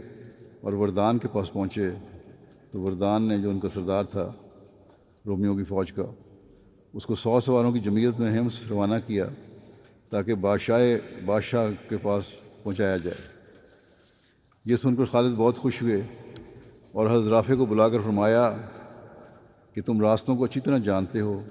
اور 0.61 0.73
وردان 0.73 1.19
کے 1.19 1.29
پاس 1.33 1.53
پہنچے، 1.53 1.91
تو 2.71 2.81
وردان 2.81 3.23
نے 3.23 3.39
جو 3.39 3.51
ان 3.51 3.61
کا 3.61 3.69
سردار 3.69 4.05
تھا، 4.05 4.33
رومیوں 5.27 5.57
کی 5.57 5.65
فوج 5.65 5.93
کا، 5.93 6.05
اس 6.93 7.07
کو 7.07 7.15
سو 7.15 7.41
سواروں 7.41 7.73
کی 7.73 7.79
جمعیت 7.79 8.21
میں 8.21 8.39
ہمس 8.39 8.67
روانہ 8.71 8.95
کیا۔ 9.07 9.27
تاکہ 10.13 10.35
بادشاہ 10.35 10.81
بادشاہ 11.25 11.67
کے 11.89 11.97
پاس 11.97 12.25
پہنچایا 12.63 12.97
جائے۔ 12.97 13.21
یہ 14.65 14.77
سن 14.77 14.97
کر 14.97 15.05
خالد 15.05 15.35
بہت 15.37 15.59
خوش 15.59 15.81
ہوئے 15.83 16.01
اور 16.93 17.11
حضرت 17.11 17.51
کو 17.59 17.67
بلا 17.67 17.89
کر 17.89 18.01
فرمایا 18.01 18.57
کہ 19.75 19.83
تم 19.83 20.01
راستوں 20.01 20.37
کو 20.37 20.45
اچھی 20.45 20.61
طرح 20.61 20.79
جانتے 20.79 21.21
ہو، 21.21 21.43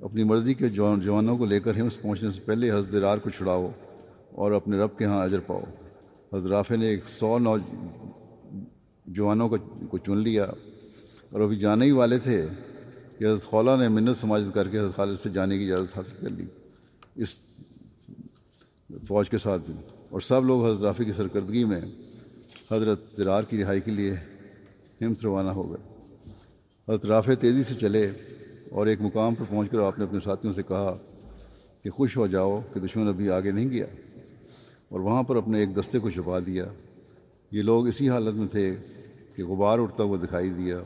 اپنی 0.00 0.24
مرضی 0.24 0.54
کے 0.54 0.68
جوانوں 0.68 1.38
کو 1.38 1.44
لے 1.44 1.60
کر 1.60 1.76
ہمس 1.76 2.00
پہنچنے 2.02 2.30
سے 2.30 2.40
پہلے 2.40 2.70
حضرت 2.70 2.94
رار 2.94 3.18
کو 3.18 3.30
چھڑاؤ 3.30 3.70
اور 4.32 4.52
اپنے 4.52 4.78
رب 4.78 4.98
کے 4.98 5.04
ہاں 5.04 5.22
اجر 5.24 5.40
پاؤ۔ 5.40 5.64
حضرت 6.32 6.70
نے 6.70 6.86
ایک 6.86 7.08
سو 7.08 7.38
نو 7.38 7.56
جوانوں 9.06 9.48
کو 9.90 9.98
چن 9.98 10.18
لیا 10.18 10.44
اور 11.32 11.40
ابھی 11.40 11.56
جانے 11.56 11.86
ہی 11.86 11.90
والے 11.90 12.18
تھے 12.18 12.46
کہ 13.18 13.24
حضرت 13.24 13.44
خولہ 13.44 13.70
نے 13.80 13.88
منت 13.88 14.16
سماجت 14.16 14.54
کر 14.54 14.68
کے 14.68 14.78
حضرت 14.78 14.96
خالد 14.96 15.18
سے 15.22 15.28
جانے 15.30 15.58
کی 15.58 15.72
اجازت 15.72 15.96
حاصل 15.96 16.14
کر 16.20 16.30
لی۔ 16.30 16.46
اس 17.16 17.38
فوج 18.90 19.30
کے 19.30 19.38
ساتھ۔ 19.38 19.62
بھی 19.66 19.74
اور 20.10 20.20
سب 20.20 20.44
لوگ 20.44 20.66
حضرت 20.66 20.82
رافع 20.82 21.04
کی 21.04 21.12
سرکردگی 21.12 21.64
میں 21.64 21.80
حضرت 22.72 23.00
زرار 23.16 23.42
کی 23.42 23.62
رہائی 23.62 23.80
کے 23.80 23.90
لیے 23.90 24.14
ہمت 25.00 25.22
روانہ 25.24 25.48
ہو 25.48 25.70
گئے۔ 25.70 26.02
حضرت 26.88 27.06
رافع 27.06 27.32
تیزی 27.40 27.62
سے 27.62 27.74
چلے 27.74 28.10
اور 28.70 28.86
ایک 28.86 29.00
مقام 29.00 29.34
پر 29.34 29.44
پہنچ 29.48 29.70
کر 29.70 29.78
آپ 29.78 29.98
نے 29.98 30.04
اپنے 30.04 30.20
ساتھیوں 30.20 30.54
سے 30.54 30.62
کہا 30.62 30.98
کہ 31.82 31.90
خوش 31.90 32.16
ہو 32.16 32.26
جاؤ 32.26 32.60
کہ 32.72 32.80
دشمن 32.80 33.08
ابھی 33.08 33.30
آگے 33.30 33.50
نہیں 33.50 33.70
گیا۔ 33.70 33.86
اور 34.88 35.00
وہاں 35.00 35.22
پر 35.22 35.36
اپنے 35.36 35.60
ایک 35.60 35.80
دستے 35.80 35.98
کو 35.98 36.10
چھپا 36.10 36.38
دیا۔ 36.46 36.66
یہ 37.50 37.62
لوگ 37.62 37.86
اسی 37.86 38.08
حالت 38.08 38.34
میں 38.34 38.46
تھے 38.46 38.76
کہ 39.36 39.44
غبار 39.44 39.78
اٹھتا 39.78 40.02
ہوا 40.02 40.18
دکھائی 40.24 40.50
دیا۔ 40.50 40.78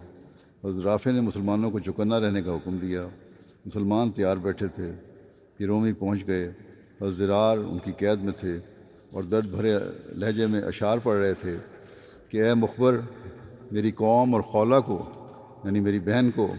حضرت 0.65 0.85
رافع 0.85 1.11
نے 1.11 1.21
مسلمانوں 1.21 1.71
کو 1.71 1.79
چکنا 1.79 2.21
رہنے 2.21 2.43
کا 2.43 2.55
حکم 2.55 2.77
دیا۔ 2.77 3.07
مسلمان 3.67 4.11
تیار 4.11 4.37
بیٹھے 4.37 4.67
تھے۔ 4.67 4.93
کہ 5.59 5.65
رومی 5.65 5.93
پہنچ 5.93 6.27
گئے۔ 6.27 6.53
حضرت 7.01 7.15
زرار 7.15 7.59
ان 7.59 7.79
کی 7.79 7.93
قید 7.93 8.23
میں 8.23 8.33
تھے 8.33 8.59
اور 9.13 9.23
درد 9.23 9.49
بھرے 9.49 9.79
لہجے 10.17 10.47
میں 10.47 10.63
اشعار 10.63 10.99
پڑھ 10.99 11.19
رہے 11.19 11.35
تھے 11.35 11.57
کہ 12.29 12.43
اے 12.43 12.55
مخبر، 12.55 13.01
میری 13.73 13.91
قوم 13.91 14.35
اور 14.35 14.43
خولہ 14.43 14.81
کو 14.87 15.11
یعنی 15.65 15.81
میری 15.81 15.99
بہن 15.99 16.31
کو، 16.31 16.55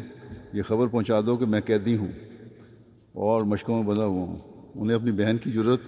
یہ 0.53 0.61
خبر 0.61 0.87
پہنچا 0.87 1.21
دو 1.25 1.37
کہ 1.37 1.45
میں 1.45 1.61
قیدی 1.61 1.97
ہوں 1.97 2.11
اور 3.11 3.41
مشقوں 3.41 3.75
میں 3.75 3.83
بندھا 3.83 4.05
ہوا 4.05 4.27
ہوں۔ 4.27 4.35
انہیں 4.75 4.95
اپنی 4.95 5.11
بہن 5.11 5.37
کی 5.37 5.51
ضرورت 5.51 5.81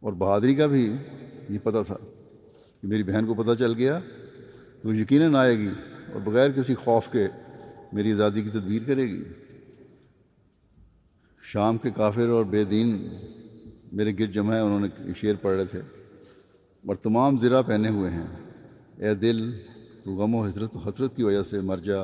اور 0.00 0.12
بہادری 0.12 0.54
کا 0.54 0.66
بھی 0.66 0.92
یہ 1.48 1.58
پتہ 1.62 1.78
تھا 1.86 1.96
کہ 2.80 2.88
میری 2.88 3.02
بہن 3.02 3.26
کو 3.26 3.34
پتہ 3.34 3.54
چل 3.58 3.74
گیا۔ 3.74 3.98
تو 4.82 4.94
یقیناً 4.94 5.34
آئے 5.34 5.58
گی 5.58 5.68
اور 6.12 6.20
بغیر 6.20 6.50
کسی 6.50 6.74
خوف 6.74 7.08
کے 7.12 7.26
میری 7.92 8.12
آزادی 8.12 8.42
کی 8.42 8.50
تدبیر 8.50 8.82
کرے 8.86 9.02
گی۔ 9.02 9.22
شام 11.52 11.78
کے 11.78 11.90
کافر 11.90 12.28
اور 12.28 12.44
بے 12.44 12.64
دین 12.64 13.08
میرے 13.92 14.12
گرد 14.18 14.32
جمع 14.32 14.54
ہے 14.54 14.60
انہوں 14.60 14.80
نے 14.80 15.12
شعر 15.16 15.34
پڑھ 15.34 15.56
رہے 15.56 15.64
تھے۔ 15.64 15.80
اور 16.86 16.96
تمام 16.96 17.38
زرہ 17.38 17.62
پہنے 17.62 17.88
ہوئے 17.88 18.10
ہیں۔ 18.10 18.26
اے 18.96 19.14
دل، 19.14 19.50
تو 20.04 20.10
غم 20.12 20.34
و 20.34 20.46
حضرت 20.46 20.76
حسرت 20.86 21.16
کی 21.16 21.22
وجہ 21.22 21.42
سے 21.42 21.60
مر 21.60 21.76
جا 21.76 22.00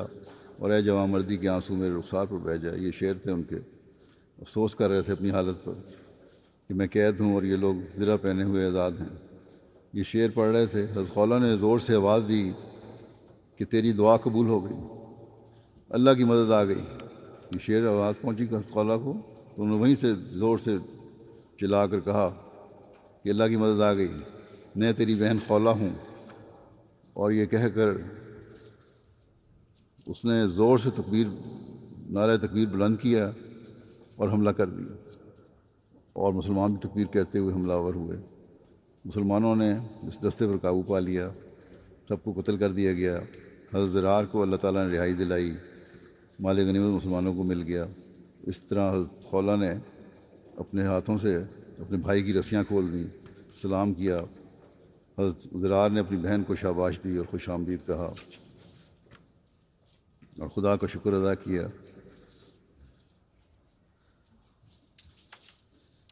اور 0.57 0.69
اے 0.69 0.81
جوان 0.81 1.09
مردی 1.09 1.37
کے 1.37 1.47
آنسو 1.47 1.75
میرے 1.75 1.93
رخسار 1.99 2.25
پر 2.25 2.37
بہ 2.37 2.55
جائے 2.55 2.79
یہ 2.79 2.91
شعر 2.91 3.13
تھے 3.13 3.31
ان 3.31 3.43
کے۔ 3.43 3.55
افسوس 4.41 4.75
کر 4.75 4.89
رہے 4.89 5.01
تھے 5.01 5.13
اپنی 5.13 5.29
حالت 5.29 5.63
پر 5.63 5.73
کہ 6.67 6.73
میں 6.73 6.87
قید 6.87 7.19
ہوں 7.19 7.33
اور 7.33 7.43
یہ 7.43 7.55
لوگ 7.55 7.75
ذرا 7.97 8.17
پہنے 8.17 8.43
ہوئے 8.43 8.65
آزاد 8.65 8.91
ہیں۔ 8.91 9.41
یہ 9.93 10.03
شعر 10.03 10.29
پڑھ 10.33 10.51
رہے 10.51 10.65
تھے۔ 10.65 10.83
حضرت 10.83 11.07
خولہ 11.07 11.35
نے 11.39 11.55
زور 11.55 11.79
سے 11.79 11.95
آواز 11.95 12.23
دی 12.27 12.51
کہ 13.55 13.65
تیری 13.65 13.91
دعا 13.91 14.17
قبول 14.17 14.47
ہو 14.47 14.65
گئی۔ 14.65 14.79
اللہ 15.89 16.11
کی 16.17 16.23
مدد 16.23 16.51
آ 16.51 16.63
گئی۔ 16.63 16.81
یہ 17.53 17.59
شعر 17.61 17.87
آواز 17.87 18.21
پہنچی 18.21 18.43
حضرت 18.43 18.69
خولہ 18.69 18.93
کو 19.03 19.21
انہوں 19.57 19.75
نے 19.75 19.81
وہیں 19.81 19.95
سے 19.95 20.13
زور 20.13 20.57
سے 20.57 20.77
چلا 21.57 21.87
کر 21.87 21.99
کہا 21.99 22.35
کہ 23.23 23.29
اللہ 23.29 23.43
کی 23.43 23.55
مدد 23.55 23.81
آ 23.81 23.93
گئی، 23.93 24.07
میں 24.75 24.93
تیری 24.93 25.15
بہن 25.15 25.37
خولہ 25.47 25.69
ہوں۔ 25.69 25.89
اور 27.13 27.31
یہ 27.31 27.45
کہہ 27.45 27.67
کر 27.75 27.87
اس 30.05 30.25
نے 30.25 30.47
زور 30.47 30.77
سے 30.77 30.89
تکبیر، 30.89 31.27
نعرہ 32.09 32.37
تکبیر 32.37 32.67
بلند 32.67 32.95
کیا 33.01 33.31
اور 34.15 34.29
حملہ 34.29 34.49
کر 34.49 34.65
دیا۔ 34.65 34.93
اور 36.13 36.33
مسلمان 36.33 36.71
بھی 36.71 36.89
تکبیر 36.89 37.05
کہتے 37.05 37.39
ہوئے 37.39 37.53
حملہ 37.53 37.73
آور 37.73 37.93
ہوئے۔ 37.93 38.17
مسلمانوں 39.05 39.55
نے 39.55 39.71
اس 40.01 40.19
دستے 40.21 40.47
پر 40.47 40.57
قابو 40.57 40.81
پا 40.81 40.99
لیا۔ 40.99 41.29
سب 42.07 42.23
کو 42.23 42.41
قتل 42.41 42.57
کر 42.57 42.71
دیا 42.71 42.93
گیا۔ 42.93 43.19
حضرت 43.73 43.89
زرار 43.89 44.23
کو 44.23 44.41
اللہ 44.41 44.55
تعالیٰ 44.55 44.89
نے 44.89 44.97
رہائی 44.97 45.13
دلائی۔ 45.13 45.55
مال 46.39 46.59
غنیمت 46.59 46.95
مسلمانوں 46.95 47.33
کو 47.33 47.43
مل 47.43 47.63
گیا۔ 47.63 47.85
اس 48.43 48.63
طرح 48.63 48.93
حضرت 48.93 49.23
خولہ 49.23 49.51
نے 49.59 49.71
اپنے 50.55 50.85
ہاتھوں 50.85 51.17
سے 51.17 51.37
اپنے 51.77 51.97
بھائی 51.97 52.23
کی 52.23 52.33
رسیاں 52.33 52.63
کھول 52.63 52.93
دیں، 52.93 53.03
سلام 53.55 53.93
کیا۔ 53.93 54.19
حضرت 55.19 55.59
زرار 55.59 55.89
نے 55.89 55.99
اپنی 55.99 56.17
بہن 56.17 56.43
کو 56.43 56.55
شاباش 56.55 56.99
دی 57.03 57.17
اور 57.17 57.25
خوش 57.25 57.49
آمدید 57.49 57.79
کہا۔ 57.85 58.13
اور 60.39 60.47
خدا 60.47 60.75
کا 60.75 60.87
شکر 60.87 61.13
ادا 61.13 61.35
کیا۔ 61.35 61.67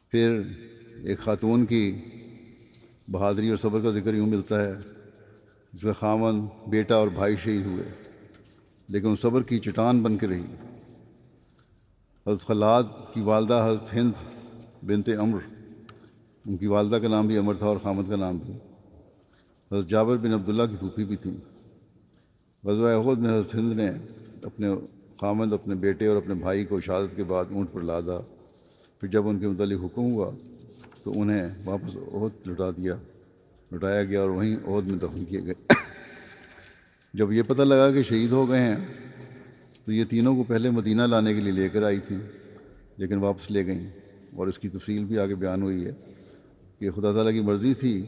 پھر 0.09 0.41
ایک 1.03 1.19
خاتون 1.19 1.65
کی 1.65 2.01
بہادری 3.07 3.49
اور 3.49 3.57
صبر 3.57 3.81
کا 3.81 3.91
ذکر 3.91 4.13
یوں 4.13 4.27
ملتا 4.27 4.63
ہے، 4.63 4.73
جس 5.73 5.81
کا 5.81 5.93
خامن 5.93 6.47
بیٹا 6.67 6.95
اور 6.95 7.07
بھائی 7.07 7.35
شہید 7.43 7.65
ہوئے، 7.65 7.83
لیکن 8.87 9.15
صبر 9.15 9.43
کی 9.43 9.59
چٹان 9.59 10.03
بن 10.03 10.17
کے 10.17 10.27
رہی۔ 10.27 10.45
حضرت 12.27 12.47
خلاد 12.47 12.83
کی 13.13 13.21
والدہ 13.21 13.67
حضرت 13.69 13.93
ہند 13.93 14.11
بنت 14.85 15.09
امر 15.19 15.39
ان 16.45 16.57
کی 16.57 16.67
والدہ 16.67 16.95
کا 16.95 17.07
نام 17.07 17.27
بھی 17.27 17.37
امر 17.37 17.53
تھا 17.53 17.65
اور 17.65 17.77
خامد 17.83 18.09
کا 18.09 18.15
نام 18.15 18.37
بھی۔ 18.37 18.53
حضرت 19.71 19.89
جابر 19.89 20.17
بن 20.17 20.33
عبداللہ 20.33 20.63
کی 20.71 20.75
پھوپھی 20.79 21.05
بھی 21.05 21.15
تھیں۔ 21.15 21.37
غزوہ 22.63 22.89
عہد 22.89 23.17
میں 23.17 23.39
حضرت 23.39 23.55
ہند 23.55 23.73
نے 23.73 23.91
اپنے 24.43 24.67
خامد، 25.19 25.53
اپنے 25.53 25.75
بیٹے 25.75 26.07
اور 26.07 26.17
اپنے 26.17 26.33
بھائی 26.33 26.65
کو 26.65 26.79
شہادت 26.79 27.15
کے 27.15 27.23
بعد 27.23 27.45
اونٹ 27.51 27.73
پر 27.73 27.81
لادا۔ 27.81 28.17
پھر 28.99 29.07
جب 29.07 29.27
ان 29.27 29.39
کے 29.39 29.47
متعلق 29.47 29.83
حکم 29.83 30.01
ہوا 30.01 30.31
تو 31.03 31.21
انہیں 31.21 31.49
واپس 31.65 31.95
عہد 31.95 32.47
لٹا 32.47 32.69
دیا 32.69 32.95
لٹایا 33.73 34.03
گیا 34.03 34.21
اور 34.21 34.29
وہیں 34.29 34.55
عہد 34.67 34.87
میں 34.87 34.99
دفن 34.99 35.25
کیے 35.25 35.41
گئے۔ 35.45 35.73
جب 37.13 37.31
یہ 37.31 37.43
پتہ 37.47 37.61
لگا 37.61 37.91
کہ 37.91 38.03
شہید 38.03 38.31
ہو 38.31 38.49
گئے 38.49 38.61
ہیں 38.61 38.75
تو 39.85 39.91
یہ 39.91 40.05
تینوں 40.05 40.35
کو 40.35 40.43
پہلے 40.43 40.69
مدینہ 40.69 41.01
لانے 41.01 41.33
کے 41.33 41.41
لیے 41.41 41.51
لے 41.51 41.69
کر 41.69 41.83
آئی 41.83 41.99
تھیں، 41.99 42.19
لیکن 42.97 43.17
واپس 43.17 43.51
لے 43.51 43.65
گئیں۔ 43.65 43.89
اور 44.33 44.47
اس 44.47 44.59
کی 44.59 44.69
تفصیل 44.69 45.05
بھی 45.05 45.19
آگے 45.19 45.35
بیان 45.35 45.61
ہوئی 45.61 45.85
ہے 45.85 45.91
کہ 46.79 46.91
خدا 46.91 47.13
تعالیٰ 47.13 47.31
کی 47.31 47.41
مرضی 47.41 47.73
تھی 47.73 48.05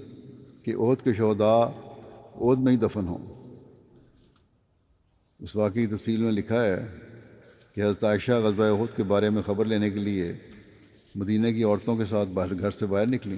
کہ 0.63 0.75
عہد 0.75 1.03
کے 1.03 1.13
شہداء 1.13 1.89
عہد 2.36 2.59
میں 2.59 2.71
ہی 2.71 2.78
دفن 2.78 3.07
ہوں۔ 3.07 3.55
اس 5.39 5.55
واقعی 5.55 5.88
تفصیل 5.88 6.23
میں 6.23 6.32
لکھا 6.32 6.65
ہے 6.65 6.86
کہ 7.75 7.82
حضرت 7.82 8.03
عائشہ 8.03 8.32
غزبۂ 8.32 8.65
عہد 8.65 8.97
کے 8.97 9.03
بارے 9.03 9.30
میں 9.30 9.41
خبر 9.41 9.65
لینے 9.65 9.89
کے 9.89 9.99
لیے 9.99 10.34
مدینہ 11.15 11.47
کی 11.47 11.63
عورتوں 11.63 11.97
کے 11.97 12.05
ساتھ 12.05 12.30
باہر 12.30 12.59
گھر 12.59 12.71
سے 12.71 12.86
باہر 12.86 13.05
نکلیں۔ 13.05 13.38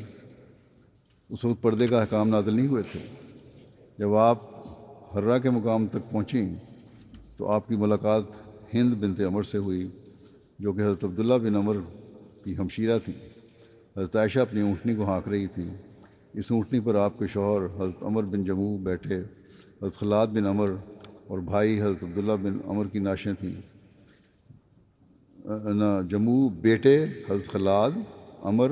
اس 1.29 1.45
وقت 1.45 1.61
پردے 1.61 1.87
کا 1.87 2.03
حکام 2.03 2.29
نازل 2.29 2.53
نہیں 2.53 2.67
ہوئے 2.67 2.83
تھے۔ 2.91 2.99
جب 3.97 4.13
آپ 4.13 4.41
حرہ 5.17 5.39
کے 5.39 5.49
مقام 5.49 5.87
تک 5.87 6.11
پہنچیں 6.11 6.55
تو 7.39 7.47
آپ 7.49 7.67
کی 7.67 7.75
ملاقات 7.75 8.23
ہند 8.73 8.93
بنت 8.93 9.19
عمر 9.19 9.43
سے 9.43 9.57
ہوئی، 9.57 9.87
جو 10.59 10.73
کہ 10.73 10.81
حضرت 10.81 11.03
عبداللہ 11.03 11.33
بن 11.33 11.55
عمر 11.55 11.77
کی 12.43 12.57
ہمشیرہ 12.57 12.99
تھیں 13.05 13.29
حضرت 13.97 14.15
عائشہ 14.15 14.39
اپنی 14.39 14.61
اونٹنی 14.61 14.95
کو 14.95 15.03
ہانک 15.03 15.27
رہی 15.27 15.47
تھی۔ 15.47 15.63
اس 16.33 16.51
اونٹنی 16.51 16.79
پر 16.79 16.95
آپ 16.95 17.19
کے 17.19 17.27
شوہر 17.27 17.65
حضرت 17.65 18.03
عمر 18.03 18.23
بن 18.23 18.43
جموں 18.43 18.77
بیٹھے۔ 18.77 19.15
حضرت 19.81 19.93
خلاد 19.93 20.27
بن 20.27 20.45
عمر 20.45 20.71
اور 21.27 21.39
بھائی 21.39 21.81
حضرت 21.81 22.03
عبداللہ 22.03 22.33
بن 22.41 22.57
عمر 22.65 22.87
کی 22.87 22.99
ناشیں 22.99 23.33
تھیں۔ 23.33 23.55
نہ، 25.73 26.01
جموں 26.09 26.49
بیٹے 26.49 27.05
حضرت 27.29 27.47
خلاد 27.47 27.91
عمر، 28.43 28.71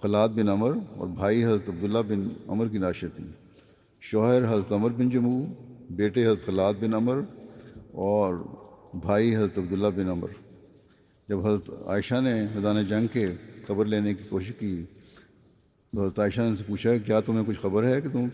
خلاد 0.00 0.28
بن 0.28 0.48
عمر 0.48 0.72
اور 0.96 1.06
بھائی 1.06 1.44
حضرت 1.44 1.68
عبداللہ 1.68 1.98
بن 2.08 2.28
عمر 2.48 2.68
کی 2.68 2.78
ناشیں 2.78 3.08
تھیں۔ 3.16 3.28
شوہر 4.00 4.54
حضرت 4.54 4.72
عمر 4.72 4.90
بن 4.90 5.10
جموں، 5.10 5.46
بیٹے 5.90 6.26
حضرت 6.26 6.46
خلاد 6.46 6.74
بن 6.80 6.94
عمر 6.94 7.20
اور 7.92 8.34
بھائی 8.94 9.36
حضرت 9.36 9.58
عبداللہ 9.58 9.86
بن 9.86 10.08
عمر، 10.08 10.28
جب 11.28 11.46
حضرت 11.46 11.70
عائشہ 11.86 12.20
نے 12.20 12.46
میدان 12.54 12.84
جنگ 12.84 13.06
کے 13.06 13.26
خبر 13.66 13.84
لینے 13.84 14.14
کی 14.14 14.24
کوشش 14.28 14.52
کی، 14.58 14.84
تو 15.92 16.04
حضرت 16.04 16.18
عائشہ 16.18 16.40
نے 16.40 16.56
سے 16.56 16.64
پوچھا 16.66 16.92
کہ 16.92 16.98
کیا 16.98 17.20
تمہیں 17.20 17.42
کچھ 17.46 17.58
خبر 17.60 17.84
ہے 17.84 18.00
کہ 18.00 18.08
تم 18.08 18.28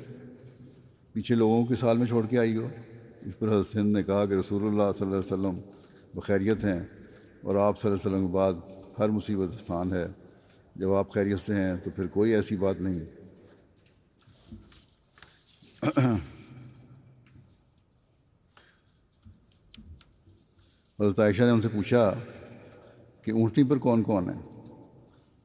پیچھے 1.13 1.35
لوگوں 1.35 1.67
کے 1.67 1.75
سال 1.75 1.99
میں 1.99 2.07
چھوڑ 2.07 2.27
کے 2.27 2.39
آئی 2.39 2.57
ہو؟ 2.57 2.69
اس 3.27 3.39
پر 3.39 3.49
حضرت 3.49 3.77
ہند 3.77 3.97
نے 3.97 4.03
کہا 4.03 4.27
کہ 4.27 4.35
رسول 4.35 4.63
اللہ 4.63 4.93
صلی 4.95 5.07
اللہ 5.07 5.17
علیہ 5.17 5.33
وسلم 5.33 5.61
بخیریت 6.15 6.65
ہیں 6.65 6.81
اور 7.43 7.55
آپ 7.55 7.81
صلی 7.81 7.91
اللہ 7.91 8.01
علیہ 8.01 8.17
وسلم 8.17 8.27
کے 8.27 8.33
بعد 8.33 8.53
ہر 8.99 9.09
مصیبت 9.09 9.55
آسان 9.55 9.93
ہے۔ 9.93 10.07
جب 10.77 10.93
آپ 10.93 11.11
خیریت 11.11 11.41
سے 11.41 11.55
ہیں 11.55 11.77
تو 11.85 11.91
پھر 11.91 12.07
کوئی 12.07 12.35
ایسی 12.35 12.57
بات 12.57 12.81
نہیں۔ 12.81 13.05
حضرت 21.01 21.19
عائشہ 21.19 21.43
نے 21.43 21.51
ان 21.51 21.61
سے 21.61 21.69
پوچھا 21.69 22.15
کہ 23.23 23.31
اونٹنی 23.31 23.65
پر 23.65 23.79
کون 23.79 24.03
کون 24.03 24.31
ہے؟ 24.31 24.61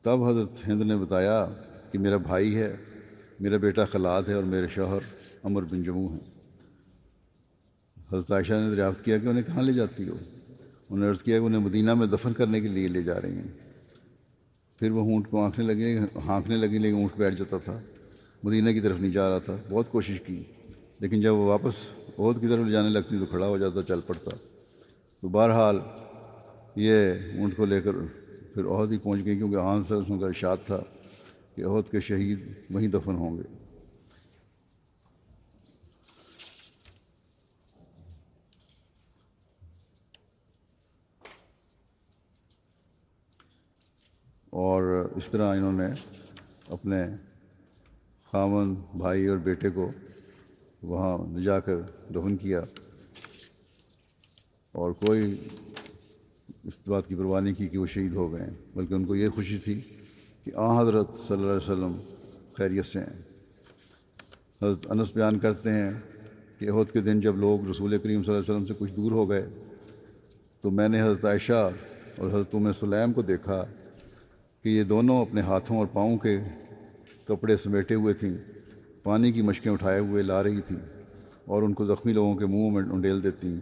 تب 0.01 0.23
حضرت 0.23 0.67
ہند 0.67 0.81
نے 0.81 0.95
بتایا 0.95 1.47
کہ 1.91 1.99
میرا 1.99 2.17
بھائی 2.17 2.55
ہے، 2.55 2.75
میرا 3.39 3.57
بیٹا 3.57 3.85
خلاد 3.85 4.23
ہے 4.27 4.33
اور 4.33 4.43
میرے 4.43 4.67
شوہر 4.67 4.99
عمر 5.43 5.63
بن 5.63 5.83
جموں 5.83 6.09
ہیں۔ 6.09 6.19
حضرت 8.13 8.31
عائشہ 8.31 8.53
نے 8.53 8.71
دریافت 8.71 9.05
کیا 9.05 9.17
کہ 9.17 9.27
انہیں 9.27 9.43
کہاں 9.43 9.63
لے 9.63 9.73
جاتی 9.73 10.09
ہو؟ 10.09 10.15
انہوں 10.89 10.97
نے 10.97 11.07
عرض 11.07 11.23
کیا 11.23 11.39
کہ 11.39 11.43
انہیں 11.43 11.61
مدینہ 11.61 11.93
میں 11.93 12.07
دفن 12.07 12.33
کرنے 12.33 12.61
کے 12.61 12.67
لیے 12.67 12.87
لے 12.87 13.01
جا 13.01 13.21
رہی 13.21 13.35
ہیں۔ 13.35 13.71
پھر 14.79 14.91
وہ 14.91 15.01
اونٹ 15.01 15.29
کو 15.29 15.45
آنکھنے 15.45 15.65
لگی 15.65 15.97
ہانکنے 16.25 16.57
لگی 16.57 16.77
لیکن 16.77 16.95
اونٹ 16.95 17.17
بیٹھ 17.17 17.35
جاتا 17.35 17.57
تھا۔ 17.57 17.79
مدینہ 18.43 18.69
کی 18.69 18.79
طرف 18.79 18.99
نہیں 18.99 19.11
جا 19.11 19.29
رہا 19.29 19.39
تھا۔ 19.39 19.55
بہت 19.69 19.91
کوشش 19.91 20.21
کی، 20.21 20.43
لیکن 20.99 21.21
جب 21.21 21.33
وہ 21.33 21.45
واپس 21.45 21.89
عہد 22.19 22.41
کی 22.41 22.47
طرف 22.47 22.65
لے 22.65 22.71
جانے 22.71 22.89
لگتی 22.89 23.19
تو 23.19 23.25
کھڑا 23.25 23.47
ہو 23.47 23.57
جاتا، 23.57 23.81
چل 23.81 23.99
پڑتا۔ 24.07 24.31
تو 25.23 25.29
بہرحال 25.29 25.79
یہ 26.75 27.13
اونٹ 27.39 27.57
کو 27.57 27.65
لے 27.65 27.81
کر 27.81 27.91
پھر 28.53 28.65
عہد 28.65 28.91
ہی 28.91 28.97
پہنچ 28.97 29.25
گئی 29.25 29.37
کیونکہ 29.37 29.55
آن 29.55 29.83
سرسوں 29.83 30.19
کا 30.19 30.25
ارشاد 30.25 30.57
تھا 30.65 30.79
کہ 31.55 31.65
عہد 31.65 31.91
کے 31.91 31.99
شہید 31.99 32.53
وہیں 32.69 32.87
دفن 32.87 33.15
ہوں 33.15 33.37
گے۔ 33.37 33.43
اور 44.49 44.83
اس 45.15 45.29
طرح 45.29 45.55
انہوں 45.55 45.71
نے 45.71 45.87
اپنے 46.69 47.03
خامن 48.31 48.73
بھائی 48.73 49.27
اور 49.27 49.37
بیٹے 49.37 49.69
کو 49.69 49.91
وہاں 50.83 51.37
لے 51.37 51.43
جا 51.43 51.59
کر 51.59 51.81
دفن 52.09 52.37
کیا۔ 52.37 52.61
اور 54.73 54.91
کوئی 54.91 55.35
اس 56.63 56.79
بات 56.87 57.07
کی 57.07 57.15
پرواہ 57.15 57.41
نہیں 57.41 57.53
کی 57.53 57.67
کہ 57.67 57.77
وہ 57.77 57.85
شہید 57.85 58.15
ہو 58.15 58.31
گئے 58.33 58.49
بلکہ 58.73 58.93
ان 58.93 59.05
کو 59.05 59.15
یہ 59.15 59.29
خوشی 59.29 59.57
تھی 59.57 59.79
کہ 60.43 60.51
آ 60.55 60.81
حضرت 60.81 61.17
صلی 61.17 61.37
اللہ 61.37 61.47
علیہ 61.47 61.71
وسلم 61.71 61.95
خیریت 62.53 62.85
سے 62.85 62.99
ہیں۔ 62.99 63.21
حضرت 64.61 64.87
انس 64.89 65.13
بیان 65.13 65.39
کرتے 65.39 65.69
ہیں 65.69 65.91
کہ 66.59 66.69
عہد 66.69 66.91
کے 66.91 67.01
دن 67.01 67.19
جب 67.19 67.37
لوگ 67.37 67.69
رسول 67.69 67.97
کریم 67.97 68.23
صلی 68.23 68.33
اللہ 68.33 68.43
علیہ 68.43 68.55
وسلم 68.55 68.65
سے 68.65 68.73
کچھ 68.79 68.91
دور 68.91 69.11
ہو 69.11 69.29
گئے، 69.29 69.45
تو 70.61 70.71
میں 70.71 70.89
نے 70.89 71.01
حضرت 71.01 71.25
عائشہ 71.25 71.69
اور 72.17 72.27
حضرت 72.27 72.55
عمر 72.55 72.71
سلیم 72.71 73.13
کو 73.13 73.21
دیکھا 73.21 73.65
کہ 74.63 74.69
یہ 74.69 74.83
دونوں 74.83 75.21
اپنے 75.21 75.41
ہاتھوں 75.41 75.77
اور 75.77 75.87
پاؤں 75.93 76.17
کے 76.17 76.37
کپڑے 77.27 77.57
سمیٹے 77.57 77.95
ہوئے 77.95 78.13
تھیں، 78.13 78.33
پانی 79.03 79.31
کی 79.31 79.41
مشقیں 79.41 79.71
اٹھائے 79.71 79.99
ہوئے 79.99 80.23
لا 80.23 80.43
رہی 80.43 80.61
تھیں 80.61 80.79
اور 81.45 81.63
ان 81.63 81.73
کو 81.73 81.85
زخمی 81.85 82.13
لوگوں 82.13 82.35
کے 82.35 82.45
منہ 82.45 82.69
میں 82.69 82.83
انڈیل 82.93 83.23
دیتی۔ 83.23 83.55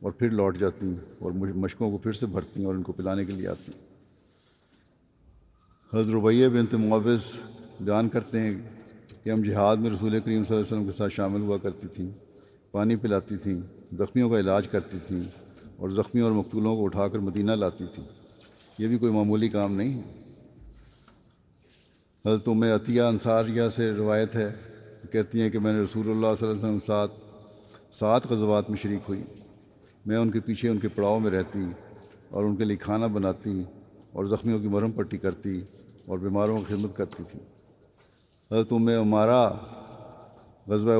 اور 0.00 0.12
پھر 0.12 0.30
لوٹ 0.30 0.58
جاتی 0.58 0.86
ہیں 0.86 0.94
اور 1.18 1.32
مشقوں 1.32 1.90
کو 1.90 1.98
پھر 1.98 2.12
سے 2.12 2.26
بھرتی 2.26 2.64
اور 2.64 2.74
ان 2.74 2.82
کو 2.82 2.92
پلانے 2.92 3.24
کے 3.24 3.32
لیے 3.32 3.48
آتی 3.48 3.72
ہیں۔ 3.72 3.86
حضرت 5.94 6.14
ربیہ 6.14 6.48
بنت 6.48 6.74
معاوض 6.74 7.24
بیان 7.80 8.08
کرتے 8.08 8.40
ہیں 8.40 8.54
کہ 9.24 9.30
ہم 9.30 9.42
جہاد 9.42 9.76
میں 9.76 9.90
رسول 9.90 10.10
کریم 10.10 10.20
صلی 10.20 10.32
اللہ 10.32 10.54
علیہ 10.54 10.60
وسلم 10.60 10.84
کے 10.84 10.92
ساتھ 10.92 11.12
شامل 11.12 11.40
ہوا 11.40 11.58
کرتی 11.58 11.88
تھیں، 11.88 12.10
پانی 12.72 12.96
پلاتی 12.96 13.36
تھیں، 13.36 13.60
زخمیوں 13.92 14.30
کا 14.30 14.38
علاج 14.38 14.68
کرتی 14.68 14.98
تھیں 15.06 15.22
اور 15.76 15.90
زخمیوں 15.90 16.26
اور 16.26 16.36
مقتولوں 16.36 16.76
کو 16.76 16.84
اٹھا 16.84 17.08
کر 17.08 17.18
مدینہ 17.18 17.52
لاتی 17.52 17.84
تھیں۔ 17.94 18.04
یہ 18.78 18.88
بھی 18.88 18.98
کوئی 18.98 19.12
معمولی 19.12 19.48
کام 19.48 19.76
نہیں 19.76 20.02
ہے۔ 20.02 20.22
حضرت 22.24 22.48
میں 22.48 22.74
عطیہ 22.74 23.02
انصاریہ 23.02 23.68
سے 23.68 23.92
روایت 23.92 24.36
ہے، 24.36 24.52
کہتی 25.12 25.40
ہیں 25.40 25.50
کہ 25.50 25.58
میں 25.58 25.72
نے 25.72 25.78
رسول 25.80 26.10
اللہ 26.10 26.26
صلی 26.38 26.48
اللہ 26.48 26.58
علیہ 26.58 26.64
وسلم 26.64 26.78
ساتھ 26.78 27.12
سات 27.92 28.26
غزوات 28.26 28.70
میں 28.70 28.78
شریک 28.78 29.00
ہوئی۔ 29.08 29.22
میں 30.06 30.16
ان 30.16 30.30
کے 30.30 30.40
پیچھے 30.40 30.68
ان 30.68 30.78
کے 30.78 30.88
پڑاؤ 30.88 31.18
میں 31.18 31.30
رہتی 31.30 31.72
اور 32.28 32.44
ان 32.44 32.56
کے 32.56 32.64
لیے 32.64 32.76
کھانا 32.76 33.06
بناتی 33.06 33.62
اور 34.12 34.24
زخمیوں 34.24 34.58
کی 34.58 34.68
مرہم 34.68 34.92
پٹی 34.92 35.16
کرتی 35.16 35.60
اور 36.06 36.18
بیماروں 36.18 36.58
کی 36.58 36.74
خدمت 36.74 36.96
کرتی 36.96 37.22
تھی۔ 37.30 37.40
حضرت 38.50 38.72
میں 38.72 38.98
ہمارا 38.98 39.48
غزبۂ 40.66 40.92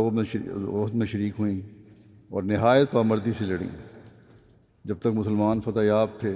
عہد 0.55 0.95
میں 0.95 1.07
شریک 1.07 1.33
ہوئیں 1.39 1.61
اور 2.31 2.43
نہایت 2.43 2.91
پامردی 2.91 3.33
سے 3.33 3.45
لڑیں۔ 3.45 3.69
جب 4.85 4.99
تک 5.01 5.07
مسلمان 5.07 5.61
فتح 5.61 5.81
یاب 5.81 6.09
تھے، 6.19 6.35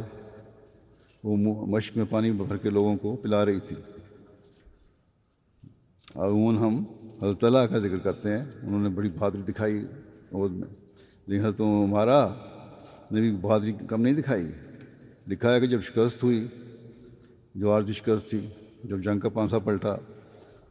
وہ 1.25 1.67
مشق 1.67 1.97
میں 1.97 2.05
پانی 2.11 2.33
بھر 2.33 2.57
کے 2.57 2.71
لوگوں 2.71 2.97
کو 2.97 3.17
پلا 3.17 3.45
رہی 3.45 3.59
تھی۔ 3.59 3.77
عموماً 6.15 6.57
ہم 6.57 6.85
حضرت 7.23 7.45
اللہ 7.45 7.59
کا 7.59 7.79
ذکر 7.79 7.99
کرتے 7.99 8.29
ہیں۔ 8.29 8.45
انہوں 8.63 8.83
نے 8.83 8.89
بڑی 8.89 9.11
بہادری 9.11 9.43
دکھائی 9.43 9.79
عہد 10.33 10.51
میں۔ 10.51 10.69
لیکن 11.27 11.45
حضرت 11.45 11.61
ہمارا 11.61 12.29
نے 13.13 13.21
بھی 13.21 13.37
بہادری 13.41 13.73
کم 13.89 14.03
نہیں 14.03 14.15
دکھائی۔ 14.15 14.47
لکھا 15.29 15.55
ہے 15.55 15.61
کہ 15.61 15.67
جب 15.67 15.83
شکست 15.83 16.25
ہوئی، 16.25 16.47
جو 17.55 17.73
عارضی 17.73 17.93
شکست 17.93 18.31
تھی، 18.31 18.47
جب 18.85 19.01
جنگ 19.01 19.19
کا 19.19 19.29
پانسا 19.29 19.59
پلٹا، 19.59 19.97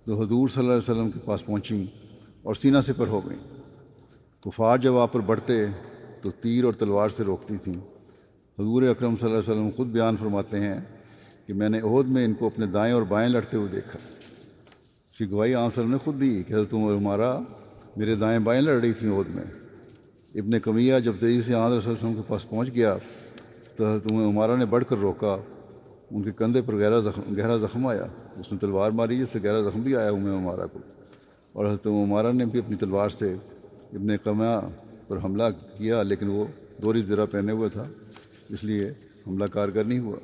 تو 0.06 0.22
حضور 0.22 0.48
صلی 0.50 0.64
اللہ 0.64 0.74
علیہ 0.74 0.92
وسلم 0.92 1.12
کے 1.12 1.20
پاس 1.26 1.46
پہنچیں 1.46 1.86
اور 2.44 2.56
سینہ 2.56 2.82
سے 2.82 2.94
پر 2.94 3.08
ہو 3.08 3.30
گئیں۔ 3.30 3.62
کفار 4.44 4.78
جب 4.78 4.98
آپ 4.98 5.14
پر 5.14 5.20
بڑھتے، 5.20 5.66
تو 6.22 6.32
تیر 6.32 6.64
اور 6.64 6.74
تلوار 6.74 7.10
سے 7.10 7.24
روکتی 7.24 7.58
تھیں۔ 7.58 7.74
حضور 8.60 8.84
اکرم 8.84 9.16
صلی 9.16 9.30
اللہ 9.30 9.40
علیہ 9.40 9.52
وسلم 9.52 9.70
خود 9.76 9.88
بیان 9.88 10.18
فرماتے 10.18 10.60
ہیں 10.60 10.80
کہ 11.48 11.54
میں 11.54 11.70
نے 11.70 11.80
عہد 11.82 12.08
میں 12.08 12.26
ان 12.26 12.34
کو 12.34 12.46
اپنے 12.46 12.66
دائیں 12.66 12.94
اور 12.94 13.02
بائیں 13.02 13.30
لڑتے 13.30 13.58
ہوئے 13.58 13.68
دیکھا۔ 13.72 14.00
اس 15.12 15.18
کی 15.18 15.32
گواہی 15.32 15.54
عام 15.54 15.70
صلی 15.70 15.86
نے 15.86 15.98
خود 15.98 16.22
دی 16.22 16.44
کہ 16.44 16.54
حضرت 16.54 16.74
ہمارا 16.74 17.40
میرے 17.98 18.16
دائیں 18.16 18.40
بائیں 18.40 18.62
لڑ 18.62 18.82
رہی 18.82 18.94
تھیں 18.94 19.12
عہد 19.12 19.36
میں۔ 19.36 19.68
ابن 20.36 20.59
کمیہ 20.59 20.99
جب 20.99 21.13
تیزی 21.19 21.41
سے 21.41 21.53
آن 21.53 21.71
رسول 21.71 21.93
وسلم 21.93 22.13
کے 22.13 22.21
پاس 22.27 22.49
پہنچ 22.49 22.69
گیا 22.69 22.97
تو 23.75 23.93
حضرت 23.93 24.11
عمارہ 24.11 24.55
نے 24.55 24.65
بڑھ 24.65 24.86
کر 24.89 24.97
روکا، 24.97 25.38
ان 26.11 26.23
کے 26.23 26.32
کندھے 26.32 26.61
پر 26.61 26.75
گہرا 26.75 26.99
زخم 26.99 27.36
گہرا 27.38 27.57
زخم 27.57 27.88
آیا۔ 27.88 28.05
اس 28.39 28.51
نے 28.51 28.57
تلوار 28.57 28.91
ماری 28.91 29.17
جس 29.17 29.30
سے 29.30 29.39
گہرا 29.43 29.61
زخم 29.61 29.82
بھی 29.82 29.95
آیا 29.95 30.09
ام 30.09 30.25
عمارہ 30.25 30.67
کو۔ 30.73 30.80
اور 31.53 31.65
حضرت 31.65 31.88
عمارہ 31.88 32.32
نے 32.32 32.45
بھی 32.45 32.59
اپنی 32.59 32.75
تلوار 32.75 33.09
سے 33.09 33.34
ابن 33.93 34.17
کما 34.17 34.59
پر 35.07 35.17
حملہ 35.17 35.43
کیا، 35.77 36.03
لیکن 36.03 36.27
وہ 36.27 36.45
دوری 36.82 37.01
زرہ 37.01 37.25
پہنے 37.25 37.51
ہوئے 37.51 37.69
تھا، 37.69 37.88
اس 38.49 38.63
لیے 38.63 38.93
حملہ 39.27 39.45
کارگر 39.45 39.84
نہیں 39.84 39.99
ہوا۔ 39.99 40.19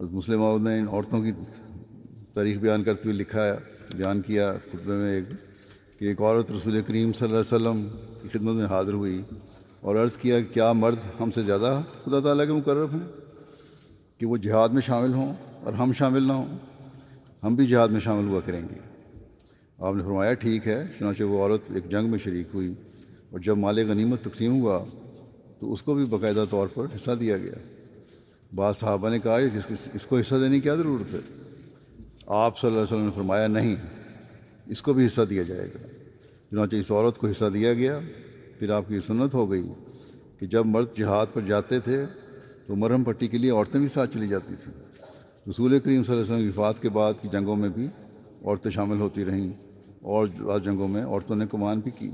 مسلم 0.00 0.42
عود 0.42 0.62
نے 0.62 0.78
ان 0.78 0.88
عورتوں 0.88 1.22
کی 1.22 1.32
تاریخ 2.34 2.58
بیان 2.58 2.84
کرتے 2.84 3.02
ہوئے 3.04 3.18
لکھا 3.18 3.44
ہے 3.44 3.77
بیان 3.96 4.20
کیا 4.20 4.52
خطبے 4.70 4.92
میں 4.92 5.14
ایک 5.14 5.24
کہ 5.98 6.04
ایک 6.04 6.20
عورت 6.20 6.50
رسول 6.52 6.80
کریم 6.86 7.12
صلی 7.12 7.28
اللہ 7.28 7.38
علیہ 7.38 7.54
وسلم 7.54 7.82
کی 8.22 8.28
خدمت 8.28 8.54
میں 8.54 8.66
حاضر 8.66 8.92
ہوئی 8.92 9.22
اور 9.80 9.96
عرض 9.96 10.16
کیا 10.16 10.40
کہ 10.40 10.54
کیا 10.54 10.72
مرد 10.72 10.96
ہم 11.20 11.30
سے 11.30 11.42
زیادہ 11.42 11.80
خدا 12.04 12.20
تعالیٰ 12.20 12.46
کے 12.46 12.52
مقرر 12.52 12.84
ہیں 12.84 13.06
کہ 14.18 14.26
وہ 14.26 14.36
جہاد 14.36 14.68
میں 14.68 14.82
شامل 14.82 15.12
ہوں 15.12 15.32
اور 15.62 15.72
ہم 15.72 15.92
شامل 15.92 16.22
نہ 16.22 16.32
ہوں؟ 16.32 16.58
ہم 17.42 17.54
بھی 17.54 17.66
جہاد 17.66 17.88
میں 17.88 18.00
شامل 18.00 18.28
ہوا 18.28 18.40
کریں 18.46 18.62
گے۔ 18.62 18.78
آپ 19.78 19.94
نے 19.94 20.02
فرمایا 20.02 20.34
ٹھیک 20.34 20.68
ہے، 20.68 20.86
چنانچہ 20.98 21.22
وہ 21.22 21.42
عورت 21.42 21.70
ایک 21.74 21.90
جنگ 21.90 22.10
میں 22.10 22.18
شریک 22.18 22.46
ہوئی 22.54 22.74
اور 23.30 23.40
جب 23.40 23.58
مال 23.58 23.78
غنیمت 23.88 24.24
تقسیم 24.24 24.60
ہوا 24.60 24.84
تو 25.58 25.72
اس 25.72 25.82
کو 25.82 25.94
بھی 25.94 26.04
باقاعدہ 26.04 26.44
طور 26.50 26.66
پر 26.74 26.86
حصہ 26.96 27.10
دیا 27.10 27.36
گیا۔ 27.36 27.58
بعض 28.54 28.76
صحابہ 28.76 29.10
نے 29.10 29.18
کہا 29.18 29.40
کہ 29.40 29.74
اس 29.94 30.06
کو 30.06 30.18
حصہ 30.18 30.34
دینے 30.34 30.54
کی 30.54 30.60
کیا 30.60 30.74
ضرورت 30.74 31.14
ہے؟ 31.14 31.18
آپ 32.28 32.58
صلی 32.58 32.68
اللہ 32.68 32.80
علیہ 32.80 32.92
وسلم 32.92 33.04
نے 33.04 33.10
فرمایا 33.14 33.46
نہیں، 33.46 33.76
اس 34.66 34.82
کو 34.82 34.92
بھی 34.92 35.06
حصہ 35.06 35.20
دیا 35.30 35.42
جائے 35.42 35.68
گا۔ 35.74 35.86
چنانچہ 36.50 36.76
اس 36.76 36.90
عورت 36.90 37.18
کو 37.18 37.28
حصہ 37.28 37.44
دیا 37.44 37.72
گیا، 37.74 37.98
پھر 38.58 38.70
آپ 38.70 38.88
کی 38.88 39.00
سنت 39.00 39.34
ہو 39.34 39.50
گئی 39.50 39.68
کہ 40.38 40.46
جب 40.46 40.66
مرد 40.66 40.86
جہاد 40.96 41.26
پر 41.32 41.40
جاتے 41.40 41.80
تھے 41.80 42.04
تو 42.66 42.76
مرہم 42.76 43.04
پٹی 43.04 43.28
کے 43.28 43.38
لیے 43.38 43.50
عورتیں 43.50 43.80
بھی 43.80 43.88
ساتھ 43.88 44.14
چلی 44.14 44.28
جاتی 44.28 44.54
تھیں۔ 44.54 44.74
رسول 45.50 45.78
کریم 45.78 46.02
صلی 46.02 46.14
اللہ 46.14 46.24
علیہ 46.24 46.34
وسلم 46.34 46.52
کی 46.52 46.58
وفات 46.58 46.82
کے 46.82 46.88
بعد 46.88 47.12
کی 47.22 47.28
جنگوں 47.32 47.56
میں 47.56 47.68
بھی 47.68 47.86
عورتیں 48.44 48.70
شامل 48.70 49.00
ہوتی 49.00 49.24
رہیں 49.24 49.52
اور 50.02 50.26
بعض 50.38 50.64
جنگوں 50.64 50.88
میں 50.88 51.04
عورتوں 51.04 51.36
نے 51.36 51.46
کمان 51.50 51.80
بھی 51.80 51.90
کی۔ 51.98 52.10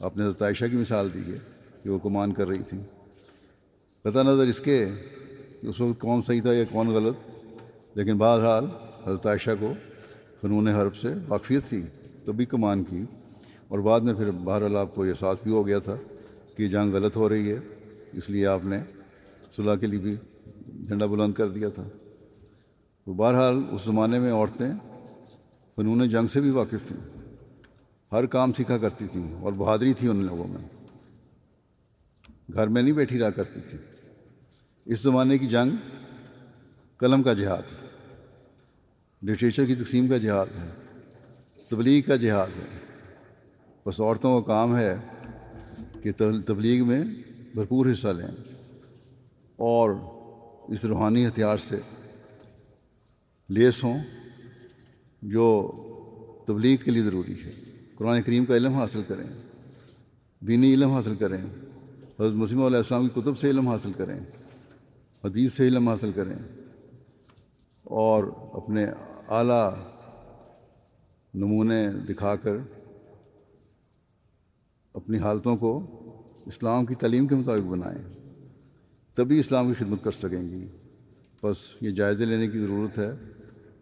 آپ 0.00 0.16
نے 0.16 0.24
عائشہ 0.40 0.64
کی 0.70 0.76
مثال 0.76 1.08
دی 1.14 1.32
ہے 1.32 1.36
کہ 1.82 1.90
وہ 1.90 1.98
کمان 1.98 2.32
کر 2.32 2.48
رہی 2.48 2.62
تھیں۔ 2.68 2.82
قطع 4.02 4.22
نظر 4.22 4.46
اس 4.46 4.60
کے 4.60 4.84
کہ 5.60 5.66
اس 5.66 5.80
وقت 5.80 6.00
کون 6.00 6.22
صحیح 6.22 6.42
تھا 6.42 6.52
یا 6.52 6.64
کون 6.72 6.88
غلط، 6.88 7.14
لیکن 7.94 8.18
بہرحال 8.18 8.66
حضرت 9.06 9.26
عائشہ 9.26 9.50
کو 9.60 9.72
فنون 10.40 10.68
حرب 10.68 10.96
سے 10.96 11.08
واقفیت 11.28 11.68
تھی 11.68 11.82
تبھی 12.24 12.44
کمان 12.44 12.84
کی 12.84 13.04
اور 13.68 13.78
بعد 13.78 14.00
میں 14.00 14.14
پھر 14.14 14.30
بہرحال 14.30 14.76
آپ 14.76 14.94
کو 14.94 15.04
احساس 15.04 15.38
بھی 15.42 15.50
ہو 15.50 15.66
گیا 15.66 15.78
تھا 15.78 15.94
کہ 16.56 16.68
جنگ 16.68 16.92
غلط 16.92 17.16
ہو 17.16 17.28
رہی 17.28 17.52
ہے، 17.52 17.58
اس 18.12 18.30
لیے 18.30 18.46
آپ 18.46 18.64
نے 18.64 18.78
صلاح 19.56 19.74
کے 19.74 19.86
لیے 19.86 19.98
بھی 19.98 20.16
جھنڈا 20.84 21.06
بلند 21.06 21.32
کر 21.32 21.48
دیا 21.48 21.68
تھا۔ 21.68 21.88
تو 23.04 23.14
بہرحال 23.14 23.62
اس 23.70 23.80
زمانے 23.84 24.18
میں 24.18 24.32
عورتیں 24.32 24.72
فنون 25.76 26.08
جنگ 26.08 26.26
سے 26.26 26.40
بھی 26.40 26.50
واقف 26.50 26.88
تھیں، 26.88 27.22
ہر 28.12 28.26
کام 28.26 28.52
سیکھا 28.52 28.78
کرتی 28.78 29.06
تھیں 29.12 29.40
اور 29.40 29.52
بہادری 29.52 29.92
تھی 29.92 30.08
ان 30.08 30.24
لوگوں 30.24 30.48
میں۔ 30.48 30.68
گھر 32.54 32.66
میں 32.66 32.82
نہیں 32.82 32.92
بیٹھی 32.92 33.18
رہا 33.18 33.30
کرتی 33.30 33.60
تھی۔ 33.60 33.78
اس 34.84 35.00
زمانے 35.00 35.38
کی 35.38 35.46
جنگ 35.46 35.70
قلم 36.96 37.22
کا 37.22 37.32
جہاد۔ 37.32 37.62
ہے 37.72 37.83
لٹریچر 39.24 39.64
کی 39.64 39.74
تقسیم 39.74 40.08
کا 40.08 40.16
جہاد 40.16 40.46
ہے، 40.46 40.68
تبلیغ 41.68 42.02
کا 42.02 42.16
جہاد 42.16 42.46
ہے۔ 42.56 42.66
بس 43.86 44.00
عورتوں 44.00 44.40
کا 44.40 44.46
کام 44.46 44.76
ہے 44.76 44.94
کہ 46.02 46.12
تبلیغ 46.46 46.84
میں 46.86 47.04
بھرپور 47.54 47.86
حصہ 47.92 48.08
لیں 48.08 48.28
اور 49.58 49.90
اس 50.68 50.84
روحانی 50.84 51.26
ہتھیار 51.26 51.58
سے 51.58 51.76
لیس 53.48 53.82
ہوں، 53.84 53.98
جو 55.22 55.46
تبلیغ 56.46 56.76
کے 56.84 56.90
لیے 56.90 57.02
ضروری 57.02 57.34
ہے۔ 57.44 57.52
قرآن 57.94 58.22
کریم 58.22 58.44
کا 58.44 58.56
علم 58.56 58.74
حاصل 58.74 59.02
کریں، 59.08 59.26
دینی 60.42 60.74
علم 60.74 60.90
حاصل 60.90 61.14
کریں، 61.14 61.40
حضرت 62.20 62.34
مسلم 62.34 62.62
علیہ 62.62 62.76
السلام 62.76 63.08
کی 63.08 63.20
کتب 63.20 63.38
سے 63.38 63.50
علم 63.50 63.68
حاصل 63.68 63.92
کریں، 63.96 64.18
حدیث 65.24 65.52
سے 65.52 65.68
علم 65.68 65.88
حاصل 65.88 66.12
کریں 66.12 66.36
اور 67.84 68.24
اپنے 68.52 68.86
اعلیٰ 69.28 69.74
نمونے 71.34 71.88
دکھا 72.08 72.36
کر 72.36 72.56
اپنی 74.94 75.18
حالتوں 75.18 75.56
کو 75.56 75.86
اسلام 76.46 76.84
کی 76.84 76.94
تعلیم 76.94 77.26
کے 77.26 77.34
مطابق 77.34 77.60
بنائیں، 77.60 78.02
تبھی 79.14 79.38
اسلام 79.38 79.72
کی 79.72 79.84
خدمت 79.84 80.04
کر 80.04 80.10
سکیں 80.10 80.42
گی۔ 80.42 80.66
بس 81.42 81.56
یہ 81.80 81.90
جائزے 81.90 82.24
لینے 82.24 82.48
کی 82.48 82.58
ضرورت 82.58 82.98
ہے 82.98 83.10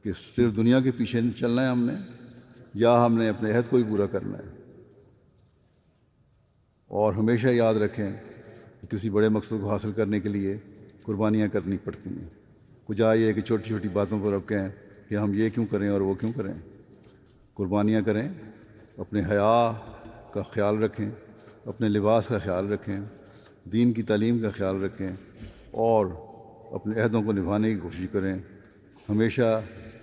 کہ 0.02 0.12
صرف 0.16 0.56
دنیا 0.56 0.80
کے 0.80 0.90
پیچھے 0.90 1.20
چلنا 1.38 1.62
ہے 1.62 1.66
ہم 1.66 1.84
نے، 1.84 1.94
یا 2.74 3.06
ہم 3.06 3.18
نے 3.18 3.28
اپنے 3.28 3.52
عہد 3.52 3.70
کو 3.70 3.76
ہی 3.76 3.82
پورا 3.82 4.06
کرنا 4.06 4.38
ہے۔ 4.38 4.72
اور 6.86 7.14
ہمیشہ 7.14 7.46
یاد 7.46 7.74
رکھیں 7.74 8.12
کہ 8.80 8.86
کسی 8.86 9.10
بڑے 9.10 9.28
مقصد 9.28 9.50
کو 9.50 9.70
حاصل 9.70 9.92
کرنے 9.92 10.20
کے 10.20 10.28
لیے 10.28 10.58
قربانیاں 11.02 11.48
کرنی 11.48 11.76
پڑتی 11.76 12.10
ہیں۔ 12.10 12.28
کچھ 12.84 13.02
آئیے 13.02 13.32
کہ 13.32 13.40
چھوٹی 13.40 13.64
چھوٹی 13.64 13.88
باتوں 13.88 14.20
پر 14.22 14.32
اب 14.32 14.48
کہیں 14.48 14.68
کہ 15.12 15.16
ہم 15.16 15.34
یہ 15.34 15.48
کیوں 15.48 15.66
کریں 15.70 15.88
اور 15.88 16.00
وہ 16.00 16.14
کیوں 16.14 16.32
کریں۔ 16.36 16.54
قربانیاں 17.54 18.00
کریں، 18.06 18.28
اپنے 18.98 19.20
حیا 19.20 19.72
کا 20.32 20.42
خیال 20.42 20.82
رکھیں، 20.82 21.10
اپنے 21.64 21.88
لباس 21.88 22.26
کا 22.26 22.38
خیال 22.38 22.72
رکھیں، 22.72 23.00
دین 23.64 23.92
کی 23.92 24.02
تعلیم 24.02 24.38
کا 24.38 24.50
خیال 24.50 24.82
رکھیں 24.82 25.10
اور 25.70 26.06
اپنے 26.70 27.00
عہدوں 27.00 27.22
کو 27.22 27.32
نبھانے 27.32 27.74
کی 27.74 27.80
کوشش 27.80 28.06
کریں۔ 28.12 28.38
ہمیشہ 29.08 29.60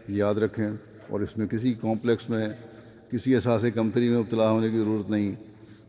یاد 0.07 0.35
رکھیں 0.35 0.69
اور 1.09 1.21
اس 1.21 1.37
میں 1.37 1.47
کسی 1.47 1.73
کمپلیکس 1.73 2.29
میں، 2.29 2.49
کسی 3.11 3.35
احساس 3.35 3.65
کمتری 3.75 4.09
میں 4.09 4.17
ابتلا 4.17 4.51
ہونے 4.51 4.69
کی 4.69 4.77
ضرورت 4.77 5.09
نہیں 5.09 5.35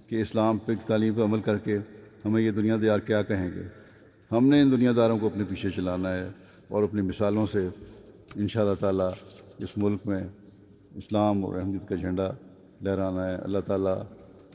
کہ 0.08 0.20
اسلام 0.20 0.58
پہ 0.58 0.72
تعلیم 0.86 1.14
پر 1.14 1.22
عمل 1.22 1.40
کر 1.40 1.58
کے 1.58 1.78
ہمیں 2.24 2.42
یہ 2.42 2.50
دنیا 2.50 2.76
دار 2.76 2.98
کیا 2.98 3.22
کہیں 3.22 3.50
گے۔ 3.54 3.62
ہم 4.30 4.48
نے 4.48 4.62
ان 4.62 4.72
دنیا 4.72 4.92
داروں 4.96 5.18
کو 5.18 5.26
اپنے 5.26 5.44
پیچھے 5.48 5.70
چلانا 5.70 6.14
ہے 6.14 6.28
اور 6.68 6.82
اپنی 6.82 7.02
مثالوں 7.02 7.46
سے 7.46 7.68
ان 8.34 8.48
شاء 8.48 8.60
اللہ 8.60 8.74
تعالیٰ 8.74 9.10
اس 9.58 9.78
ملک 9.78 10.06
میں 10.06 10.24
اسلام 10.94 11.44
اور 11.44 11.54
احمد 11.54 11.88
کا 11.88 11.94
جھنڈا 11.94 12.30
لہرانا 12.82 13.26
ہے۔ 13.26 13.34
اللہ 13.34 13.58
تعالیٰ 13.66 14.02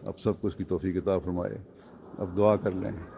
اب 0.06 0.20
سب 0.20 0.42
کو 0.42 0.48
اس 0.48 0.56
کی 0.56 0.64
توفیق 0.64 0.96
کتاب 0.96 1.22
فرمائے۔ 1.26 1.58
اب 2.18 2.38
دعا 2.38 2.56
کر 2.56 2.72
لیں۔ 2.72 3.15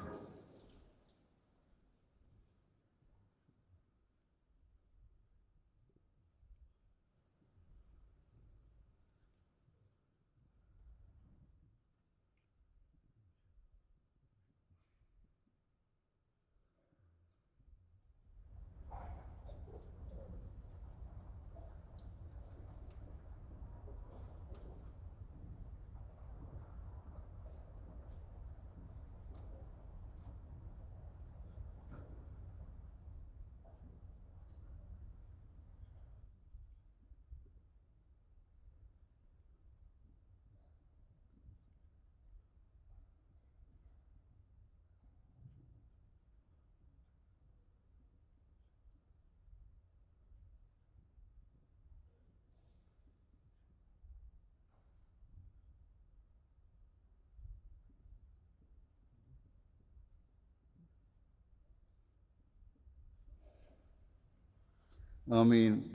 I 65.32 65.44
mean, 65.44 65.86